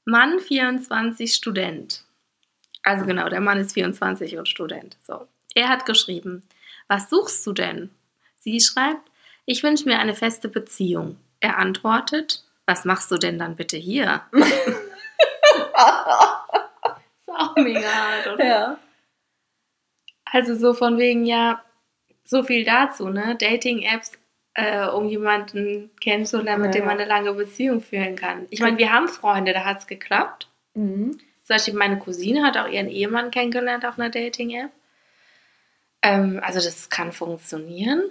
Mann 0.05 0.39
24, 0.39 1.33
Student. 1.33 2.03
Also 2.83 3.05
genau, 3.05 3.27
der 3.27 3.41
Mann 3.41 3.57
ist 3.59 3.73
24 3.73 4.37
und 4.37 4.47
Student. 4.47 4.95
So. 5.01 5.27
Er 5.55 5.67
hat 5.69 5.85
geschrieben, 5.85 6.43
was 6.87 7.09
suchst 7.09 7.45
du 7.47 7.51
denn? 7.53 7.89
Sie 8.39 8.59
schreibt, 8.61 9.09
ich 9.45 9.63
wünsche 9.63 9.85
mir 9.89 9.99
eine 9.99 10.13
feste 10.15 10.47
Beziehung. 10.47 11.17
Er 11.39 11.57
antwortet, 11.57 12.43
was 12.65 12.85
machst 12.85 13.09
du 13.11 13.17
denn 13.17 13.39
dann 13.39 13.55
bitte 13.55 13.75
hier? 13.77 14.21
ist 14.31 14.45
auch 17.29 17.55
mega 17.57 17.81
hart, 17.89 18.27
oder? 18.27 18.45
ja. 18.45 18.77
Also 20.35 20.53
so 20.53 20.73
von 20.73 20.97
wegen, 20.97 21.25
ja, 21.25 21.63
so 22.25 22.43
viel 22.43 22.65
dazu, 22.65 23.07
ne? 23.07 23.37
Dating-Apps, 23.39 24.11
äh, 24.53 24.85
um 24.87 25.07
jemanden 25.07 25.91
kennenzulernen, 26.01 26.61
mit 26.61 26.73
dem 26.73 26.81
Ja. 26.81 26.87
man 26.87 26.99
eine 26.99 27.07
lange 27.07 27.31
Beziehung 27.33 27.79
führen 27.79 28.17
kann. 28.17 28.45
Ich 28.49 28.59
meine, 28.59 28.77
wir 28.77 28.91
haben 28.91 29.07
Freunde, 29.07 29.53
da 29.53 29.63
hat 29.63 29.79
es 29.79 29.87
geklappt. 29.87 30.49
Mhm. 30.73 31.11
Zum 31.43 31.55
Beispiel 31.55 31.73
meine 31.75 31.99
Cousine 31.99 32.43
hat 32.43 32.57
auch 32.57 32.67
ihren 32.67 32.89
Ehemann 32.89 33.31
kennengelernt 33.31 33.85
auf 33.85 33.97
einer 33.97 34.09
Dating-App. 34.09 34.71
Ähm, 36.01 36.41
also 36.43 36.59
das 36.59 36.89
kann 36.89 37.13
funktionieren. 37.13 38.03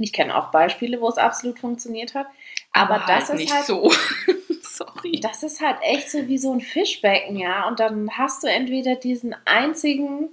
Ich 0.00 0.12
kenne 0.12 0.36
auch 0.36 0.50
Beispiele, 0.50 1.00
wo 1.00 1.08
es 1.08 1.18
absolut 1.18 1.60
funktioniert 1.60 2.16
hat. 2.16 2.26
Aber, 2.72 3.04
das 3.06 3.30
ist 3.30 3.52
halt 3.52 3.64
so. 3.64 3.92
Sorry. 4.62 5.20
Das 5.20 5.44
ist 5.44 5.60
halt 5.60 5.76
echt 5.82 6.10
so 6.10 6.26
wie 6.26 6.38
so 6.38 6.52
ein 6.52 6.60
Fischbecken, 6.60 7.36
ja. 7.36 7.68
Und 7.68 7.78
dann 7.78 8.10
hast 8.18 8.42
du 8.42 8.48
entweder 8.48 8.96
diesen 8.96 9.36
einzigen 9.44 10.30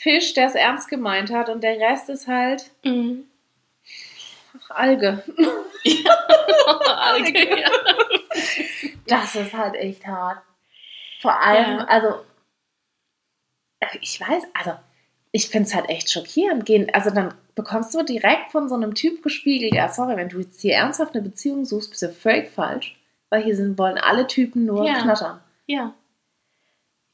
Fisch, 0.00 0.32
der 0.34 0.46
es 0.46 0.54
ernst 0.54 0.88
gemeint 0.88 1.30
hat, 1.32 1.48
und 1.48 1.62
der 1.62 1.78
Rest 1.78 2.08
ist 2.08 2.26
halt 2.28 2.70
Mhm. 2.84 3.24
Alge. 4.70 5.22
Okay, 7.20 7.60
ja. 7.62 7.70
Das 9.06 9.34
ist 9.34 9.54
halt 9.54 9.74
echt 9.76 10.06
hart. 10.06 10.42
Vor 11.20 11.40
allem, 11.40 11.78
Ja. 11.78 11.84
also, 11.86 12.20
ich 14.00 14.20
weiß, 14.20 14.42
also, 14.54 14.72
ich 15.32 15.48
finde 15.48 15.68
es 15.68 15.74
halt 15.74 15.88
echt 15.88 16.10
schockierend. 16.10 16.66
Gehen, 16.66 16.92
also, 16.92 17.10
dann 17.10 17.32
bekommst 17.54 17.94
du 17.94 18.02
direkt 18.02 18.52
von 18.52 18.68
so 18.68 18.74
einem 18.74 18.94
Typ 18.94 19.22
gespiegelt, 19.22 19.72
ja, 19.74 19.88
sorry, 19.88 20.16
wenn 20.16 20.28
du 20.28 20.40
jetzt 20.40 20.60
hier 20.60 20.74
ernsthaft 20.74 21.14
eine 21.14 21.22
Beziehung 21.22 21.64
suchst, 21.64 21.90
bist 21.90 22.02
du 22.02 22.12
völlig 22.12 22.50
falsch. 22.50 22.96
Weil 23.30 23.42
hier 23.42 23.56
sind, 23.56 23.78
wollen 23.78 23.98
alle 23.98 24.26
Typen 24.26 24.64
nur 24.66 24.84
Ja. 24.86 25.00
knattern. 25.00 25.40
Ja. 25.66 25.94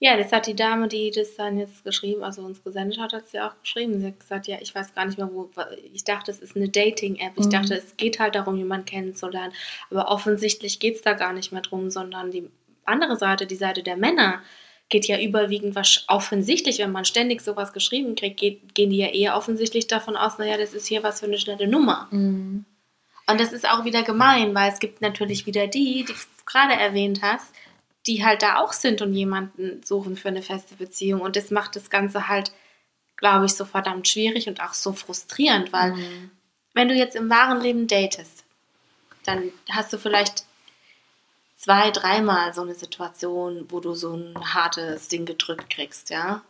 Ja, 0.00 0.16
das 0.16 0.32
hat 0.32 0.46
die 0.46 0.56
Dame, 0.56 0.88
die 0.88 1.10
das 1.10 1.36
dann 1.36 1.58
jetzt 1.58 1.84
geschrieben, 1.84 2.24
also 2.24 2.42
uns 2.42 2.62
gesendet 2.62 2.98
hat, 2.98 3.12
hat 3.12 3.28
sie 3.28 3.40
auch 3.40 3.54
geschrieben. 3.60 4.00
Sie 4.00 4.06
hat 4.06 4.20
gesagt, 4.20 4.46
ja, 4.48 4.58
ich 4.60 4.74
weiß 4.74 4.94
gar 4.94 5.06
nicht 5.06 5.18
mehr, 5.18 5.30
wo. 5.32 5.48
Ich 5.92 6.04
dachte, 6.04 6.30
es 6.30 6.40
ist 6.40 6.56
eine 6.56 6.68
Dating-App. 6.68 7.32
Ich 7.36 7.46
Mhm. 7.46 7.50
dachte, 7.50 7.74
es 7.74 7.96
geht 7.96 8.18
halt 8.18 8.34
darum, 8.34 8.56
jemanden 8.56 8.86
kennenzulernen. 8.86 9.52
Aber 9.90 10.08
offensichtlich 10.10 10.80
geht 10.80 10.96
es 10.96 11.02
da 11.02 11.12
gar 11.14 11.32
nicht 11.32 11.52
mehr 11.52 11.62
drum, 11.62 11.90
sondern 11.90 12.30
die 12.30 12.50
andere 12.84 13.16
Seite, 13.16 13.46
die 13.46 13.54
Seite 13.54 13.82
der 13.82 13.96
Männer, 13.96 14.42
geht 14.90 15.06
ja 15.06 15.18
überwiegend 15.18 15.74
was 15.74 16.04
offensichtlich, 16.08 16.78
wenn 16.78 16.92
man 16.92 17.06
ständig 17.06 17.40
sowas 17.40 17.72
geschrieben 17.72 18.16
kriegt, 18.16 18.38
geht, 18.38 18.74
gehen 18.74 18.90
die 18.90 18.98
ja 18.98 19.06
eher 19.08 19.36
offensichtlich 19.36 19.86
davon 19.86 20.14
aus, 20.16 20.36
naja, 20.38 20.58
das 20.58 20.74
ist 20.74 20.86
hier 20.86 21.02
was 21.02 21.20
für 21.20 21.26
eine 21.26 21.38
schnelle 21.38 21.66
Nummer. 21.66 22.08
Mhm. 22.10 22.66
Und 23.26 23.40
das 23.40 23.54
ist 23.54 23.66
auch 23.66 23.86
wieder 23.86 24.02
gemein, 24.02 24.54
weil 24.54 24.70
es 24.70 24.80
gibt 24.80 25.00
natürlich 25.00 25.46
wieder 25.46 25.66
die, 25.66 25.94
die 25.94 26.04
du 26.04 26.12
gerade 26.44 26.74
erwähnt 26.74 27.20
hast, 27.22 27.54
die 28.06 28.24
halt 28.24 28.42
da 28.42 28.58
auch 28.58 28.72
sind 28.72 29.00
und 29.02 29.14
jemanden 29.14 29.82
suchen 29.82 30.16
für 30.16 30.28
eine 30.28 30.42
feste 30.42 30.74
Beziehung. 30.76 31.20
Und 31.22 31.36
das 31.36 31.50
macht 31.50 31.74
das 31.76 31.88
Ganze 31.90 32.28
halt, 32.28 32.52
glaube 33.16 33.46
ich, 33.46 33.54
so 33.54 33.64
verdammt 33.64 34.08
schwierig 34.08 34.48
und 34.48 34.60
auch 34.60 34.74
so 34.74 34.92
frustrierend, 34.92 35.72
weil 35.72 35.92
Mhm. 35.92 36.30
wenn 36.74 36.88
du 36.88 36.94
jetzt 36.94 37.16
im 37.16 37.30
wahren 37.30 37.60
Leben 37.60 37.86
datest, 37.86 38.44
dann 39.24 39.50
hast 39.70 39.92
du 39.92 39.98
vielleicht 39.98 40.44
zwei, 41.56 41.90
dreimal 41.90 42.52
so 42.52 42.62
eine 42.62 42.74
Situation, 42.74 43.66
wo 43.70 43.80
du 43.80 43.94
so 43.94 44.14
ein 44.16 44.34
hartes 44.54 45.08
Ding 45.08 45.24
gedrückt 45.24 45.70
kriegst, 45.70 46.10
ja. 46.10 46.42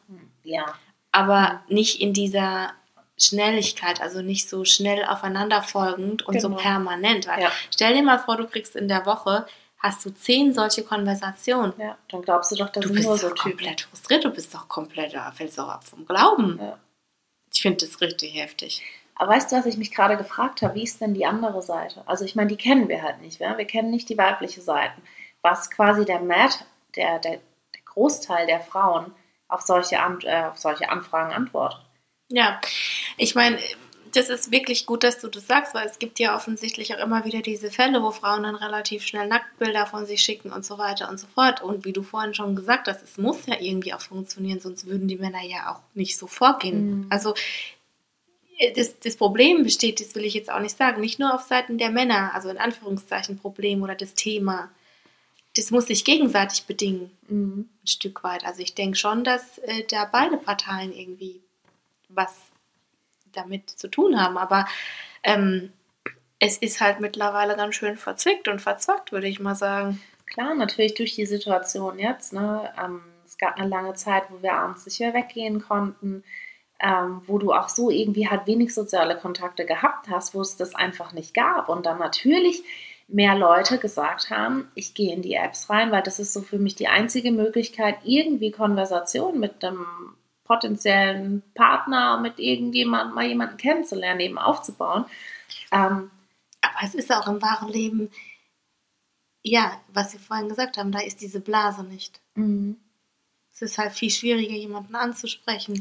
Ja. 0.42 0.74
Aber 1.12 1.62
nicht 1.68 2.00
in 2.00 2.12
dieser 2.12 2.72
Schnelligkeit, 3.16 4.00
also 4.00 4.22
nicht 4.22 4.48
so 4.48 4.64
schnell 4.64 5.04
aufeinanderfolgend 5.04 6.22
und 6.26 6.40
so 6.40 6.48
Genau. 6.48 6.60
permanent. 6.60 7.28
Weil 7.28 7.42
Ja. 7.42 7.52
Stell 7.72 7.94
dir 7.94 8.02
mal 8.02 8.18
vor, 8.18 8.36
du 8.36 8.46
kriegst 8.48 8.74
in 8.74 8.88
der 8.88 9.06
Woche, 9.06 9.46
hast 9.84 10.04
du 10.06 10.14
zehn 10.14 10.54
solche 10.54 10.82
Konversationen. 10.82 11.74
Ja, 11.78 11.98
dann 12.08 12.22
glaubst 12.22 12.50
du 12.50 12.56
doch, 12.56 12.70
das 12.70 12.84
Du 12.84 12.92
bist 12.92 13.04
nur 13.04 13.14
doch 13.14 13.20
so 13.20 13.28
Typen. 13.28 13.50
komplett 13.50 13.82
frustriert, 13.82 14.24
du 14.24 14.30
bist 14.30 14.54
doch 14.54 14.66
komplett, 14.68 15.14
da 15.14 15.30
fällst 15.30 15.60
auch 15.60 15.68
ab 15.68 15.84
vom 15.84 16.06
Glauben. 16.06 16.58
Ja. 16.60 16.78
Ich 17.52 17.60
finde 17.60 17.84
das 17.86 18.00
richtig 18.00 18.34
heftig. 18.34 18.82
Aber 19.14 19.32
weißt 19.32 19.52
du, 19.52 19.56
was 19.56 19.66
ich 19.66 19.76
mich 19.76 19.92
gerade 19.92 20.16
gefragt 20.16 20.62
habe? 20.62 20.74
Wie 20.74 20.82
ist 20.82 21.00
denn 21.00 21.14
die 21.14 21.26
andere 21.26 21.62
Seite? 21.62 22.02
Also 22.06 22.24
ich 22.24 22.34
meine, 22.34 22.48
die 22.48 22.56
kennen 22.56 22.88
wir 22.88 23.02
halt 23.02 23.20
nicht. 23.20 23.38
Ja? 23.40 23.56
Wir 23.56 23.66
kennen 23.66 23.90
nicht 23.90 24.08
die 24.08 24.18
weibliche 24.18 24.60
Seite. 24.60 24.94
Was 25.42 25.70
quasi 25.70 26.04
der 26.04 26.20
Matt, 26.20 26.64
der, 26.96 27.18
der, 27.20 27.32
der 27.32 27.82
Großteil 27.84 28.46
der 28.46 28.60
Frauen 28.60 29.12
auf 29.48 29.60
solche, 29.60 30.00
An 30.00 30.18
äh, 30.22 30.44
auf 30.46 30.56
solche 30.56 30.88
Anfragen 30.88 31.32
antwortet. 31.32 31.80
Ja, 32.28 32.60
ich 33.18 33.34
meine, 33.34 33.58
das 34.16 34.28
ist 34.28 34.50
wirklich 34.50 34.86
gut, 34.86 35.04
dass 35.04 35.20
du 35.20 35.28
das 35.28 35.46
sagst, 35.46 35.74
weil 35.74 35.86
es 35.86 35.98
gibt 35.98 36.18
ja 36.18 36.36
offensichtlich 36.36 36.94
auch 36.94 36.98
immer 36.98 37.24
wieder 37.24 37.42
diese 37.42 37.70
Fälle, 37.70 38.02
wo 38.02 38.10
Frauen 38.10 38.44
dann 38.44 38.54
relativ 38.54 39.04
schnell 39.04 39.28
Nacktbilder 39.28 39.86
von 39.86 40.06
sich 40.06 40.20
schicken 40.22 40.52
und 40.52 40.64
so 40.64 40.78
weiter 40.78 41.08
und 41.08 41.18
so 41.18 41.26
fort. 41.26 41.62
Und 41.62 41.84
wie 41.84 41.92
du 41.92 42.02
vorhin 42.02 42.34
schon 42.34 42.56
gesagt 42.56 42.88
hast, 42.88 43.02
es 43.02 43.18
muss 43.18 43.46
ja 43.46 43.60
irgendwie 43.60 43.94
auch 43.94 44.00
funktionieren, 44.00 44.60
sonst 44.60 44.86
würden 44.86 45.08
die 45.08 45.16
Männer 45.16 45.42
ja 45.42 45.72
auch 45.72 45.80
nicht 45.94 46.16
so 46.18 46.26
vorgehen. 46.26 47.00
Mhm. 47.00 47.06
Also 47.10 47.34
das, 48.76 48.98
das 49.00 49.16
Problem 49.16 49.64
besteht, 49.64 50.00
das 50.00 50.14
will 50.14 50.24
ich 50.24 50.34
jetzt 50.34 50.50
auch 50.50 50.60
nicht 50.60 50.76
sagen, 50.76 51.00
nicht 51.00 51.18
nur 51.18 51.34
auf 51.34 51.42
Seiten 51.42 51.78
der 51.78 51.90
Männer, 51.90 52.34
also 52.34 52.48
in 52.48 52.58
Anführungszeichen 52.58 53.38
Problem 53.38 53.82
oder 53.82 53.94
das 53.94 54.14
Thema. 54.14 54.70
Das 55.56 55.70
muss 55.70 55.86
sich 55.86 56.04
gegenseitig 56.04 56.64
bedingen 56.64 57.10
Mhm. 57.28 57.68
ein 57.82 57.86
Stück 57.86 58.22
weit. 58.22 58.44
Also 58.44 58.60
ich 58.60 58.74
denke 58.74 58.96
schon, 58.96 59.24
dass 59.24 59.58
äh, 59.58 59.84
da 59.88 60.04
beide 60.04 60.36
Parteien 60.36 60.92
irgendwie 60.92 61.40
was 62.08 62.34
damit 63.36 63.70
zu 63.70 63.88
tun 63.88 64.20
haben. 64.20 64.38
Aber 64.38 64.66
ähm, 65.22 65.72
es 66.38 66.58
ist 66.58 66.80
halt 66.80 67.00
mittlerweile 67.00 67.56
ganz 67.56 67.74
schön 67.74 67.96
verzwickt 67.96 68.48
und 68.48 68.60
verzwackt, 68.60 69.12
würde 69.12 69.28
ich 69.28 69.40
mal 69.40 69.54
sagen. 69.54 70.00
Klar, 70.26 70.54
natürlich 70.54 70.94
durch 70.94 71.14
die 71.14 71.26
Situation 71.26 71.98
jetzt. 71.98 72.32
Ne? 72.32 72.72
Ähm, 72.82 73.02
es 73.26 73.38
gab 73.38 73.56
eine 73.56 73.68
lange 73.68 73.94
Zeit, 73.94 74.24
wo 74.30 74.42
wir 74.42 74.54
abends 74.54 74.84
nicht 74.86 75.00
mehr 75.00 75.14
weggehen 75.14 75.60
konnten, 75.60 76.24
ähm, 76.80 77.22
wo 77.26 77.38
du 77.38 77.52
auch 77.52 77.68
so 77.68 77.90
irgendwie 77.90 78.28
halt 78.28 78.46
wenig 78.46 78.74
soziale 78.74 79.16
Kontakte 79.16 79.64
gehabt 79.64 80.08
hast, 80.08 80.34
wo 80.34 80.40
es 80.40 80.56
das 80.56 80.74
einfach 80.74 81.12
nicht 81.12 81.34
gab. 81.34 81.68
Und 81.68 81.86
dann 81.86 81.98
natürlich 81.98 82.62
mehr 83.08 83.34
Leute 83.34 83.78
gesagt 83.78 84.30
haben, 84.30 84.70
ich 84.74 84.94
gehe 84.94 85.14
in 85.14 85.22
die 85.22 85.34
Apps 85.34 85.68
rein, 85.70 85.92
weil 85.92 86.02
das 86.02 86.18
ist 86.18 86.32
so 86.32 86.40
für 86.40 86.58
mich 86.58 86.74
die 86.74 86.88
einzige 86.88 87.32
Möglichkeit, 87.32 87.96
irgendwie 88.04 88.50
Konversation 88.50 89.38
mit 89.38 89.64
einem 89.64 89.86
potenziellen 90.44 91.42
Partner, 91.54 92.18
mit 92.20 92.38
irgendjemandem 92.38 93.14
mal 93.14 93.26
jemanden 93.26 93.56
kennenzulernen, 93.56 94.20
eben 94.20 94.38
aufzubauen. 94.38 95.06
Ähm, 95.72 96.10
Aber 96.60 96.74
es 96.84 96.94
ist 96.94 97.12
auch 97.12 97.26
im 97.28 97.40
wahren 97.42 97.68
Leben, 97.70 98.10
ja, 99.42 99.80
was 99.92 100.12
wir 100.12 100.20
vorhin 100.20 100.48
gesagt 100.48 100.78
haben, 100.78 100.92
da 100.92 101.00
ist 101.00 101.20
diese 101.20 101.40
Blase 101.40 101.84
nicht. 101.84 102.20
mhm. 102.34 102.76
Es 103.56 103.62
ist 103.62 103.78
halt 103.78 103.92
viel 103.92 104.10
schwieriger, 104.10 104.54
jemanden 104.56 104.96
anzusprechen. 104.96 105.80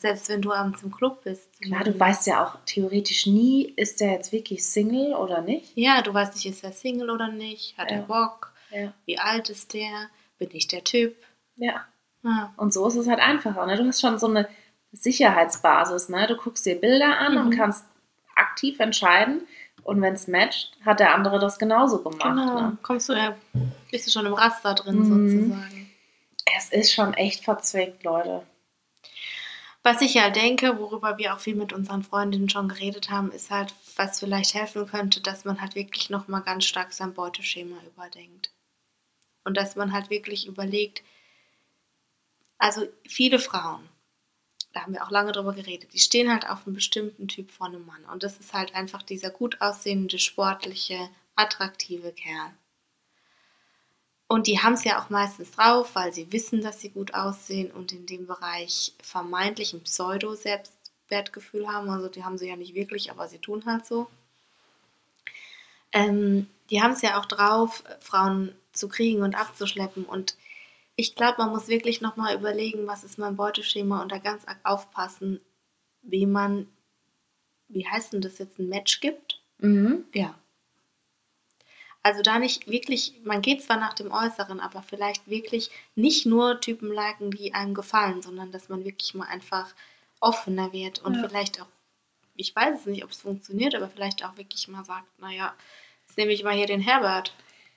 Selbst 0.00 0.28
wenn 0.28 0.42
du 0.42 0.50
abends 0.52 0.82
im 0.82 0.90
Club 0.90 1.22
bist. 1.22 1.48
Klar, 1.62 1.84
du 1.84 1.96
weißt 2.00 2.26
ja 2.26 2.44
auch 2.44 2.58
theoretisch 2.66 3.26
nie, 3.26 3.72
ist 3.76 4.00
der 4.00 4.10
jetzt 4.14 4.32
wirklich 4.32 4.66
Single 4.66 5.14
oder 5.14 5.40
nicht. 5.40 5.70
Ja, 5.76 6.02
du 6.02 6.12
weißt 6.12 6.34
nicht, 6.34 6.46
ist 6.46 6.64
er 6.64 6.72
Single 6.72 7.10
oder 7.10 7.28
nicht? 7.28 7.78
Hat 7.78 7.92
Ja. 7.92 7.98
er 7.98 8.02
Bock? 8.02 8.52
Ja. 8.72 8.92
Wie 9.04 9.20
alt 9.20 9.50
ist 9.50 9.72
der? 9.72 10.08
Bin 10.38 10.48
ich 10.52 10.66
der 10.66 10.82
Typ? 10.82 11.14
ja. 11.54 11.86
Ja. 12.24 12.52
Und 12.56 12.72
so 12.72 12.86
ist 12.86 12.96
es 12.96 13.08
halt 13.08 13.20
einfacher. 13.20 13.66
Ne? 13.66 13.76
Du 13.76 13.84
hast 13.86 14.00
schon 14.00 14.18
so 14.18 14.28
eine 14.28 14.48
Sicherheitsbasis. 14.92 16.08
Ne? 16.08 16.26
Du 16.26 16.36
guckst 16.36 16.64
dir 16.66 16.76
Bilder 16.80 17.18
an 17.18 17.36
und 17.38 17.46
Mhm. 17.50 17.56
kannst 17.56 17.84
aktiv 18.36 18.78
entscheiden. 18.80 19.46
Und 19.82 20.00
wenn 20.00 20.14
es 20.14 20.28
matcht, 20.28 20.72
hat 20.84 21.00
der 21.00 21.14
andere 21.14 21.38
das 21.40 21.58
genauso 21.58 22.02
gemacht. 22.02 22.22
Genau. 22.22 22.60
Ne? 22.60 22.78
Kommst 22.82 23.08
du 23.08 23.14
ja, 23.14 23.34
bist 23.90 24.06
du 24.06 24.10
schon 24.12 24.26
im 24.26 24.34
Raster 24.34 24.74
drin 24.74 24.98
Mhm. 24.98 25.04
sozusagen. 25.48 25.90
Es 26.56 26.70
ist 26.70 26.92
schon 26.92 27.14
echt 27.14 27.44
verzwickt, 27.44 28.04
Leute. 28.04 28.42
Was 29.84 30.00
ich 30.00 30.14
ja 30.14 30.30
denke, 30.30 30.78
worüber 30.78 31.18
wir 31.18 31.34
auch 31.34 31.40
viel 31.40 31.56
mit 31.56 31.72
unseren 31.72 32.04
Freundinnen 32.04 32.48
schon 32.48 32.68
geredet 32.68 33.10
haben, 33.10 33.32
ist 33.32 33.50
halt, 33.50 33.74
was 33.96 34.20
vielleicht 34.20 34.54
helfen 34.54 34.86
könnte, 34.86 35.20
dass 35.20 35.44
man 35.44 35.60
halt 35.60 35.74
wirklich 35.74 36.08
nochmal 36.08 36.42
ganz 36.42 36.64
stark 36.66 36.92
sein 36.92 37.14
Beuteschema 37.14 37.76
überdenkt. 37.92 38.52
Und 39.44 39.56
dass 39.56 39.74
man 39.74 39.92
halt 39.92 40.08
wirklich 40.08 40.46
überlegt, 40.46 41.02
also 42.62 42.86
viele 43.08 43.40
Frauen, 43.40 43.88
da 44.72 44.82
haben 44.82 44.92
wir 44.92 45.04
auch 45.04 45.10
lange 45.10 45.32
drüber 45.32 45.52
geredet, 45.52 45.92
die 45.94 45.98
stehen 45.98 46.30
halt 46.30 46.48
auf 46.48 46.64
einen 46.64 46.76
bestimmten 46.76 47.26
Typ 47.26 47.50
von 47.50 47.74
einem 47.74 47.84
Mann. 47.84 48.04
Und 48.04 48.22
das 48.22 48.38
ist 48.38 48.52
halt 48.54 48.76
einfach 48.76 49.02
dieser 49.02 49.30
gut 49.30 49.60
aussehende, 49.60 50.20
sportliche, 50.20 51.10
attraktive 51.34 52.12
Kerl. 52.12 52.52
Und 54.28 54.46
die 54.46 54.60
haben 54.60 54.74
es 54.74 54.84
ja 54.84 55.02
auch 55.02 55.10
meistens 55.10 55.50
drauf, 55.50 55.96
weil 55.96 56.12
sie 56.12 56.30
wissen, 56.30 56.60
dass 56.60 56.80
sie 56.80 56.90
gut 56.90 57.14
aussehen 57.14 57.72
und 57.72 57.90
in 57.90 58.06
dem 58.06 58.28
Bereich 58.28 58.94
vermeintlich 59.02 59.72
ein 59.72 59.82
Pseudo-Selbstwertgefühl 59.82 61.66
haben. 61.66 61.90
Also 61.90 62.08
die 62.08 62.22
haben 62.22 62.38
sie 62.38 62.48
ja 62.48 62.54
nicht 62.54 62.76
wirklich, 62.76 63.10
aber 63.10 63.26
sie 63.26 63.38
tun 63.38 63.66
halt 63.66 63.86
so. 63.86 64.06
Ähm, 65.90 66.48
die 66.70 66.80
haben 66.80 66.92
es 66.92 67.02
ja 67.02 67.20
auch 67.20 67.26
drauf, 67.26 67.82
Frauen 67.98 68.54
zu 68.72 68.88
kriegen 68.88 69.22
und 69.22 69.34
abzuschleppen. 69.34 70.04
Und 70.04 70.36
ich 71.02 71.16
glaube, 71.16 71.38
man 71.38 71.50
muss 71.50 71.66
wirklich 71.66 72.00
nochmal 72.00 72.36
überlegen, 72.36 72.86
was 72.86 73.02
ist 73.02 73.18
mein 73.18 73.34
Beuteschema 73.34 74.02
und 74.02 74.12
da 74.12 74.18
ganz 74.18 74.46
arg 74.46 74.60
aufpassen, 74.62 75.40
wie 76.02 76.26
man, 76.26 76.68
wie 77.66 77.86
heißt 77.88 78.12
denn 78.12 78.20
das 78.20 78.38
jetzt, 78.38 78.60
ein 78.60 78.68
Match 78.68 79.00
gibt. 79.00 79.40
Mhm. 79.58 80.04
Ja. 80.14 80.38
Also 82.04 82.22
da 82.22 82.38
nicht 82.38 82.68
wirklich, 82.68 83.14
man 83.24 83.42
geht 83.42 83.62
zwar 83.62 83.78
nach 83.78 83.94
dem 83.94 84.12
Äußeren, 84.12 84.60
aber 84.60 84.82
vielleicht 84.82 85.28
wirklich 85.28 85.70
nicht 85.96 86.24
nur 86.24 86.60
Typen 86.60 86.92
liken, 86.92 87.32
die 87.32 87.52
einem 87.52 87.74
gefallen, 87.74 88.22
sondern 88.22 88.52
dass 88.52 88.68
man 88.68 88.84
wirklich 88.84 89.14
mal 89.14 89.26
einfach 89.26 89.74
offener 90.20 90.72
wird 90.72 91.00
und 91.04 91.14
Ja. 91.16 91.28
vielleicht 91.28 91.60
auch, 91.60 91.66
ich 92.36 92.54
weiß 92.54 92.80
es 92.80 92.86
nicht, 92.86 93.02
ob 93.02 93.10
es 93.10 93.22
funktioniert, 93.22 93.74
aber 93.74 93.88
vielleicht 93.88 94.24
auch 94.24 94.36
wirklich 94.36 94.68
mal 94.68 94.84
sagt, 94.84 95.06
naja, 95.18 95.52
jetzt 96.06 96.16
nehme 96.16 96.32
ich 96.32 96.44
mal 96.44 96.54
hier 96.54 96.66
den 96.66 96.80
Herbert. 96.80 97.34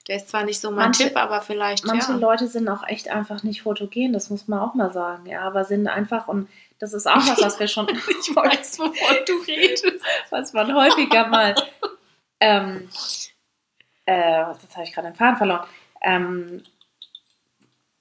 Der 0.08 0.18
ist 0.18 0.30
zwar 0.30 0.43
nicht 0.43 0.60
so 0.62 0.70
mein 0.70 0.86
Manche- 0.86 1.06
Typ, 1.08 1.18
aber 1.18 1.41
vielleicht, 1.41 1.86
Manche 1.86 2.12
ja. 2.12 2.18
Leute 2.18 2.47
sind 2.47 2.70
auch 2.70 2.88
echt 2.88 3.10
einfach 3.10 3.41
nicht 3.43 3.64
fotogen, 3.64 4.14
das 4.14 4.30
muss 4.30 4.47
man 4.47 4.60
auch 4.60 4.76
mal 4.76 4.93
sagen. 4.93 5.26
Ja, 5.26 5.41
aber 5.41 5.66
sind 5.66 5.88
einfach, 5.88 6.28
und 6.28 6.47
das 6.80 6.93
ist 6.93 7.08
auch 7.08 7.16
was, 7.16 7.41
was 7.41 7.60
wir 7.60 7.68
schon, 7.68 7.88
Ich 7.89 8.36
weiß, 8.36 8.80
wovon 8.80 8.93
du 9.26 9.34
redest. 9.47 9.86
was 10.30 10.53
man 10.53 10.74
häufiger 10.76 11.28
mal, 11.28 11.56
ähm, 12.39 12.88
äh, 14.06 14.41
jetzt 14.51 14.76
habe 14.76 14.84
ich 14.84 14.93
gerade 14.93 15.08
den 15.10 15.16
Faden 15.16 15.38
verloren, 15.38 15.66
ähm, 16.03 16.62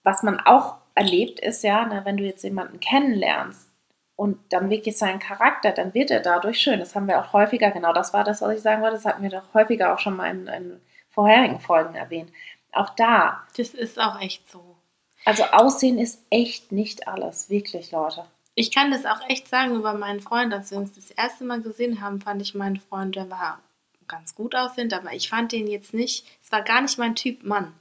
was 0.03 0.23
man 0.23 0.41
auch 0.41 0.77
erlebt 0.95 1.41
ist, 1.41 1.65
ja, 1.65 1.87
ne, 1.87 2.03
wenn 2.05 2.19
du 2.19 2.25
jetzt 2.25 2.45
jemanden 2.45 2.79
kennenlernst 2.81 3.71
und 4.17 4.39
dann 4.53 4.69
wirklich 4.69 4.99
seinen 4.99 5.19
Charakter, 5.19 5.73
dann 5.73 5.95
wird 5.95 6.11
er 6.11 6.21
dadurch 6.21 6.61
schön. 6.61 6.79
Das 6.79 6.95
haben 6.95 7.09
wir 7.09 7.19
auch 7.19 7.33
häufiger, 7.33 7.71
genau 7.71 7.93
das 7.95 8.13
war 8.13 8.23
das, 8.25 8.43
was 8.43 8.55
ich 8.57 8.63
sagen 8.63 8.83
wollte, 8.83 8.97
das 8.97 9.07
hatten 9.07 9.23
wir 9.23 9.31
doch 9.31 9.55
häufiger 9.55 9.95
auch 9.95 9.99
schon 9.99 10.17
mal 10.17 10.31
in, 10.31 10.47
in 10.49 10.81
vorherigen 11.15 11.61
Folgen 11.61 11.95
erwähnt. 11.95 12.31
Auch 12.73 12.91
da, 12.91 13.47
Das 13.57 13.71
ist 13.71 14.01
auch 14.01 14.21
echt 14.21 14.51
so. 14.51 14.77
also 15.25 15.45
Aussehen 15.45 15.99
ist 15.99 16.21
echt 16.31 16.73
nicht 16.73 17.07
alles, 17.07 17.49
wirklich, 17.49 17.93
Leute. 17.93 18.27
Ich 18.57 18.71
kann 18.73 18.91
das 18.91 19.07
auch 19.07 19.21
echt 19.29 19.49
sagen 19.49 19.75
über 19.75 19.95
meinen 19.95 20.21
Freund. 20.21 20.53
Als 20.53 20.71
wir 20.71 20.79
uns 20.79 20.93
das 20.95 21.11
erste 21.11 21.45
Mal 21.45 21.61
gesehen 21.61 22.01
haben, 22.01 22.21
fand 22.21 22.43
ich 22.43 22.55
meinen 22.55 22.79
Freund, 22.79 23.17
der 23.17 23.31
war 23.31 23.61
ganz 24.07 24.35
gut 24.35 24.55
aussehend, 24.55 24.93
aber 24.93 25.13
ich 25.13 25.29
fand 25.29 25.53
den 25.53 25.67
jetzt 25.67 25.95
nicht, 25.95 26.27
es 26.43 26.53
war 26.53 26.63
gar 26.63 26.83
nicht 26.83 26.99
mein 26.99 27.15
Typ 27.15 27.43
Mann. 27.43 27.73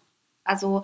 Also 0.44 0.84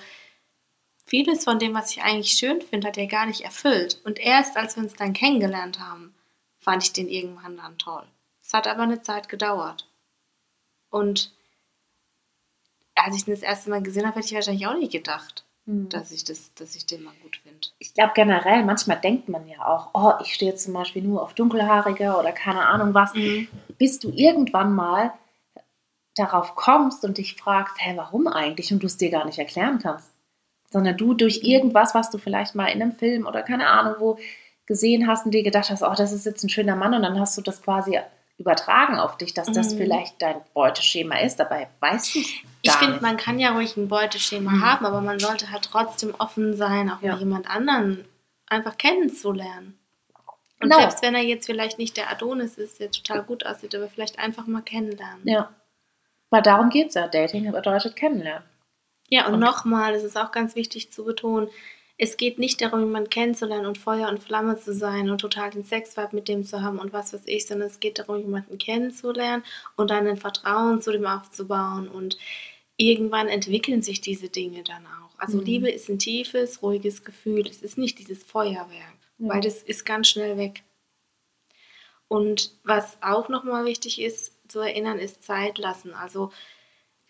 vieles 1.05 1.43
von 1.43 1.59
dem, 1.59 1.73
was 1.73 1.91
ich 1.91 2.03
eigentlich 2.03 2.31
schön 2.33 2.61
finde, 2.61 2.87
hat 2.87 2.97
er 2.97 3.07
gar 3.07 3.25
nicht 3.25 3.41
erfüllt. 3.41 3.99
Und 4.03 4.19
erst 4.19 4.57
als 4.57 4.75
wir 4.75 4.83
uns 4.83 4.95
dann 4.95 5.13
kennengelernt 5.13 5.79
haben, 5.79 6.13
fand 6.57 6.83
ich 6.83 6.93
den 6.93 7.09
irgendwann 7.09 7.57
dann 7.57 7.77
toll. 7.77 8.05
Es 8.43 8.53
hat 8.53 8.67
aber 8.67 8.83
eine 8.83 9.01
Zeit 9.01 9.29
gedauert. 9.29 9.87
Und 10.89 11.33
als 13.05 13.15
ich 13.15 13.27
ihn 13.27 13.33
das 13.33 13.43
erste 13.43 13.69
Mal 13.69 13.81
gesehen 13.81 14.05
habe, 14.05 14.15
hätte 14.15 14.27
ich 14.27 14.33
wahrscheinlich 14.33 14.67
auch 14.67 14.77
nicht 14.77 14.91
gedacht, 14.91 15.45
dass 15.65 16.11
ich, 16.11 16.23
das, 16.23 16.51
dass 16.55 16.75
ich 16.75 16.87
den 16.87 17.03
mal 17.03 17.13
gut 17.21 17.37
finde. 17.43 17.59
ich 17.77 17.93
glaube 17.93 18.13
generell, 18.15 18.63
manchmal 18.63 18.99
denkt 18.99 19.29
man 19.29 19.47
ja 19.47 19.67
auch, 19.67 19.89
oh, 19.93 20.13
ich 20.23 20.33
stehe 20.33 20.55
zum 20.55 20.73
Beispiel 20.73 21.03
nur 21.03 21.21
auf 21.21 21.35
Dunkelhaarige 21.35 22.15
oder 22.17 22.31
keine 22.31 22.65
Ahnung 22.65 22.95
was, 22.95 23.13
bis 23.77 23.99
du 23.99 24.09
irgendwann 24.09 24.73
mal 24.73 25.13
darauf 26.15 26.55
kommst 26.55 27.05
und 27.05 27.17
dich 27.19 27.35
fragst, 27.35 27.75
hä, 27.77 27.93
warum 27.95 28.27
eigentlich? 28.27 28.73
Und 28.73 28.81
du 28.81 28.87
es 28.87 28.97
dir 28.97 29.11
gar 29.11 29.25
nicht 29.25 29.37
erklären 29.37 29.79
kannst. 29.79 30.11
Sondern 30.71 30.97
du 30.97 31.13
durch 31.13 31.43
irgendwas, 31.43 31.93
was 31.93 32.09
du 32.09 32.17
vielleicht 32.17 32.55
mal 32.55 32.67
in 32.67 32.81
einem 32.81 32.91
Film 32.91 33.27
oder 33.27 33.43
keine 33.43 33.67
Ahnung 33.67 33.95
wo 33.99 34.17
gesehen 34.65 35.07
hast 35.07 35.25
und 35.25 35.31
dir 35.31 35.43
gedacht 35.43 35.69
hast, 35.69 35.81
oh, 35.83 35.93
das 35.95 36.11
ist 36.11 36.25
jetzt 36.25 36.43
ein 36.43 36.49
schöner 36.49 36.75
Mann 36.75 36.93
und 36.93 37.01
dann 37.01 37.19
hast 37.19 37.37
du 37.37 37.41
das 37.41 37.61
quasi 37.61 37.99
übertragen 38.39 38.97
auf 38.97 39.17
dich, 39.17 39.33
dass 39.35 39.51
das 39.51 39.73
Mhm. 39.73 39.77
vielleicht 39.77 40.21
dein 40.21 40.41
Beuteschema 40.55 41.19
ist. 41.19 41.35
Dabei 41.39 41.67
weißt 41.81 42.15
du 42.15 42.19
es 42.19 42.27
Ich 42.61 42.71
finde, 42.71 42.99
man 43.01 43.17
kann 43.17 43.37
ja 43.39 43.51
ruhig 43.51 43.77
ein 43.77 43.87
Beuteschema 43.89 44.49
Mhm. 44.51 44.65
haben, 44.65 44.85
aber 44.85 45.01
man 45.01 45.19
sollte 45.19 45.51
halt 45.51 45.63
trotzdem 45.65 46.15
offen 46.17 46.55
sein, 46.57 46.89
auch 46.89 47.01
Ja. 47.01 47.11
mal 47.13 47.19
jemand 47.19 47.49
anderen 47.49 48.05
einfach 48.47 48.77
kennenzulernen. 48.77 49.77
Und 50.61 50.69
Genau. 50.69 50.79
selbst 50.79 51.01
wenn 51.01 51.15
er 51.15 51.21
jetzt 51.21 51.45
vielleicht 51.45 51.77
nicht 51.77 51.95
der 51.95 52.09
Adonis 52.09 52.57
ist, 52.57 52.79
der 52.79 52.91
total 52.91 53.23
gut 53.23 53.45
aussieht, 53.45 53.75
aber 53.75 53.87
vielleicht 53.87 54.17
einfach 54.19 54.47
mal 54.47 54.61
kennenlernen. 54.61 55.21
Ja. 55.23 55.53
Weil 56.31 56.41
darum 56.41 56.69
geht 56.69 56.89
es 56.89 56.95
ja. 56.95 57.07
Dating 57.07 57.51
bedeutet 57.51 57.95
kennenlernen. 57.95 58.43
Ja, 59.09 59.27
und, 59.27 59.35
Und- 59.35 59.39
nochmal, 59.41 59.93
das 59.93 60.03
ist 60.03 60.17
auch 60.17 60.31
ganz 60.31 60.55
wichtig 60.55 60.91
zu 60.91 61.03
betonen, 61.05 61.49
es 61.99 62.17
geht 62.17 62.39
nicht 62.39 62.61
darum, 62.61 62.79
jemanden 62.79 63.09
kennenzulernen 63.09 63.65
und 63.67 63.77
Feuer 63.77 64.09
und 64.09 64.23
Flamme 64.23 64.57
zu 64.57 64.73
sein 64.73 65.09
und 65.09 65.19
total 65.21 65.51
den 65.51 65.65
Sexvibe 65.65 66.09
mit 66.15 66.27
dem 66.29 66.45
zu 66.45 66.61
haben 66.63 66.79
und 66.79 66.93
was 66.93 67.13
weiß 67.13 67.23
ich, 67.25 67.45
sondern 67.45 67.67
es 67.67 67.79
geht 67.81 67.99
darum, 67.99 68.17
jemanden 68.19 68.57
kennenzulernen 68.57 69.43
und 69.75 69.91
dann 69.91 70.07
ein 70.07 70.17
Vertrauen 70.17 70.81
zu 70.81 70.91
dem 70.93 71.05
aufzubauen 71.05 71.89
und 71.89 72.17
irgendwann 72.77 73.27
entwickeln 73.27 73.81
sich 73.81 73.99
diese 74.01 74.29
Dinge 74.29 74.63
dann 74.63 74.85
auch. 74.87 75.19
Also 75.19 75.37
Mhm. 75.39 75.43
Liebe 75.43 75.69
ist 75.69 75.89
ein 75.89 75.99
tiefes, 75.99 76.63
ruhiges 76.63 77.03
Gefühl. 77.03 77.45
Es 77.47 77.61
ist 77.61 77.77
nicht 77.77 77.99
dieses 77.99 78.23
Feuerwerk, 78.23 78.97
Ja. 79.17 79.29
weil 79.29 79.41
das 79.41 79.61
ist 79.61 79.85
ganz 79.85 80.07
schnell 80.07 80.37
weg. 80.37 80.63
Und 82.07 82.53
was 82.63 82.97
auch 83.03 83.29
nochmal 83.29 83.65
wichtig 83.65 84.01
ist 84.01 84.33
zu 84.49 84.59
erinnern, 84.61 84.97
ist 84.99 85.23
Zeit 85.23 85.57
lassen. 85.57 85.93
Also 85.93 86.31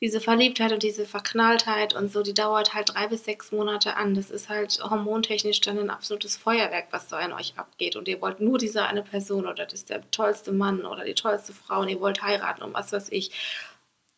diese 0.02 0.22
Verliebtheit 0.22 0.72
und 0.72 0.82
diese 0.84 1.06
Verknalltheit 1.06 1.94
und 1.94 2.12
so, 2.12 2.22
die 2.24 2.34
dauert 2.34 2.74
halt 2.74 2.94
drei 2.94 3.08
bis 3.08 3.26
sechs 3.26 3.52
Monate 3.52 3.98
an. 3.98 4.14
Das 4.16 4.30
ist 4.32 4.48
halt 4.48 4.80
hormontechnisch 4.82 5.60
dann 5.62 5.78
ein 5.78 5.90
absolutes 5.90 6.38
Feuerwerk, 6.38 6.88
was 6.92 7.10
da 7.10 7.20
in 7.20 7.34
euch 7.34 7.54
abgeht. 7.58 7.96
Und 7.98 8.08
ihr 8.08 8.22
wollt 8.22 8.40
nur 8.40 8.58
diese 8.58 8.84
eine 8.86 9.04
Person 9.04 9.46
oder 9.46 9.66
das 9.66 9.74
ist 9.74 9.90
der 9.90 10.10
tollste 10.12 10.52
Mann 10.54 10.86
oder 10.86 11.04
die 11.04 11.16
tollste 11.16 11.52
Frau 11.54 11.82
und 11.82 11.90
ihr 11.90 12.00
wollt 12.00 12.22
heiraten 12.22 12.64
und 12.64 12.74
was 12.74 12.94
weiß 12.94 13.10
ich. 13.12 13.32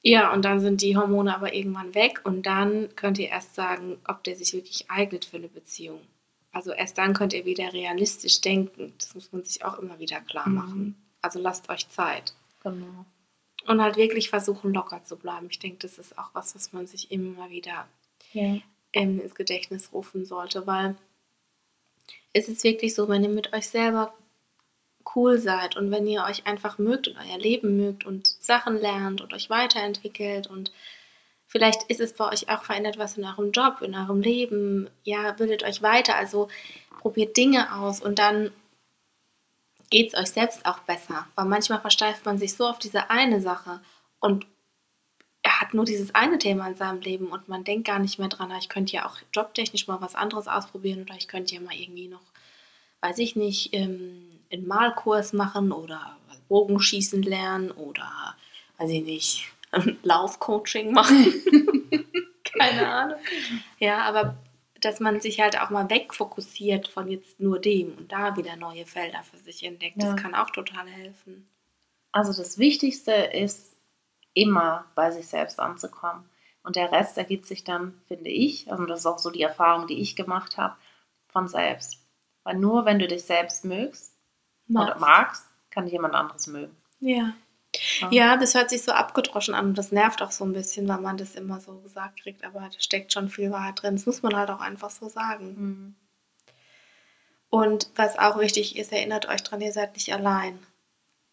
Ja, 0.04 0.32
und 0.34 0.46
dann 0.46 0.60
sind 0.60 0.82
die 0.82 0.98
Hormone 0.98 1.34
aber 1.36 1.54
irgendwann 1.54 1.94
weg 1.96 2.22
und 2.24 2.46
dann 2.46 2.96
könnt 2.96 3.18
ihr 3.20 3.30
erst 3.30 3.56
sagen, 3.56 4.00
ob 4.08 4.24
der 4.24 4.36
sich 4.36 4.54
wirklich 4.54 4.90
eignet 4.90 5.26
für 5.26 5.38
eine 5.38 5.48
Beziehung. 5.48 6.02
Also 6.52 6.72
erst 6.74 6.98
dann 6.98 7.14
könnt 7.14 7.34
ihr 7.34 7.46
wieder 7.46 7.72
realistisch 7.74 8.42
denken. 8.42 8.94
Das 9.00 9.16
muss 9.16 9.32
man 9.32 9.44
sich 9.44 9.64
auch 9.64 9.80
immer 9.80 10.00
wieder 10.00 10.20
klar 10.22 10.48
Mhm. 10.50 10.56
machen. 10.56 10.96
Also 11.22 11.40
lasst 11.40 11.70
euch 11.70 11.88
Zeit. 11.90 12.34
Genau. 12.64 13.06
Und 13.68 13.82
halt 13.82 13.96
wirklich 13.96 14.30
versuchen, 14.30 14.74
locker 14.74 15.04
zu 15.04 15.16
bleiben. 15.18 15.48
Ich 15.50 15.60
denke, 15.60 15.78
das 15.80 15.98
ist 16.00 16.18
auch 16.18 16.30
was, 16.34 16.56
was 16.56 16.74
man 16.74 16.88
sich 16.88 17.12
immer 17.12 17.50
wieder 17.50 17.88
Ja. 18.34 18.58
ähm, 18.94 19.20
ins 19.22 19.36
Gedächtnis 19.36 19.94
rufen 19.94 20.26
sollte, 20.26 20.66
weil 20.68 20.96
es 22.34 22.48
ist 22.48 22.64
wirklich 22.64 22.96
so, 22.96 23.08
wenn 23.10 23.24
ihr 23.24 23.30
mit 23.30 23.54
euch 23.54 23.68
selber 23.68 24.14
cool 25.16 25.38
seid 25.40 25.76
und 25.78 25.92
wenn 25.92 26.08
ihr 26.08 26.24
euch 26.24 26.46
einfach 26.48 26.78
mögt 26.78 27.08
und 27.08 27.18
euer 27.18 27.38
Leben 27.38 27.78
mögt 27.78 28.06
und 28.06 28.28
Sachen 28.40 28.78
lernt 28.78 29.22
und 29.22 29.34
euch 29.34 29.50
weiterentwickelt 29.50 30.48
und 30.48 30.72
vielleicht 31.48 31.84
ist 31.84 32.00
es 32.00 32.14
bei 32.14 32.32
euch 32.32 32.50
auch 32.50 32.64
verändert 32.64 32.98
was 32.98 33.18
in 33.18 33.26
eurem 33.26 33.52
Job, 33.52 33.82
in 33.82 33.96
eurem 33.96 34.22
Leben, 34.22 34.90
ja, 35.04 35.32
bildet 35.34 35.64
euch 35.64 35.82
weiter, 35.82 36.16
also 36.16 36.48
probiert 37.00 37.36
Dinge 37.36 37.76
aus 37.76 38.00
und 38.02 38.20
dann 38.20 38.52
geht 39.92 40.14
es 40.14 40.20
euch 40.20 40.32
selbst 40.32 40.66
auch 40.66 40.80
besser. 40.80 41.28
Weil 41.36 41.46
manchmal 41.46 41.80
versteift 41.80 42.26
man 42.26 42.40
sich 42.40 42.56
so 42.56 42.66
auf 42.66 42.80
diese 42.80 43.12
eine 43.12 43.40
Sache 43.42 43.80
und 44.20 44.48
er 45.44 45.60
hat 45.60 45.74
nur 45.74 45.86
dieses 45.86 46.14
eine 46.16 46.38
Thema 46.38 46.68
in 46.68 46.76
seinem 46.76 47.02
Leben 47.02 47.28
und 47.28 47.48
man 47.48 47.64
denkt 47.64 47.88
gar 47.88 48.00
nicht 48.00 48.20
mehr 48.20 48.28
dran, 48.28 48.52
ich 48.60 48.70
könnte 48.70 48.94
ja 48.94 49.06
auch 49.06 49.18
jobtechnisch 49.34 49.88
mal 49.88 50.02
was 50.02 50.16
anderes 50.16 50.48
ausprobieren 50.48 51.02
oder 51.02 51.16
ich 51.16 51.28
könnte 51.28 51.56
ja 51.56 51.62
mal 51.62 51.76
irgendwie 51.76 52.08
noch, 52.08 52.22
weiß 53.02 53.18
ich 53.20 53.36
nicht, 53.36 53.74
ähm, 53.74 54.40
einen 54.52 54.68
Malkurs 54.68 55.34
machen 55.34 55.72
oder 55.72 56.16
Bogenschießen 56.48 57.24
lernen 57.24 57.72
oder, 57.72 58.36
weiß 58.78 58.90
ich 58.92 59.04
nicht, 59.04 59.52
Laufcoaching 60.04 60.92
machen. 60.92 61.34
Keine 62.44 62.88
Ahnung. 62.88 63.20
Ja, 63.80 64.04
aber 64.04 64.36
dass 64.82 65.00
man 65.00 65.22
sich 65.22 65.40
halt 65.40 65.60
auch 65.60 65.70
mal 65.70 65.90
wegfokussiert 65.90 66.88
von 66.88 67.10
jetzt 67.10 67.40
nur 67.40 67.60
dem 67.60 67.98
und 67.98 68.12
da 68.12 68.36
wieder 68.36 68.56
neue 68.56 68.86
Felder 68.86 69.24
für 69.24 69.38
sich 69.38 69.64
entdeckt, 69.64 70.02
ja. 70.02 70.12
das 70.12 70.22
kann 70.22 70.36
auch 70.36 70.50
total 70.50 70.88
helfen. 70.88 71.48
Also 72.12 72.34
das 72.34 72.58
Wichtigste 72.58 73.12
ist, 73.12 73.72
immer 74.34 74.86
bei 74.96 75.12
sich 75.12 75.28
selbst 75.28 75.60
anzukommen. 75.60 76.24
Und 76.64 76.76
der 76.76 76.92
Rest 76.92 77.18
ergibt 77.18 77.46
sich 77.46 77.64
dann, 77.64 78.00
finde 78.08 78.30
ich, 78.30 78.72
also 78.72 78.86
das 78.86 79.00
ist 79.00 79.06
auch 79.06 79.18
so 79.18 79.32
die 79.32 79.42
Erfahrung, 79.42 79.88
die 79.88 80.00
ich 80.00 80.16
gemacht 80.16 80.58
habe, 80.58 80.76
von 81.28 81.48
selbst. 81.48 82.00
Weil 82.44 82.58
nur 82.58 82.86
wenn 82.86 83.00
du 83.00 83.08
dich 83.08 83.24
selbst 83.24 83.66
mögst 83.66 84.14
magst. 84.68 84.90
oder 84.90 85.00
magst, 85.00 85.46
kann 85.70 85.88
jemand 85.88 86.14
anderes 86.14 86.48
mögen. 86.48 86.76
Ja. 87.00 87.34
Ja. 88.10 88.38
Das 88.38 88.56
hört 88.56 88.70
sich 88.70 88.84
so 88.84 88.92
abgedroschen 88.92 89.54
an 89.54 89.68
und 89.68 89.78
das 89.78 89.92
nervt 89.92 90.22
auch 90.22 90.32
so 90.32 90.44
ein 90.44 90.54
bisschen, 90.54 90.88
weil 90.88 91.00
man 91.00 91.18
das 91.18 91.36
immer 91.36 91.60
so 91.60 91.80
gesagt 91.80 92.22
kriegt, 92.22 92.44
aber 92.44 92.60
da 92.60 92.80
steckt 92.80 93.14
schon 93.14 93.30
viel 93.30 93.52
Wahrheit 93.52 93.82
drin. 93.82 93.96
Das 93.96 94.06
muss 94.06 94.22
man 94.22 94.36
halt 94.36 94.50
auch 94.50 94.62
einfach 94.62 94.90
so 94.90 95.10
sagen. 95.10 95.46
Mhm. 95.48 95.96
Und 97.50 97.90
was 97.96 98.18
auch 98.18 98.40
wichtig 98.40 98.78
ist, 98.78 98.92
erinnert 98.94 99.28
euch 99.28 99.44
dran, 99.44 99.62
ihr 99.62 99.74
seid 99.74 99.94
nicht 99.96 100.14
allein. 100.14 100.58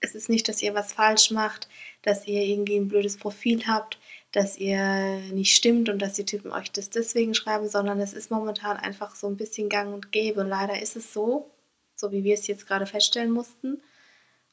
Es 0.01 0.15
ist 0.15 0.29
nicht, 0.29 0.49
dass 0.49 0.63
ihr 0.63 0.75
was 0.75 0.93
falsch 0.93 1.31
macht, 1.31 1.69
dass 2.03 2.27
ihr 2.27 2.43
irgendwie 2.43 2.77
ein 2.77 2.89
blödes 2.89 3.17
Profil 3.17 3.67
habt, 3.67 3.99
dass 4.33 4.59
ihr 4.59 5.21
nicht 5.33 5.55
stimmt 5.55 5.89
und 5.89 6.01
dass 6.01 6.15
die 6.15 6.25
Typen 6.25 6.53
euch 6.53 6.71
das 6.71 6.91
deswegen 6.91 7.35
schreiben, 7.35 7.69
sondern 7.69 8.01
es 8.01 8.13
ist 8.13 8.31
momentan 8.31 8.77
einfach 8.77 9.15
so 9.15 9.27
ein 9.27 9.37
bisschen 9.37 9.69
gang 9.69 9.95
und 9.95 10.13
gäbe. 10.13 10.43
Leider 10.43 10.81
ist 10.83 10.97
es 10.97 11.13
so, 11.13 11.51
so 11.95 12.13
wie 12.13 12.25
wir 12.25 12.35
es 12.35 12.47
jetzt 12.47 12.67
gerade 12.67 12.87
feststellen 12.87 13.31
mussten. 13.31 13.81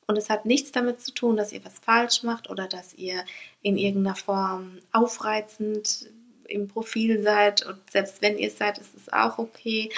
Und 0.07 0.17
es 0.17 0.29
hat 0.29 0.45
nichts 0.45 0.71
damit 0.71 1.01
zu 1.01 1.13
tun, 1.13 1.35
dass 1.35 1.51
ihr 1.51 1.65
was 1.65 1.79
falsch 1.79 2.23
macht 2.23 2.49
oder 2.49 2.67
dass 2.67 2.93
ihr 2.93 3.23
in 3.61 3.77
irgendeiner 3.77 4.15
Form 4.15 4.79
aufreizend 4.91 6.09
im 6.47 6.67
Profil 6.67 7.23
seid. 7.23 7.65
Und 7.65 7.79
selbst 7.89 8.21
wenn 8.21 8.37
ihr 8.37 8.49
es 8.49 8.57
seid, 8.57 8.77
ist 8.77 8.95
es 8.95 9.11
auch 9.11 9.39
okay, 9.39 9.91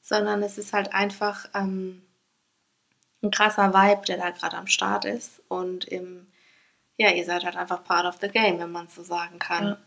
sondern 0.00 0.42
es 0.42 0.58
ist 0.58 0.72
halt 0.72 0.94
einfach 0.94 1.46
ähm, 1.54 2.02
ein 3.22 3.32
krasser 3.32 3.74
Vibe, 3.74 4.02
der 4.06 4.18
da 4.18 4.30
gerade 4.30 4.56
am 4.56 4.68
Start 4.68 5.04
ist. 5.04 5.42
Und 5.48 5.86
im, 5.86 6.28
ja, 6.96 7.10
ihr 7.10 7.24
seid 7.24 7.44
halt 7.44 7.56
einfach 7.56 7.82
part 7.82 8.06
of 8.06 8.18
the 8.20 8.28
game, 8.28 8.60
wenn 8.60 8.70
man 8.70 8.86
es 8.86 8.94
so 8.94 9.02
sagen 9.02 9.40
kann. 9.40 9.66
Ja. 9.66 9.78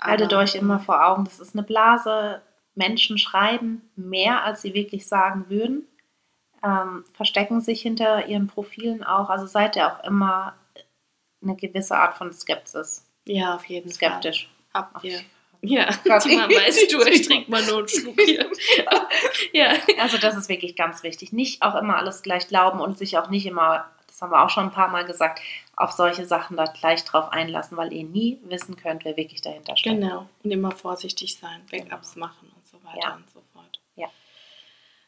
Haltet 0.00 0.32
euch 0.34 0.54
immer 0.54 0.78
vor 0.78 1.04
Augen, 1.04 1.24
das 1.24 1.40
ist 1.40 1.54
eine 1.54 1.62
Blase. 1.64 2.42
Menschen 2.74 3.18
schreiben 3.18 3.90
mehr, 3.96 4.44
als 4.44 4.62
sie 4.62 4.74
wirklich 4.74 5.06
sagen 5.06 5.46
würden 5.48 5.88
ähm, 6.64 7.04
verstecken 7.12 7.60
sich 7.60 7.82
hinter 7.82 8.26
ihren 8.26 8.46
Profilen 8.46 9.04
auch. 9.04 9.28
Also 9.28 9.46
seid 9.46 9.76
ihr 9.76 9.86
auch 9.86 10.04
immer 10.04 10.54
eine 11.42 11.56
gewisse 11.56 11.96
Art 11.96 12.16
von 12.16 12.32
Skepsis. 12.32 13.06
Ja, 13.26 13.54
auf 13.54 13.64
jeden 13.66 13.90
Skeptisch. 13.90 14.48
Fall. 14.72 14.82
Habt 14.82 15.04
ihr. 15.04 15.20
Ja, 15.60 15.86
Tima, 16.18 16.48
weißt 16.48 16.92
du, 16.92 17.02
ich 17.02 17.26
trinke 17.26 17.50
mal 17.50 17.64
nur 17.64 17.78
einen 17.78 17.88
Schluck 17.88 18.20
hier. 18.20 18.50
ja. 19.52 19.72
Also 19.98 20.18
das 20.18 20.36
ist 20.36 20.48
wirklich 20.48 20.76
ganz 20.76 21.02
wichtig. 21.02 21.32
Nicht 21.32 21.62
auch 21.62 21.74
immer 21.74 21.96
alles 21.96 22.22
gleich 22.22 22.48
glauben 22.48 22.80
und 22.80 22.98
sich 22.98 23.16
auch 23.16 23.30
nicht 23.30 23.46
immer, 23.46 23.90
das 24.06 24.20
haben 24.20 24.30
wir 24.30 24.44
auch 24.44 24.50
schon 24.50 24.64
ein 24.64 24.72
paar 24.72 24.88
Mal 24.88 25.04
gesagt, 25.06 25.40
auf 25.76 25.92
solche 25.92 26.26
Sachen 26.26 26.56
da 26.56 26.64
gleich 26.64 27.04
drauf 27.04 27.32
einlassen, 27.32 27.76
weil 27.76 27.92
ihr 27.92 28.04
nie 28.04 28.38
wissen 28.44 28.76
könnt, 28.76 29.04
wer 29.04 29.16
wirklich 29.16 29.40
dahinter 29.40 29.76
steht. 29.76 30.00
Genau. 30.00 30.28
Und 30.42 30.50
immer 30.50 30.70
vorsichtig 30.70 31.36
sein, 31.36 31.62
Backups 31.70 32.14
genau. 32.14 32.26
machen 32.26 32.52
und 32.54 32.66
so 32.66 32.76
weiter 32.84 33.08
ja. 33.08 33.14
und 33.14 33.30
so 33.30 33.40
fort. 33.52 33.53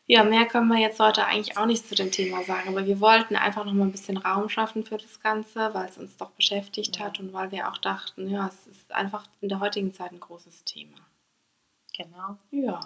Ja. 0.07 0.25
Mehr 0.25 0.47
können 0.47 0.69
wir 0.69 0.79
jetzt 0.79 1.01
heute 1.01 1.27
eigentlich 1.27 1.57
auch 1.57 1.67
nicht 1.67 1.89
zu 1.89 1.95
dem 1.95 2.11
Thema 2.11 2.43
sagen, 2.45 2.69
aber 2.69 2.87
wir 2.87 3.01
wollten 3.01 3.37
einfach 3.37 3.65
noch 3.65 3.73
mal 3.73 3.85
ein 3.85 3.93
bisschen 3.93 4.17
Raum 4.17 4.49
schaffen 4.49 4.85
für 4.85 4.99
das 4.99 5.21
Ganze, 5.21 5.75
weil 5.75 5.89
es 5.89 5.99
uns 5.99 6.17
doch 6.17 6.31
beschäftigt 6.31 6.99
hat 7.01 7.19
und 7.19 7.33
weil 7.33 7.51
wir 7.51 7.69
auch 7.69 7.79
dachten, 7.79 8.29
ja, 8.29 8.49
es 8.49 8.67
ist 8.67 8.93
einfach 8.93 9.25
in 9.41 9.49
der 9.49 9.61
heutigen 9.61 9.93
Zeit 9.93 10.13
ein 10.13 10.21
großes 10.21 10.65
Thema. 10.65 10.99
Genau. 11.97 12.37
Ja. 12.51 12.81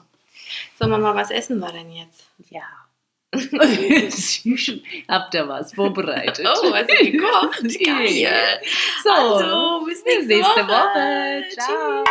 So, 0.79 0.89
Mama, 0.89 1.15
was 1.15 1.31
essen 1.31 1.59
wir 1.59 1.73
denn 1.73 1.93
jetzt? 1.93 2.25
Ja. 2.49 2.63
Habt 5.09 5.35
ihr 5.35 5.49
was 5.49 5.75
vorbereitet? 5.75 6.47
Oh, 6.63 6.73
was 6.73 6.87
gekocht? 6.87 7.63
Geil. 7.85 8.61
So, 9.05 9.11
also, 9.11 9.87
bis 9.87 10.05
nächste, 10.05 10.27
nächste 10.27 10.67
Woche. 10.67 10.69
Woche. 10.69 11.49
Ciao. 11.51 12.05